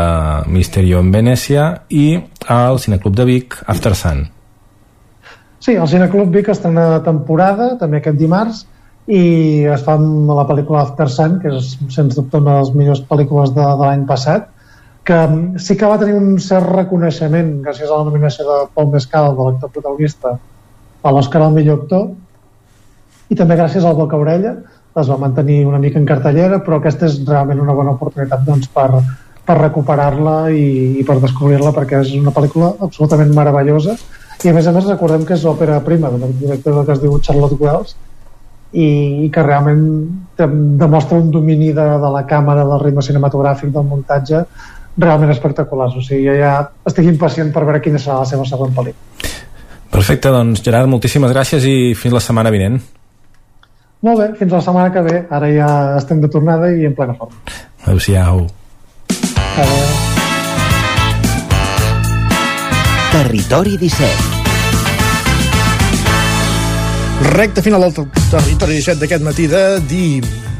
[0.48, 2.06] Misterio en Venècia i
[2.52, 4.26] al Cineclub de Vic After Sun.
[5.64, 8.66] Sí, el Cineclub Vic estrena temporada, també aquest dimarts,
[9.08, 13.04] i es fa la pel·lícula After Sun, que és sens dubte una de les millors
[13.08, 14.50] pel·lícules de, de l'any passat,
[15.04, 15.20] que
[15.60, 19.48] sí que va tenir un cert reconeixement gràcies a la nominació de Paul Mescal de
[19.48, 20.38] l'actor protagonista
[21.04, 22.08] a l'Oscar al millor actor
[23.30, 24.56] i també gràcies al Boca Orella
[25.02, 28.70] es va mantenir una mica en cartellera però aquesta és realment una bona oportunitat doncs,
[28.72, 29.02] per,
[29.46, 30.66] per recuperar-la i,
[31.02, 33.98] i per descobrir-la perquè és una pel·lícula absolutament meravellosa.
[34.44, 37.18] I a més a més recordem que és l'òpera prima d'un director que es diu
[37.26, 37.96] Charlotte Wells
[38.74, 38.88] i,
[39.26, 39.84] i que realment
[40.38, 44.44] demostra un domini de, de la càmera, del ritme cinematogràfic, del muntatge
[44.98, 45.96] realment espectaculars.
[45.98, 46.56] O sigui, jo ja
[46.90, 49.32] estic impacient per veure quina serà la seva següent pel·lícula.
[49.94, 52.80] Perfecte, doncs Gerard, moltíssimes gràcies i fins la setmana vinent.
[54.04, 55.20] Molt bé, fins la setmana que ve.
[55.32, 57.38] Ara ja estem de tornada i en plena forma.
[57.86, 58.48] Adéu-siau.
[59.54, 60.14] Adéu.
[63.14, 64.10] Territori 17
[67.38, 67.94] Recte final del
[68.32, 69.78] Territori 17 d'aquest matí de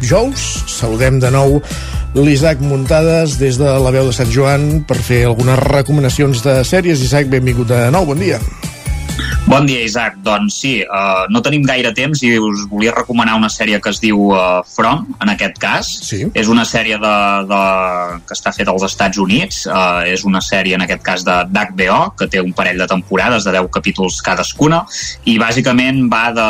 [0.04, 0.44] dijous.
[0.68, 1.62] Saludem de nou
[2.14, 7.02] l'Isaac Muntades des de la veu de Sant Joan per fer algunes recomanacions de sèries.
[7.08, 8.42] Isaac, benvingut de nou, bon dia.
[9.44, 10.18] Bon dia, Isaac.
[10.24, 14.00] Doncs sí, uh, no tenim gaire temps i us volia recomanar una sèrie que es
[14.04, 15.90] diu uh, From, en aquest cas.
[16.08, 16.22] Sí.
[16.34, 17.16] És una sèrie de,
[17.50, 17.62] de,
[18.28, 19.66] que està feta als Estats Units.
[19.68, 23.48] Uh, és una sèrie, en aquest cas, de d'HBO, que té un parell de temporades
[23.48, 24.84] de 10 capítols cadascuna,
[25.28, 26.50] i bàsicament va de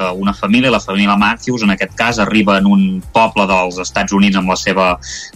[0.00, 4.14] que una família, la família Matthews, en aquest cas, arriba en un poble dels Estats
[4.16, 4.86] Units amb la seva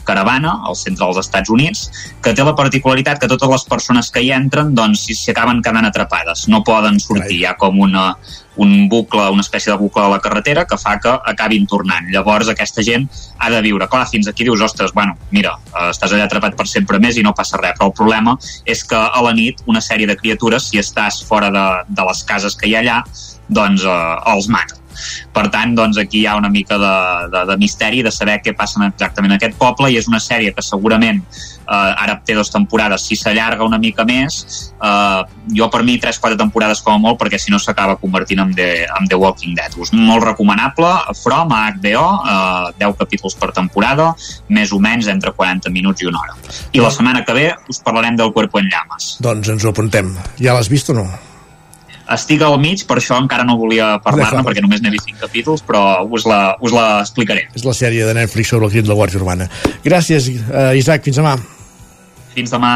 [0.09, 1.85] caravana, al centre dels Estats Units,
[2.25, 5.85] que té la particularitat que totes les persones que hi entren doncs s'hi acaben quedant
[5.85, 8.15] atrapades, no poden sortir, hi ha com una,
[8.57, 12.09] un bucle, una espècie de bucle a la carretera que fa que acabin tornant.
[12.15, 13.07] Llavors aquesta gent
[13.39, 13.89] ha de viure.
[13.91, 17.27] Clar, fins aquí dius, ostres, bueno, mira, eh, estàs allà atrapat per sempre més i
[17.27, 20.71] no passa res, però el problema és que a la nit una sèrie de criatures,
[20.71, 23.01] si estàs fora de, de les cases que hi ha allà,
[23.49, 24.81] doncs eh, els maten.
[25.35, 26.95] Per tant, doncs, aquí hi ha una mica de,
[27.33, 30.55] de, de misteri de saber què passa exactament en aquest poble i és una sèrie
[30.55, 34.41] que segurament eh, ara té dues temporades, si s'allarga una mica més
[34.79, 35.21] eh,
[35.59, 38.71] jo per mi 3-4 temporades com a molt perquè si no s'acaba convertint en The,
[38.87, 44.13] en The Walking Dead Us molt recomanable, From a HBO eh, 10 capítols per temporada
[44.55, 46.39] més o menys entre 40 minuts i una hora
[46.73, 50.15] i la setmana que ve us parlarem del Cuerpo en Llamas Doncs ens ho apuntem.
[50.41, 51.09] Ja l'has vist o no?
[52.13, 55.65] Estic al mig, per això encara no volia parlar-ne perquè només n'he vist 5 capítols,
[55.65, 57.47] però us la, us la explicaré.
[57.57, 59.49] És la sèrie de Netflix sobre el crim de la Guàrdia Urbana.
[59.85, 61.05] Gràcies, uh, Isaac.
[61.07, 61.39] Fins demà.
[62.35, 62.75] Fins demà.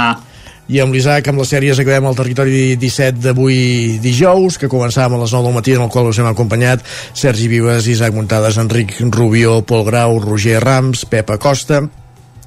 [0.69, 5.23] I amb l'Isaac, amb les sèries, acabem el territori 17 d'avui dijous, que començàvem a
[5.23, 6.85] les 9 del matí, en el qual us hem acompanyat
[7.17, 11.87] Sergi Vives, Isaac Muntades, Enric Rubió, Pol Grau, Roger Rams, Pep Acosta,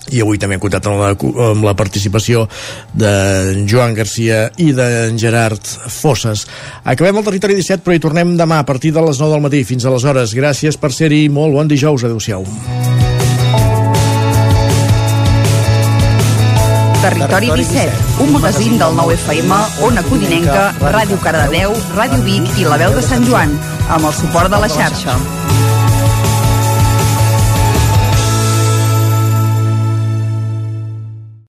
[0.10, 1.12] i avui també hem comptat amb la,
[1.52, 2.48] amb la participació
[2.98, 3.12] de
[3.70, 4.88] Joan Garcia i de
[5.20, 5.62] Gerard
[5.94, 6.48] Fosses.
[6.84, 9.64] Acabem el territori 17 però hi tornem demà a partir de les 9 del matí
[9.68, 10.36] fins aleshores.
[10.36, 12.48] Gràcies per ser-hi, molt bon dijous, adeu-siau.
[17.02, 19.56] Territori 17, un magazín del nou FM,
[19.88, 23.58] Ona Codinenca, Ràdio Cardedeu, Ràdio Vic i La Veu de Sant Joan,
[23.90, 25.18] amb el suport de la xarxa.